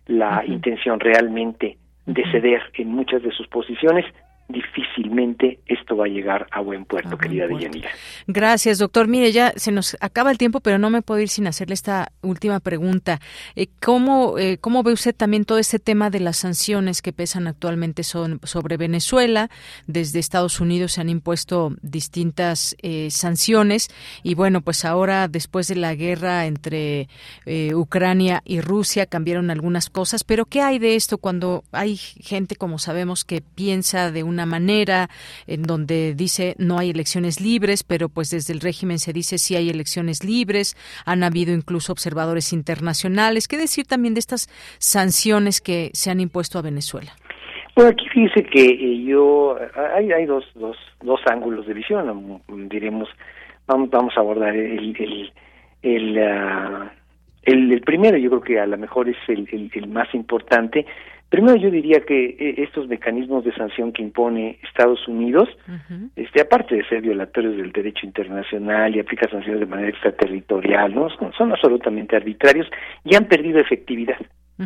[0.07, 4.05] la intención realmente de ceder en muchas de sus posiciones
[4.49, 7.89] difícilmente esto va a llegar a buen puerto, querida Deyanira.
[8.27, 9.07] Gracias, doctor.
[9.07, 12.11] Mire, ya se nos acaba el tiempo, pero no me puedo ir sin hacerle esta
[12.21, 13.19] última pregunta.
[13.55, 17.47] Eh, ¿cómo, eh, ¿Cómo ve usted también todo este tema de las sanciones que pesan
[17.47, 19.49] actualmente son, sobre Venezuela?
[19.85, 23.89] Desde Estados Unidos se han impuesto distintas eh, sanciones
[24.23, 27.09] y bueno, pues ahora después de la guerra entre
[27.73, 32.77] Ucrania y Rusia cambiaron algunas cosas, pero ¿qué hay de esto cuando hay gente, como
[32.77, 35.09] sabemos, que piensa de una manera
[35.47, 39.55] en donde dice no hay elecciones libres, pero pues desde el régimen se dice sí
[39.55, 43.47] hay elecciones libres, han habido incluso observadores internacionales.
[43.47, 44.47] ¿Qué decir también de estas
[44.79, 47.11] sanciones que se han impuesto a Venezuela?
[47.75, 49.55] Bueno, aquí fíjese que eh, yo,
[49.95, 53.07] hay, hay dos, dos, dos ángulos de visión, diremos,
[53.67, 55.31] vamos, vamos a abordar el, el,
[55.83, 56.91] el, ah,
[57.43, 60.87] el, primero, yo creo que a lo mejor es el, el más importante,
[61.29, 65.49] Primero yo diría que eh, estos mecanismos de sanción que impone Estados Unidos,
[66.15, 71.09] este aparte de ser violatorios del derecho internacional y aplica sanciones de manera extraterritorial, no
[71.09, 72.67] son, absolutamente arbitrarios
[73.03, 74.19] y han perdido efectividad,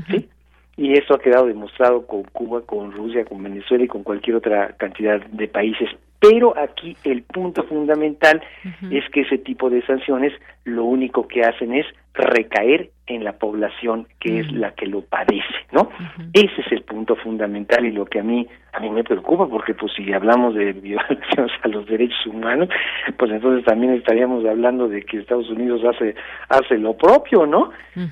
[0.10, 0.30] ¿sí?
[0.78, 4.76] Y eso ha quedado demostrado con Cuba, con Rusia, con Venezuela y con cualquier otra
[4.78, 5.90] cantidad de países.
[6.22, 8.44] Pero aquí el punto fundamental
[8.92, 10.32] es que ese tipo de sanciones
[10.66, 15.66] lo único que hacen es recaer en la población que es la que lo padece,
[15.72, 15.90] ¿no?
[16.34, 19.74] Ese es el punto fundamental y lo que a mí a mí me preocupa porque
[19.74, 22.70] pues si hablamos de violaciones a los derechos humanos,
[23.18, 26.14] pues entonces también estaríamos hablando de que Estados Unidos hace
[26.50, 27.72] hace lo propio, ¿no?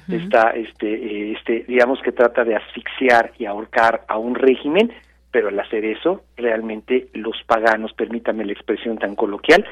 [0.09, 4.91] Está este eh, este digamos que trata de asfixiar y ahorcar a un régimen
[5.31, 9.65] pero al hacer eso, realmente los paganos, permítame la expresión tan coloquial,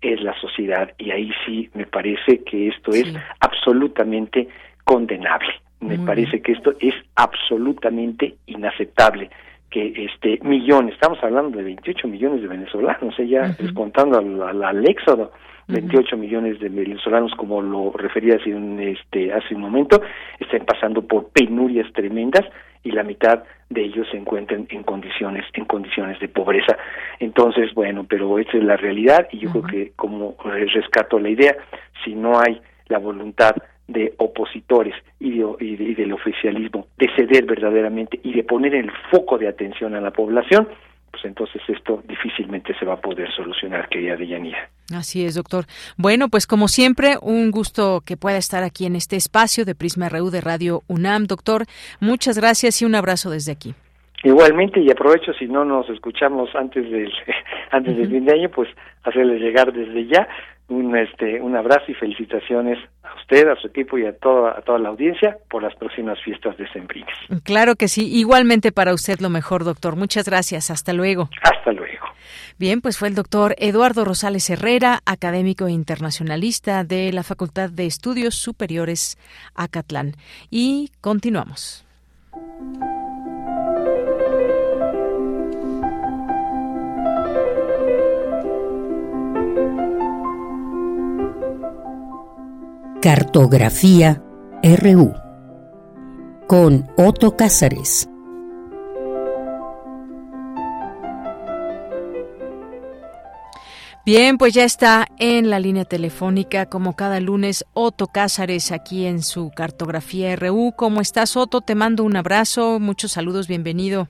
[0.00, 0.90] es la sociedad.
[0.98, 4.48] Y ahí sí me parece que esto es absolutamente
[4.84, 5.52] condenable.
[5.80, 9.30] Me parece que esto es absolutamente inaceptable
[9.74, 13.26] que este millones, estamos hablando de 28 millones de venezolanos, ¿eh?
[13.26, 15.32] ya descontando al, al, éxodo,
[15.66, 20.00] 28 millones de venezolanos, como lo refería hace un, este, hace un momento,
[20.38, 22.44] están pasando por penurias tremendas
[22.84, 26.76] y la mitad de ellos se encuentran en condiciones en condiciones de pobreza.
[27.18, 31.56] Entonces, bueno, pero esa es la realidad y yo creo que como rescato la idea,
[32.04, 33.54] si no hay la voluntad
[33.88, 39.48] de opositores y, y, del oficialismo de ceder verdaderamente y de poner el foco de
[39.48, 40.68] atención a la población,
[41.14, 44.68] pues entonces esto difícilmente se va a poder solucionar, querida Deyanira.
[44.92, 45.64] Así es, doctor.
[45.96, 50.08] Bueno, pues como siempre, un gusto que pueda estar aquí en este espacio de Prisma
[50.08, 51.66] RU de Radio UNAM, doctor.
[52.00, 53.74] Muchas gracias y un abrazo desde aquí.
[54.24, 57.12] Igualmente, y aprovecho si no nos escuchamos antes del
[57.70, 58.68] antes del fin de año, pues
[59.04, 60.26] hacerles llegar desde ya
[60.68, 64.62] un este un abrazo y felicitaciones a usted, a su equipo y a toda a
[64.62, 67.14] toda la audiencia por las próximas fiestas de Sembrines.
[67.44, 69.96] Claro que sí, igualmente para usted lo mejor, doctor.
[69.96, 70.70] Muchas gracias.
[70.70, 71.28] Hasta luego.
[71.42, 72.06] Hasta luego.
[72.58, 77.86] Bien, pues fue el doctor Eduardo Rosales Herrera, académico e internacionalista de la Facultad de
[77.86, 79.18] Estudios Superiores
[79.54, 80.12] Acatlán.
[80.50, 81.84] Y continuamos.
[93.04, 94.22] Cartografía
[94.62, 95.12] RU
[96.48, 98.08] con Otto Cázares.
[104.06, 109.20] Bien, pues ya está en la línea telefónica como cada lunes Otto Cázares aquí en
[109.20, 110.72] su Cartografía RU.
[110.74, 111.60] ¿Cómo estás Otto?
[111.60, 114.08] Te mando un abrazo, muchos saludos, bienvenido.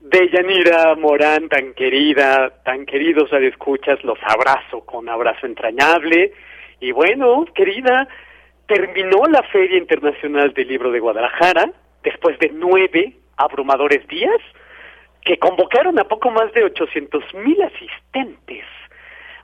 [0.00, 6.34] Deyanira Morán, tan querida, tan queridos escuchas, los abrazo con abrazo entrañable.
[6.78, 8.06] Y bueno, querida,
[8.66, 11.70] terminó la Feria Internacional del Libro de Guadalajara
[12.02, 14.40] después de nueve abrumadores días
[15.22, 18.64] que convocaron a poco más de 800 mil asistentes.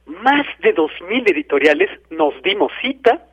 [0.06, 3.26] Más de dos mil editoriales nos dimos cita,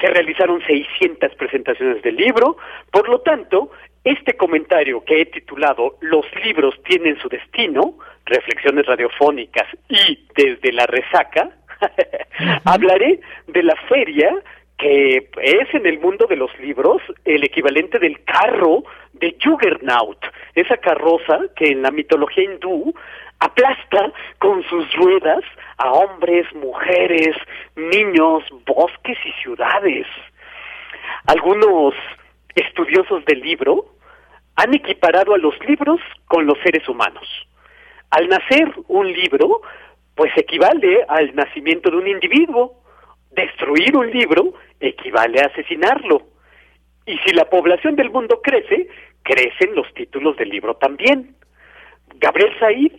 [0.00, 2.56] se realizaron 600 presentaciones del libro,
[2.90, 3.70] por lo tanto,
[4.02, 10.86] este comentario que he titulado Los libros tienen su destino, reflexiones radiofónicas y desde la
[10.86, 11.50] resaca,
[12.64, 14.34] hablaré de la feria
[14.78, 20.18] que es en el mundo de los libros el equivalente del carro de Juggernaut,
[20.54, 22.92] esa carroza que en la mitología hindú
[23.38, 25.44] aplasta con sus ruedas
[25.76, 27.36] a hombres, mujeres,
[27.76, 30.06] niños, bosques y ciudades.
[31.26, 31.94] Algunos
[32.54, 33.86] estudiosos del libro
[34.56, 37.28] han equiparado a los libros con los seres humanos.
[38.10, 39.62] Al nacer un libro,
[40.14, 42.83] pues equivale al nacimiento de un individuo,
[43.34, 46.22] destruir un libro equivale a asesinarlo.
[47.06, 48.88] Y si la población del mundo crece,
[49.22, 51.34] crecen los títulos del libro también.
[52.16, 52.92] Gabriel Said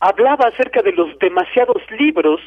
[0.00, 2.40] hablaba acerca de los demasiados libros,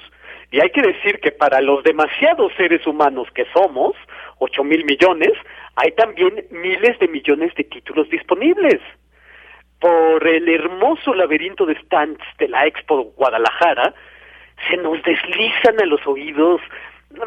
[0.52, 3.96] y hay que decir que para los demasiados seres humanos que somos,
[4.40, 5.34] ocho mil millones,
[5.76, 8.82] hay también miles de millones de títulos disponibles.
[9.80, 13.94] Por el hermoso laberinto de stands de la Expo Guadalajara,
[14.68, 16.62] se nos deslizan a los oídos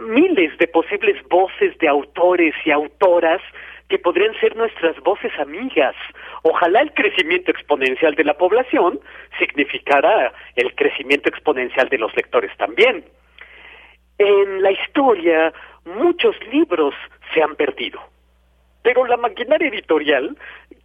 [0.00, 3.40] miles de posibles voces de autores y autoras
[3.88, 5.94] que podrían ser nuestras voces amigas.
[6.42, 9.00] Ojalá el crecimiento exponencial de la población
[9.38, 13.04] significara el crecimiento exponencial de los lectores también.
[14.18, 15.52] En la historia,
[15.84, 16.94] muchos libros
[17.34, 18.00] se han perdido.
[18.82, 20.36] Pero la maquinaria editorial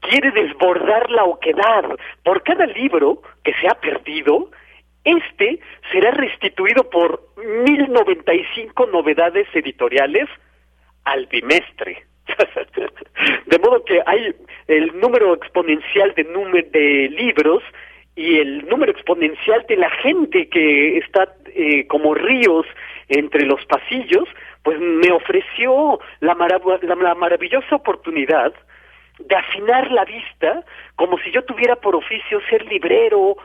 [0.01, 1.85] quiere desbordar la oquedad.
[2.23, 4.51] Por cada libro que se ha perdido,
[5.07, 5.59] este
[5.91, 7.21] será restituido por
[7.65, 10.27] 1095 novedades editoriales
[11.05, 12.03] al bimestre.
[13.45, 14.35] de modo que hay
[14.67, 16.23] el número exponencial de,
[16.71, 17.63] de libros
[18.15, 22.65] y el número exponencial de la gente que está eh, como ríos
[23.07, 24.27] entre los pasillos,
[24.63, 26.35] pues me ofreció la,
[26.81, 28.53] la maravillosa oportunidad
[29.19, 30.63] de afinar la vista
[30.95, 33.38] como si yo tuviera por oficio ser librero,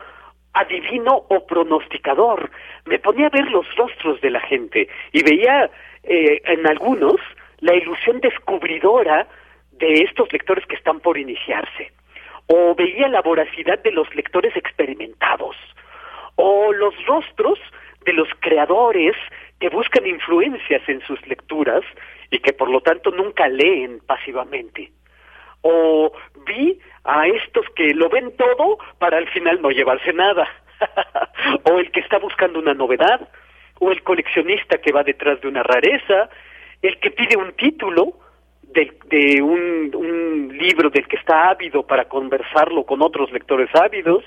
[0.55, 2.51] adivino o pronosticador.
[2.87, 5.71] Me ponía a ver los rostros de la gente y veía
[6.03, 7.17] eh, en algunos
[7.61, 9.27] la ilusión descubridora
[9.73, 11.93] de estos lectores que están por iniciarse.
[12.47, 15.57] O veía la voracidad de los lectores experimentados.
[16.37, 17.59] O los rostros
[18.05, 19.17] de los creadores
[19.61, 21.85] que buscan influencias en sus lecturas
[22.31, 24.91] y que por lo tanto nunca leen pasivamente.
[25.63, 26.13] O
[26.47, 30.49] vi a estos que lo ven todo para al final no llevarse nada.
[31.65, 33.29] o el que está buscando una novedad,
[33.79, 36.29] o el coleccionista que va detrás de una rareza,
[36.83, 38.15] el que pide un título
[38.63, 44.25] de, de un, un libro del que está ávido para conversarlo con otros lectores ávidos,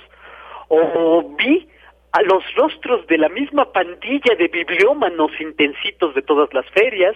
[0.67, 1.67] o vi
[2.11, 7.15] a los rostros de la misma pandilla de bibliómanos intensitos de todas las ferias,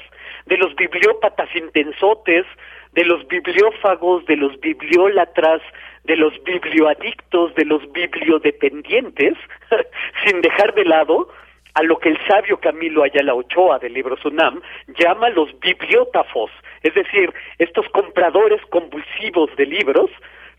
[0.50, 2.46] de los bibliópatas intensotes,
[2.94, 5.62] de los bibliófagos, de los bibliólatras,
[6.04, 9.36] de los biblioadictos, de los bibliodependientes,
[10.26, 11.30] sin dejar de lado
[11.76, 14.60] a lo que el sabio Camilo Ayala Ochoa del libro Sunam
[14.98, 16.50] llama los bibliótafos,
[16.82, 20.10] es decir, estos compradores convulsivos de libros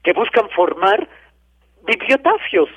[0.05, 1.09] que buscan formar
[1.85, 2.69] bibliotafios,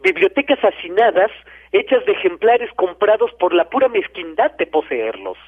[0.00, 1.32] bibliotecas hacinadas
[1.72, 5.38] hechas de ejemplares comprados por la pura mezquindad de poseerlos.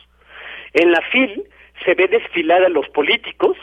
[0.74, 1.44] En la FIL
[1.84, 3.56] se ve desfilar a los políticos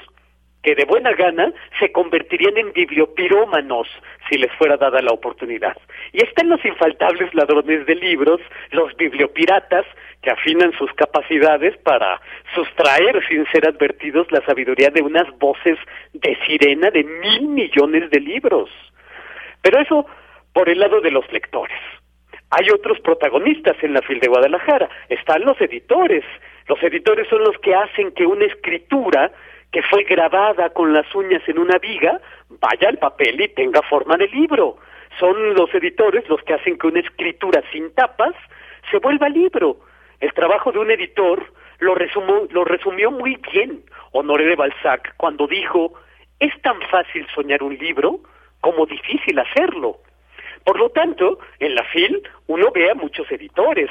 [0.63, 3.88] que de buena gana se convertirían en bibliopirómanos
[4.29, 5.75] si les fuera dada la oportunidad.
[6.13, 8.39] Y están los infaltables ladrones de libros,
[8.71, 9.85] los bibliopiratas,
[10.21, 12.21] que afinan sus capacidades para
[12.53, 15.79] sustraer sin ser advertidos la sabiduría de unas voces
[16.13, 18.69] de sirena de mil millones de libros.
[19.63, 20.05] Pero eso
[20.53, 21.79] por el lado de los lectores.
[22.51, 24.89] Hay otros protagonistas en la FIL de Guadalajara.
[25.07, 26.23] Están los editores.
[26.72, 29.30] Los editores son los que hacen que una escritura
[29.73, 34.15] que fue grabada con las uñas en una viga vaya al papel y tenga forma
[34.15, 34.77] de libro.
[35.19, 38.34] Son los editores los que hacen que una escritura sin tapas
[38.89, 39.81] se vuelva libro.
[40.22, 41.43] El trabajo de un editor
[41.80, 41.93] lo,
[42.52, 43.84] lo resumió muy bien
[44.14, 45.95] Honoré de Balzac cuando dijo,
[46.39, 48.22] es tan fácil soñar un libro
[48.61, 49.98] como difícil hacerlo.
[50.64, 53.89] Por lo tanto, en la FIL uno ve a muchos editores,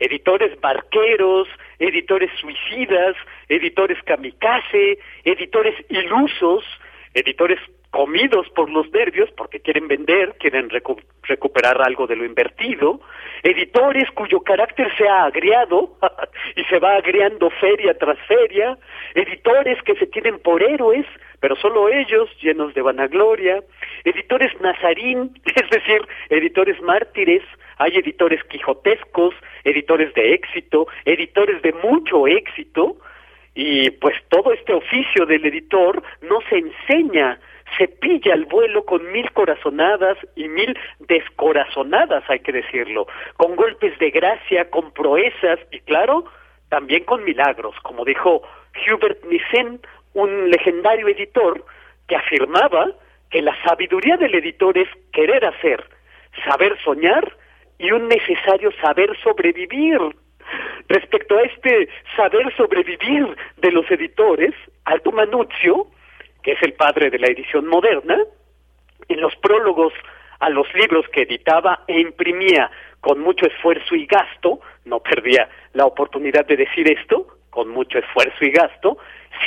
[0.00, 1.48] editores barqueros,
[1.78, 3.16] editores suicidas,
[3.48, 6.64] editores kamikaze, editores ilusos,
[7.14, 7.58] editores
[7.90, 10.70] comidos por los nervios porque quieren vender, quieren
[11.22, 13.00] recuperar algo de lo invertido,
[13.42, 15.96] editores cuyo carácter se ha agriado
[16.56, 18.78] y se va agriando feria tras feria,
[19.14, 21.06] editores que se tienen por héroes,
[21.40, 23.62] pero solo ellos llenos de vanagloria,
[24.04, 27.42] editores nazarín, es decir, editores mártires,
[27.78, 29.34] hay editores quijotescos,
[29.64, 32.98] editores de éxito, editores de mucho éxito,
[33.54, 37.40] y pues todo este oficio del editor no se enseña,
[37.78, 43.06] se pilla al vuelo con mil corazonadas y mil descorazonadas, hay que decirlo,
[43.36, 46.24] con golpes de gracia, con proezas y claro,
[46.68, 48.42] también con milagros, como dijo
[48.86, 49.80] Hubert Nissen,
[50.14, 51.64] un legendario editor
[52.08, 52.92] que afirmaba
[53.30, 55.84] que la sabiduría del editor es querer hacer,
[56.44, 57.36] saber soñar
[57.78, 59.98] y un necesario saber sobrevivir.
[60.88, 64.54] Respecto a este saber sobrevivir de los editores,
[64.84, 65.86] Alto Manuzio,
[66.42, 68.18] que es el padre de la edición moderna,
[69.08, 69.92] en los prólogos
[70.40, 72.70] a los libros que editaba e imprimía
[73.00, 78.44] con mucho esfuerzo y gasto, no perdía la oportunidad de decir esto, con mucho esfuerzo
[78.44, 78.98] y gasto,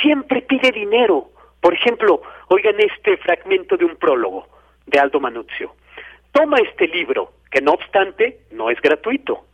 [0.02, 1.30] siempre pide dinero.
[1.60, 4.46] Por ejemplo, oigan este fragmento de un prólogo
[4.86, 5.74] de Aldo Manuzio.
[6.32, 9.44] toma este libro, que no obstante no es gratuito.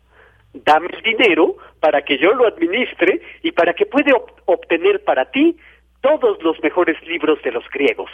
[0.52, 4.12] Dame el dinero para que yo lo administre y para que pueda
[4.47, 5.56] obtener para ti
[6.01, 8.10] todos los mejores libros de los griegos.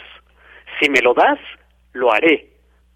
[0.79, 1.39] Si me lo das,
[1.93, 2.47] lo haré,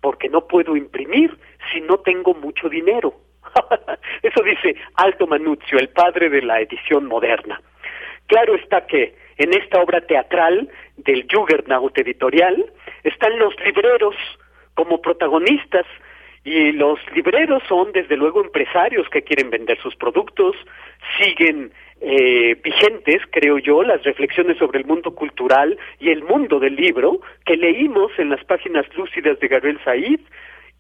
[0.01, 1.37] porque no puedo imprimir
[1.71, 3.13] si no tengo mucho dinero.
[4.21, 7.61] Eso dice Alto Manuzio, el padre de la edición moderna.
[8.27, 12.71] Claro está que en esta obra teatral del Juggernaut editorial
[13.03, 14.15] están los libreros
[14.75, 15.85] como protagonistas
[16.43, 20.55] y los libreros son desde luego empresarios que quieren vender sus productos,
[21.19, 26.75] siguen eh, vigentes, creo yo, las reflexiones sobre el mundo cultural y el mundo del
[26.75, 30.19] libro que leímos en las páginas lúcidas de Gabriel Said,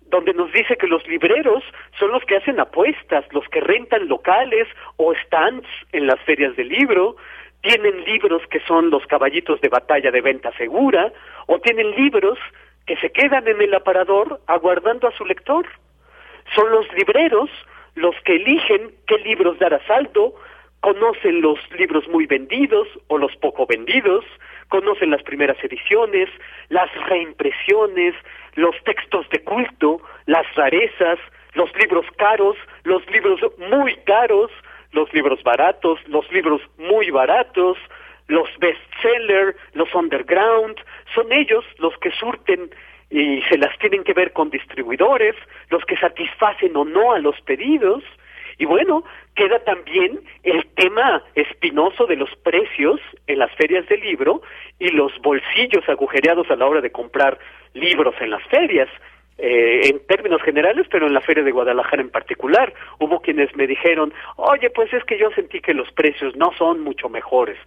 [0.09, 1.63] donde nos dice que los libreros
[1.99, 4.67] son los que hacen apuestas, los que rentan locales
[4.97, 7.15] o stands en las ferias de libro,
[7.61, 11.13] tienen libros que son los caballitos de batalla de venta segura,
[11.45, 12.39] o tienen libros
[12.85, 15.65] que se quedan en el aparador aguardando a su lector.
[16.55, 17.49] Son los libreros
[17.95, 20.33] los que eligen qué libros dar a saldo,
[20.79, 24.25] conocen los libros muy vendidos o los poco vendidos,
[24.69, 26.29] conocen las primeras ediciones,
[26.69, 28.15] las reimpresiones,
[28.55, 31.19] los textos de culto, las rarezas,
[31.53, 34.49] los libros caros, los libros muy caros,
[34.93, 37.77] los libros baratos, los libros muy baratos,
[38.31, 40.77] los bestsellers, los underground,
[41.13, 42.71] son ellos los que surten
[43.09, 45.35] y se las tienen que ver con distribuidores,
[45.69, 48.03] los que satisfacen o no a los pedidos.
[48.57, 49.03] Y bueno,
[49.35, 54.41] queda también el tema espinoso de los precios en las ferias de libro
[54.79, 57.37] y los bolsillos agujereados a la hora de comprar
[57.73, 58.89] libros en las ferias.
[59.43, 62.71] Eh, en términos generales, pero en la Feria de Guadalajara en particular.
[62.99, 66.81] Hubo quienes me dijeron, oye, pues es que yo sentí que los precios no son
[66.81, 67.57] mucho mejores.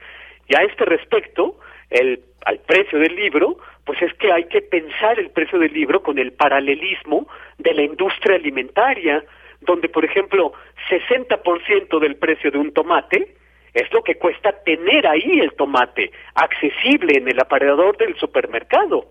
[0.48, 1.58] Y a este respecto,
[1.90, 6.02] el, al precio del libro, pues es que hay que pensar el precio del libro
[6.02, 7.26] con el paralelismo
[7.58, 9.24] de la industria alimentaria,
[9.60, 10.52] donde, por ejemplo,
[10.90, 13.34] 60% del precio de un tomate
[13.72, 19.06] es lo que cuesta tener ahí el tomate, accesible en el aparador del supermercado.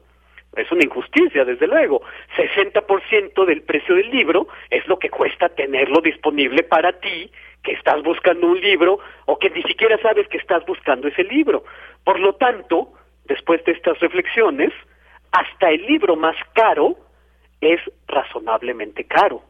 [0.55, 2.01] Es una injusticia, desde luego.
[2.37, 7.31] 60% del precio del libro es lo que cuesta tenerlo disponible para ti,
[7.63, 11.63] que estás buscando un libro o que ni siquiera sabes que estás buscando ese libro.
[12.03, 12.93] Por lo tanto,
[13.25, 14.71] después de estas reflexiones,
[15.31, 16.95] hasta el libro más caro
[17.61, 19.41] es razonablemente caro.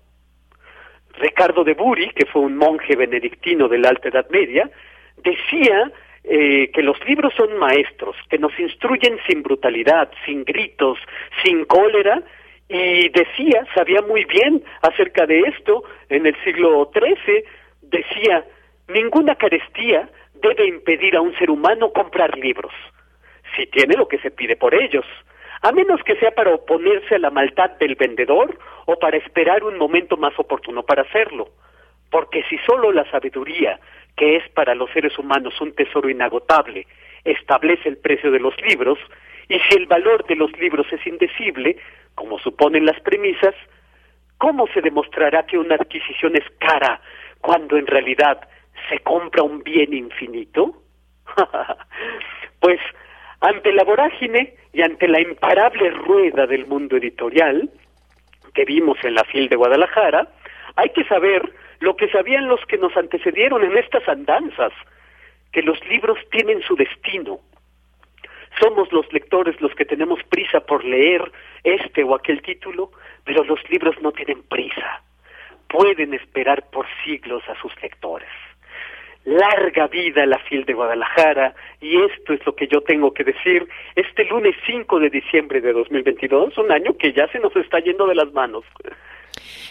[1.16, 4.70] Ricardo de Buri, que fue un monje benedictino de la Alta Edad Media,
[5.18, 5.92] decía
[6.24, 10.98] eh, que los libros son maestros, que nos instruyen sin brutalidad, sin gritos,
[11.44, 12.22] sin cólera,
[12.70, 17.44] y decía, sabía muy bien acerca de esto, en el siglo XIII,
[17.82, 18.46] decía,
[18.88, 22.74] ninguna carestía debe impedir a un ser humano comprar libros,
[23.56, 25.06] si tiene lo que se pide por ellos,
[25.62, 29.78] a menos que sea para oponerse a la maldad del vendedor o para esperar un
[29.78, 31.50] momento más oportuno para hacerlo,
[32.10, 33.80] porque si solo la sabiduría
[34.16, 36.88] que es para los seres humanos un tesoro inagotable,
[37.24, 39.00] establece el precio de los libros,
[39.50, 41.78] y si el valor de los libros es indecible,
[42.16, 43.56] como suponen las premisas,
[44.38, 47.02] ¿cómo se demostrará que una adquisición es cara
[47.42, 48.48] cuando en realidad
[48.90, 50.82] se compra un bien infinito?
[52.60, 52.80] pues
[53.42, 57.70] ante la vorágine y ante la imparable rueda del mundo editorial
[58.54, 60.28] que vimos en la FIL de Guadalajara,
[60.76, 64.74] hay que saber lo que sabían los que nos antecedieron en estas andanzas,
[65.52, 67.40] que los libros tienen su destino.
[68.62, 71.32] Somos los lectores los que tenemos prisa por leer
[71.64, 72.92] este o aquel título,
[73.24, 75.02] pero los libros no tienen prisa.
[75.68, 78.30] Pueden esperar por siglos a sus lectores.
[79.26, 83.68] Larga vida la FIL de Guadalajara, y esto es lo que yo tengo que decir
[83.96, 88.06] este lunes 5 de diciembre de 2022, un año que ya se nos está yendo
[88.06, 88.66] de las manos.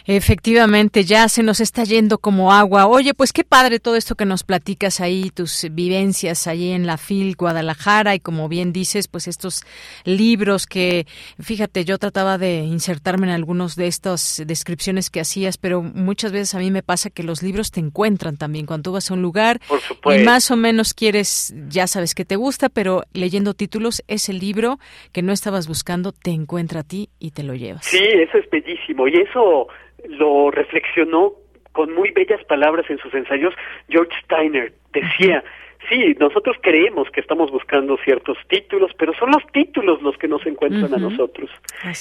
[0.07, 2.87] Efectivamente, ya se nos está yendo como agua.
[2.87, 6.97] Oye, pues qué padre todo esto que nos platicas ahí, tus vivencias allí en la
[6.97, 9.65] FIL Guadalajara y como bien dices, pues estos
[10.05, 11.07] libros que,
[11.41, 16.55] fíjate, yo trataba de insertarme en algunos de estas descripciones que hacías, pero muchas veces
[16.55, 19.23] a mí me pasa que los libros te encuentran también cuando tú vas a un
[19.23, 19.61] lugar
[20.05, 24.79] y más o menos quieres, ya sabes que te gusta, pero leyendo títulos, ese libro
[25.13, 27.85] que no estabas buscando te encuentra a ti y te lo llevas.
[27.85, 29.69] Sí, eso es bellísimo y eso
[30.09, 31.33] lo reflexionó
[31.73, 33.55] con muy bellas palabras en sus ensayos
[33.89, 34.73] George Steiner.
[34.93, 35.43] Decía,
[35.89, 40.45] sí, nosotros creemos que estamos buscando ciertos títulos, pero son los títulos los que nos
[40.47, 41.51] encuentran a nosotros.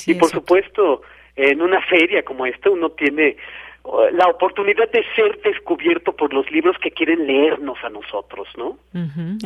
[0.06, 1.02] y por supuesto,
[1.36, 3.38] en una feria como esta uno tiene
[3.84, 8.78] uh, la oportunidad de ser descubierto por los libros que quieren leernos a nosotros, ¿no?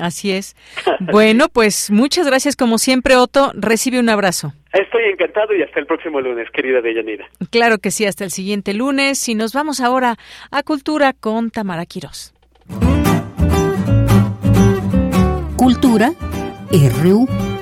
[0.02, 0.56] así es.
[1.00, 3.52] bueno, pues muchas gracias como siempre, Otto.
[3.54, 4.54] Recibe un abrazo.
[4.76, 7.26] Estoy encantado y hasta el próximo lunes, querida Deyanira.
[7.50, 9.30] Claro que sí, hasta el siguiente lunes.
[9.30, 10.18] Y nos vamos ahora
[10.52, 12.34] a Cultura con Tamara Quirós.
[15.56, 16.12] Cultura
[17.02, 17.55] RU.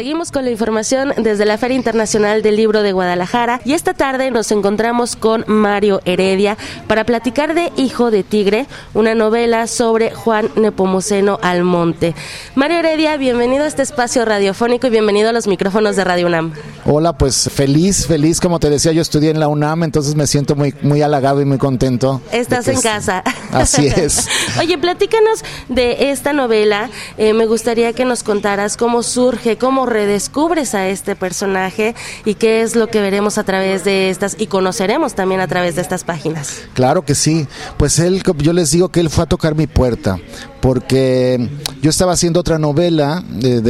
[0.00, 4.30] Seguimos con la información desde la Feria Internacional del Libro de Guadalajara y esta tarde
[4.30, 6.56] nos encontramos con Mario Heredia
[6.86, 8.64] para platicar de Hijo de Tigre,
[8.94, 12.14] una novela sobre Juan Nepomuceno Almonte.
[12.54, 16.54] Mario Heredia, bienvenido a este espacio radiofónico y bienvenido a los micrófonos de Radio UNAM.
[16.86, 20.56] Hola, pues feliz, feliz, como te decía, yo estudié en la UNAM, entonces me siento
[20.56, 22.22] muy, muy halagado y muy contento.
[22.32, 23.22] Estás en casa.
[23.52, 24.26] Así es.
[24.58, 26.88] Oye, platícanos de esta novela.
[27.18, 31.94] Eh, me gustaría que nos contaras cómo surge, cómo redescubres a este personaje
[32.24, 35.76] y qué es lo que veremos a través de estas y conoceremos también a través
[35.76, 36.62] de estas páginas.
[36.74, 37.46] Claro que sí.
[37.76, 40.18] Pues él, yo les digo que él fue a tocar mi puerta
[40.60, 41.48] porque
[41.82, 43.60] yo estaba haciendo otra novela de,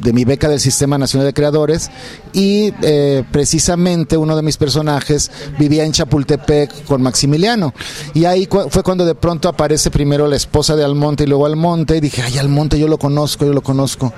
[0.00, 1.90] de mi beca del Sistema Nacional de Creadores
[2.32, 7.74] y eh, precisamente uno de mis personajes vivía en Chapultepec con Maximiliano
[8.14, 11.96] y ahí fue cuando de pronto aparece primero la esposa de Almonte y luego Almonte
[11.96, 14.12] y dije, ay Almonte yo lo conozco, yo lo conozco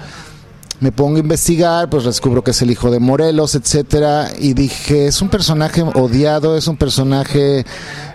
[0.83, 5.07] me pongo a investigar, pues descubro que es el hijo de Morelos, etcétera, y dije,
[5.07, 7.65] es un personaje odiado, es un personaje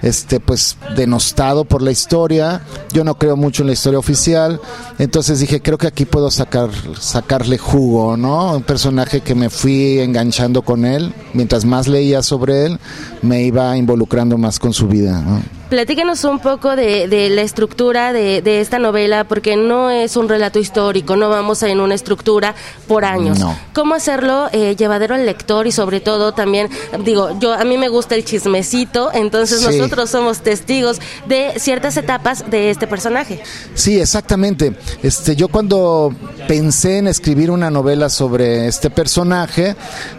[0.02, 2.62] este pues denostado por la historia.
[2.92, 4.60] Yo no creo mucho en la historia oficial,
[5.00, 6.70] entonces dije, creo que aquí puedo sacar
[7.00, 8.56] sacarle jugo, ¿no?
[8.56, 12.80] Un personaje que me fui enganchando con él, mientras más leía sobre él,
[13.22, 15.42] me iba involucrando más con su vida, ¿no?
[15.70, 21.18] Platícanos un poco de, la estructura de, esta novela, porque no es un relato histórico,
[21.18, 22.56] no vamos en una estructura
[22.88, 23.40] por años.
[23.74, 26.70] ¿Cómo hacerlo eh, llevadero al lector y sobre todo también,
[27.04, 32.50] digo, yo a mí me gusta el chismecito, entonces nosotros somos testigos de ciertas etapas
[32.50, 33.42] de este personaje.
[33.74, 34.74] Sí, exactamente.
[35.04, 36.14] Este, yo cuando
[36.48, 39.76] pensé en escribir una novela sobre este personaje,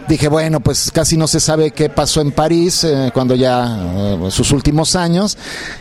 [0.07, 4.27] dije, bueno, pues casi no se sabe qué pasó en París eh, cuando ya eh,
[4.31, 5.37] sus últimos años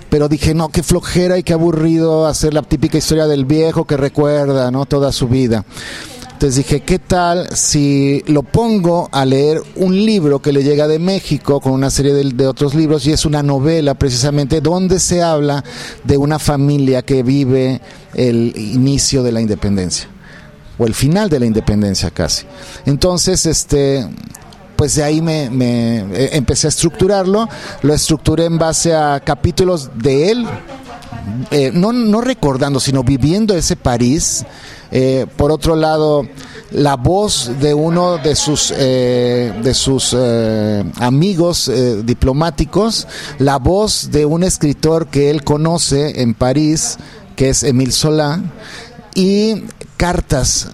[0.08, 3.96] pero dije, no, qué flojera y qué aburrido hacer la típica historia del viejo que
[3.96, 4.86] recuerda, ¿no?
[4.86, 5.64] Toda su vida.
[6.38, 11.00] Entonces dije, ¿qué tal si lo pongo a leer un libro que le llega de
[11.00, 15.64] México con una serie de, otros libros y es una novela precisamente donde se habla
[16.04, 17.80] de una familia que vive
[18.14, 20.08] el inicio de la independencia
[20.78, 22.46] o el final de la independencia casi.
[22.86, 24.06] Entonces, este,
[24.76, 27.48] pues de ahí me, eh, empecé a estructurarlo,
[27.82, 30.46] lo estructuré en base a capítulos de él,
[31.50, 34.44] eh, no, no recordando, sino viviendo ese París.
[34.90, 36.26] Eh, por otro lado,
[36.70, 40.14] la voz de uno de sus, de sus
[41.00, 41.70] amigos
[42.04, 43.06] diplomáticos,
[43.38, 46.98] la voz de un escritor que él conoce en París,
[47.36, 48.42] que es Emile Solá,
[49.14, 49.64] y
[49.96, 50.68] cartas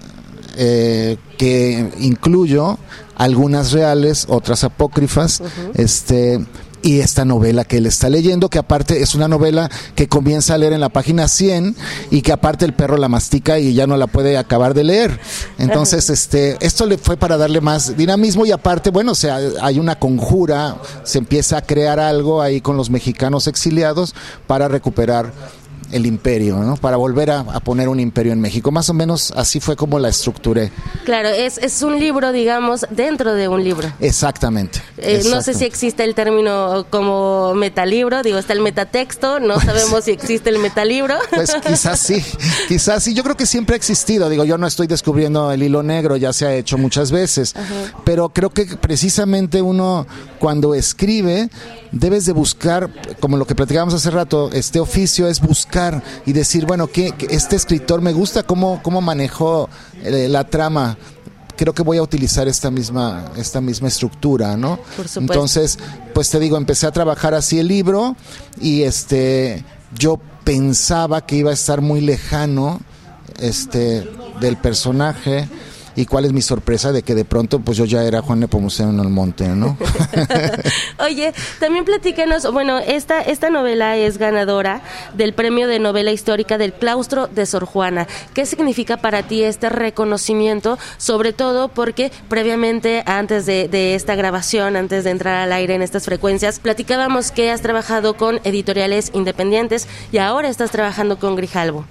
[0.57, 2.79] que incluyo
[3.17, 5.43] algunas reales, otras apócrifas,
[5.75, 6.45] este
[6.85, 10.59] y esta novela que él está leyendo, que aparte es una novela que comienza a
[10.59, 11.75] leer en la página 100
[12.11, 15.19] y que aparte el perro la mastica y ya no la puede acabar de leer.
[15.59, 19.79] Entonces, este, esto le fue para darle más dinamismo y aparte, bueno, o sea, hay
[19.79, 24.15] una conjura, se empieza a crear algo ahí con los mexicanos exiliados
[24.47, 25.33] para recuperar
[25.93, 26.77] el imperio, ¿no?
[26.77, 28.71] Para volver a, poner un imperio en México.
[28.71, 30.71] Más o menos así fue como la estructuré.
[31.05, 33.93] Claro, es, es un libro, digamos, dentro de un libro.
[34.01, 39.55] Exactamente, eh, No sé si existe el término como metalibro, digo, está el metatexto, no
[39.55, 41.17] pues sabemos si existe el metalibro.
[41.31, 42.23] Pues quizás sí,
[42.69, 43.15] quizás sí.
[43.15, 44.29] Yo creo que siempre ha existido.
[44.29, 47.55] Digo, yo no estoy descubriendo el hilo negro, ya se ha hecho muchas veces.
[48.05, 50.07] Pero creo que precisamente uno,
[50.45, 51.49] cuando escribe,
[51.91, 56.67] debes de buscar, como lo que platicábamos hace rato, este oficio es buscar y decir,
[56.67, 59.71] bueno, que, este escritor me gusta cómo, cómo manejó
[60.03, 60.99] eh, la trama
[61.57, 64.81] creo que voy a utilizar esta misma esta misma estructura, ¿no?
[65.17, 65.79] Entonces,
[66.13, 68.15] pues te digo, empecé a trabajar así el libro
[68.61, 69.65] y este
[69.97, 72.83] yo pensaba que iba a estar muy lejano
[73.41, 74.07] este
[74.43, 75.49] del personaje
[75.97, 78.91] y cuál es mi sorpresa de que de pronto pues yo ya era Juan Nepomuceno
[78.91, 79.77] en el monte, ¿no?
[80.99, 84.83] Oye, también platícanos, bueno, esta, esta novela es ganadora
[85.17, 88.07] del premio de novela histórica del claustro de Sor Juana.
[88.33, 90.79] ¿Qué significa para ti este reconocimiento?
[90.99, 95.83] Sobre todo porque previamente, antes de, de esta grabación, antes de entrar al aire en
[95.83, 101.85] estas frecuencias, platicábamos que has trabajado con editoriales independientes y ahora estás trabajando con Grijalvo.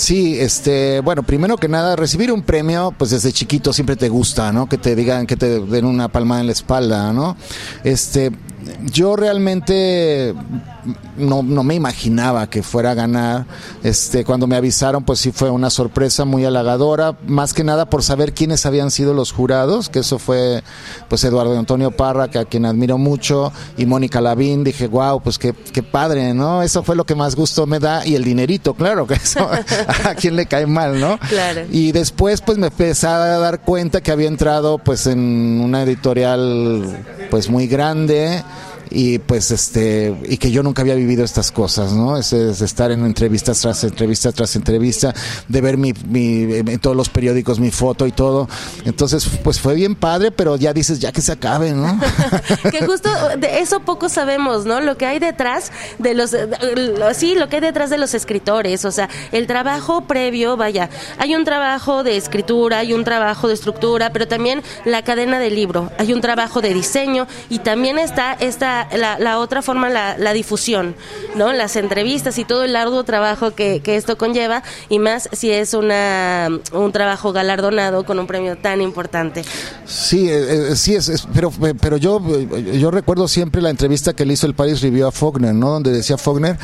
[0.00, 4.50] Sí, este, bueno, primero que nada, recibir un premio, pues desde chiquito siempre te gusta,
[4.50, 4.66] ¿no?
[4.66, 7.36] Que te digan, que te den una palmada en la espalda, ¿no?
[7.84, 8.32] Este,
[8.84, 10.34] yo realmente
[11.16, 13.46] no, no me imaginaba que fuera a ganar.
[13.82, 18.02] Este, cuando me avisaron, pues sí fue una sorpresa muy halagadora, más que nada por
[18.02, 20.62] saber quiénes habían sido los jurados, que eso fue
[21.08, 25.38] pues Eduardo Antonio Parra, que a quien admiro mucho, y Mónica Lavín, dije, wow, pues
[25.38, 26.62] qué, qué padre, ¿no?
[26.62, 29.48] Eso fue lo que más gusto me da, y el dinerito, claro, que eso
[30.04, 31.18] a quien le cae mal, ¿no?
[31.28, 31.62] Claro.
[31.70, 37.04] Y después pues me empecé a dar cuenta que había entrado pues en una editorial
[37.30, 38.42] pues muy grande
[38.90, 42.90] y pues este y que yo nunca había vivido estas cosas no es, es estar
[42.90, 45.14] en entrevistas tras entrevista tras entrevista
[45.48, 48.48] de ver mi, mi en todos los periódicos mi foto y todo.
[48.84, 52.00] Entonces pues fue bien padre pero ya dices ya que se acabe no
[52.70, 53.08] que justo
[53.38, 56.34] de eso poco sabemos no lo que hay detrás de los
[57.14, 61.34] sí lo que hay detrás de los escritores o sea el trabajo previo vaya hay
[61.34, 65.90] un trabajo de escritura hay un trabajo de estructura pero también la cadena del libro
[65.98, 70.94] hay un trabajo de diseño y también está esta la, otra forma, la, la, difusión,
[71.36, 71.52] ¿no?
[71.52, 75.74] Las entrevistas y todo el arduo trabajo que, que esto conlleva, y más si es
[75.74, 79.44] una, un trabajo galardonado con un premio tan importante.
[79.86, 82.22] Sí, eh, eh, sí, es, pero, pero yo,
[82.72, 85.70] yo recuerdo siempre la entrevista que le hizo el Paris Review a Faulkner, ¿no?
[85.70, 86.58] Donde decía Faulkner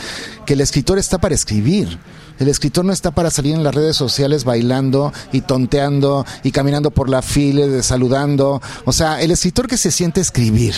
[0.44, 1.98] que el escritor está para escribir.
[2.38, 6.90] El escritor no está para salir en las redes sociales bailando y tonteando y caminando
[6.90, 8.60] por la fila, saludando.
[8.84, 10.74] O sea, el escritor que se siente escribir,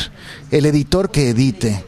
[0.51, 1.85] el editor que edite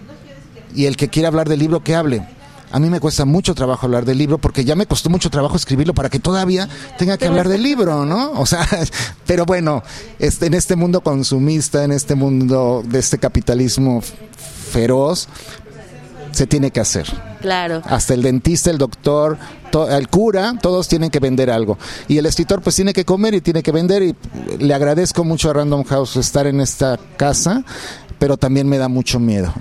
[0.75, 2.27] y el que quiere hablar del libro que hable.
[2.73, 5.57] A mí me cuesta mucho trabajo hablar del libro porque ya me costó mucho trabajo
[5.57, 6.69] escribirlo para que todavía
[6.99, 8.33] tenga que hablar del libro, ¿no?
[8.33, 8.67] O sea,
[9.27, 9.83] pero bueno,
[10.21, 14.03] este, en este mundo consumista, en este mundo de este capitalismo
[14.71, 15.29] feroz,
[16.33, 17.07] se tiene que hacer.
[17.41, 17.83] Claro.
[17.85, 19.39] Hasta el dentista, el doctor,
[19.91, 21.79] el cura, todos tienen que vender algo.
[22.09, 24.15] Y el escritor pues tiene que comer y tiene que vender y
[24.59, 27.65] le agradezco mucho a Random House estar en esta casa
[28.21, 29.53] pero también me da mucho miedo.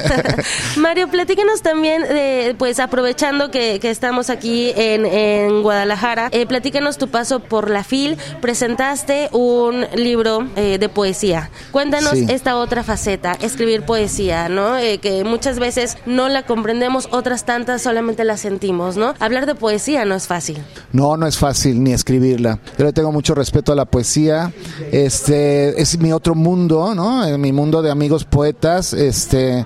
[0.78, 7.40] Mario, platícanos también, de, pues aprovechando que, estamos aquí en, Guadalajara, eh, platícanos tu paso
[7.40, 8.16] por la FIL.
[8.40, 11.50] Presentaste un libro eh, de poesía.
[11.70, 14.78] Cuéntanos esta otra faceta, escribir poesía, ¿no?
[14.78, 19.14] Eh, que muchas veces no la comprendemos, otras tantas solamente la sentimos, ¿no?
[19.20, 20.56] Hablar de poesía no es fácil.
[20.92, 22.58] No, no es fácil ni escribirla.
[22.78, 24.50] Yo le tengo mucho respeto a la poesía.
[24.90, 27.26] Este es mi otro mundo, ¿no?
[27.26, 29.64] En mi mundo de amigos poetas, este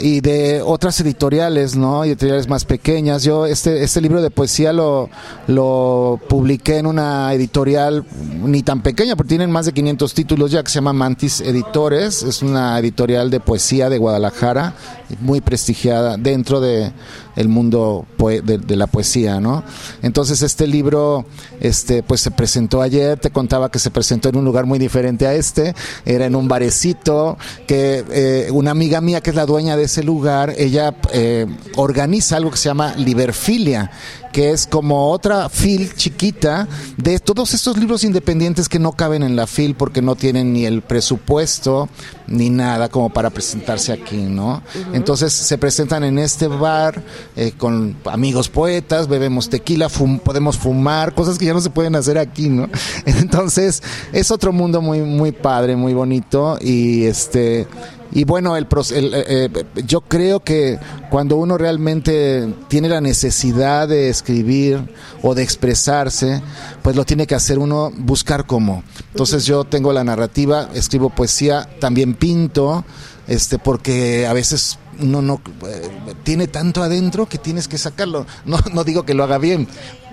[0.00, 2.04] y de otras editoriales, ¿no?
[2.04, 3.24] Editoriales más pequeñas.
[3.24, 5.10] Yo este este libro de poesía lo
[5.46, 8.04] lo publiqué en una editorial
[8.42, 12.22] ni tan pequeña, porque tienen más de 500 títulos ya que se llama Mantis Editores,
[12.22, 14.74] es una editorial de poesía de Guadalajara,
[15.20, 16.92] muy prestigiada dentro de
[17.38, 19.62] el mundo de, la poesía, ¿no?
[20.02, 21.24] Entonces este libro,
[21.60, 25.24] este, pues se presentó ayer, te contaba que se presentó en un lugar muy diferente
[25.24, 25.74] a este,
[26.04, 27.38] era en un barecito,
[27.68, 31.46] que eh, una amiga mía que es la dueña de ese lugar, ella eh,
[31.76, 33.92] organiza algo que se llama Liberfilia,
[34.32, 39.36] que es como otra fil chiquita de todos estos libros independientes que no caben en
[39.36, 41.88] la fil porque no tienen ni el presupuesto
[42.26, 44.62] ni nada como para presentarse aquí, ¿no?
[44.92, 47.02] Entonces se presentan en este bar
[47.36, 52.18] eh, con amigos poetas, bebemos tequila, podemos fumar, cosas que ya no se pueden hacer
[52.18, 52.68] aquí, ¿no?
[53.06, 53.82] Entonces
[54.12, 57.66] es otro mundo muy muy padre, muy bonito y este
[58.10, 60.78] y bueno, el, el eh, eh, yo creo que
[61.10, 66.40] cuando uno realmente tiene la necesidad de escribir o de expresarse,
[66.82, 68.82] pues lo tiene que hacer uno buscar cómo.
[69.10, 72.84] Entonces yo tengo la narrativa, escribo poesía, también pinto,
[73.26, 75.90] este, porque a veces uno no eh,
[76.22, 78.26] tiene tanto adentro que tienes que sacarlo.
[78.46, 79.68] No, no digo que lo haga bien,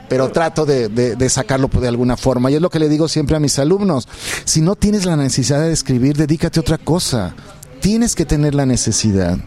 [0.09, 2.51] pero trato de, de, de, sacarlo de alguna forma.
[2.51, 4.09] Y es lo que le digo siempre a mis alumnos.
[4.43, 7.34] Si no tienes la necesidad de escribir, dedícate a otra cosa
[7.86, 9.38] tienes que tener la necesidad.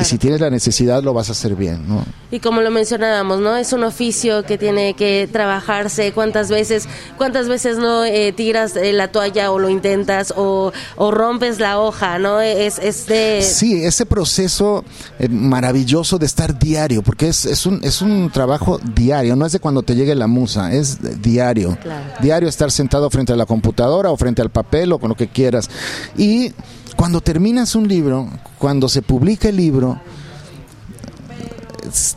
[0.00, 2.06] Y si tienes la necesidad, lo vas a hacer bien, ¿no?
[2.30, 3.54] Y como lo mencionábamos, ¿no?
[3.56, 6.12] Es un oficio que tiene que trabajarse.
[6.12, 6.88] ¿Cuántas veces,
[7.18, 12.18] cuántas veces no eh, tiras eh, la toalla o lo intentas o, rompes la hoja,
[12.18, 12.40] ¿no?
[12.40, 13.42] Es, es de...
[13.42, 14.84] Sí, ese proceso
[15.18, 19.52] eh, maravilloso de estar diario, porque es, es, un, es un trabajo diario, no es
[19.52, 21.76] de cuando te llegue la musa, es diario.
[22.22, 25.28] Diario estar sentado frente a la computadora o frente al papel o con lo que
[25.28, 25.68] quieras.
[26.16, 26.52] Y
[26.96, 28.28] cuando terminas un libro,
[28.58, 30.00] cuando se publica el libro,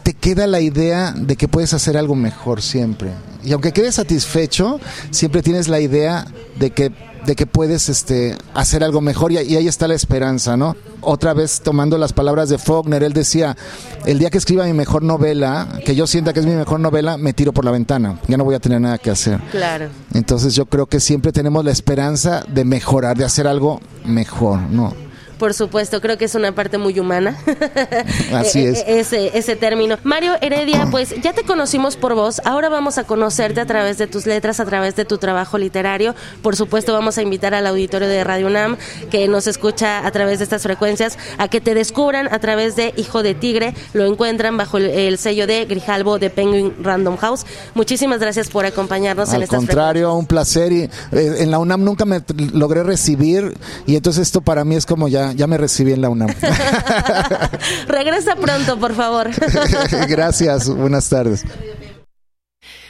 [0.04, 3.12] te queda la idea de que puedes hacer algo mejor siempre.
[3.44, 4.80] Y aunque quedes satisfecho,
[5.12, 6.26] siempre tienes la idea
[6.58, 6.92] de que
[7.26, 10.76] de que puedes este, hacer algo mejor y, ahí está la esperanza, ¿no?
[11.02, 13.56] Otra vez tomando las palabras de Faulkner, él decía,
[14.06, 17.18] el día que escriba mi mejor novela, que yo sienta que es mi mejor novela,
[17.18, 19.40] me tiro por la ventana, ya no voy a tener nada que hacer.
[19.52, 19.90] Claro.
[20.14, 25.05] Entonces yo creo que siempre tenemos la esperanza de mejorar, de hacer algo mejor, ¿no?
[25.38, 27.38] Por supuesto, creo que es una parte muy humana.
[28.34, 28.80] Así es.
[28.80, 29.98] E, ese, ese término.
[30.04, 34.08] Mario Heredia, pues ya te conocimos por vos, ahora vamos a conocerte a través de
[34.08, 36.16] tus letras, a través de tu trabajo literario.
[36.42, 38.78] Por supuesto, vamos a invitar al auditorio de Radio UNAM
[39.10, 42.94] que nos escucha a través de estas frecuencias a que te descubran a través de
[42.98, 43.74] Hijo de Tigre.
[43.94, 47.46] Lo encuentran bajo el, sello de Grijalbo de Penguin Random House.
[47.74, 50.72] Muchísimas gracias por acompañarnos en estas contrario, un placer.
[50.72, 52.22] Y, eh, en la UNAM nunca me
[52.54, 56.10] logré recibir y entonces esto para mí es como ya ya, me recibí en la
[56.10, 56.30] UNAM.
[57.88, 59.30] Regresa pronto, por favor.
[60.08, 61.44] Gracias, buenas tardes.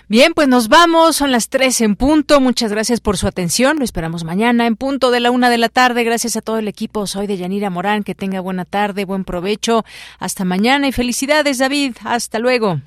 [0.07, 2.39] Bien, pues nos vamos, son las tres en punto.
[2.39, 3.79] Muchas gracias por su atención.
[3.79, 6.03] Lo esperamos mañana en punto de la una de la tarde.
[6.03, 7.07] Gracias a todo el equipo.
[7.07, 8.03] Soy de Yanira Morán.
[8.03, 9.83] Que tenga buena tarde, buen provecho.
[10.19, 11.95] Hasta mañana y felicidades, David.
[12.03, 12.81] Hasta luego.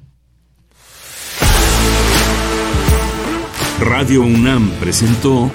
[3.81, 5.51] Radio UNAM presentó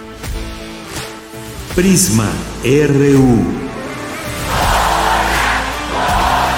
[1.75, 2.29] Prisma
[2.63, 3.72] RU.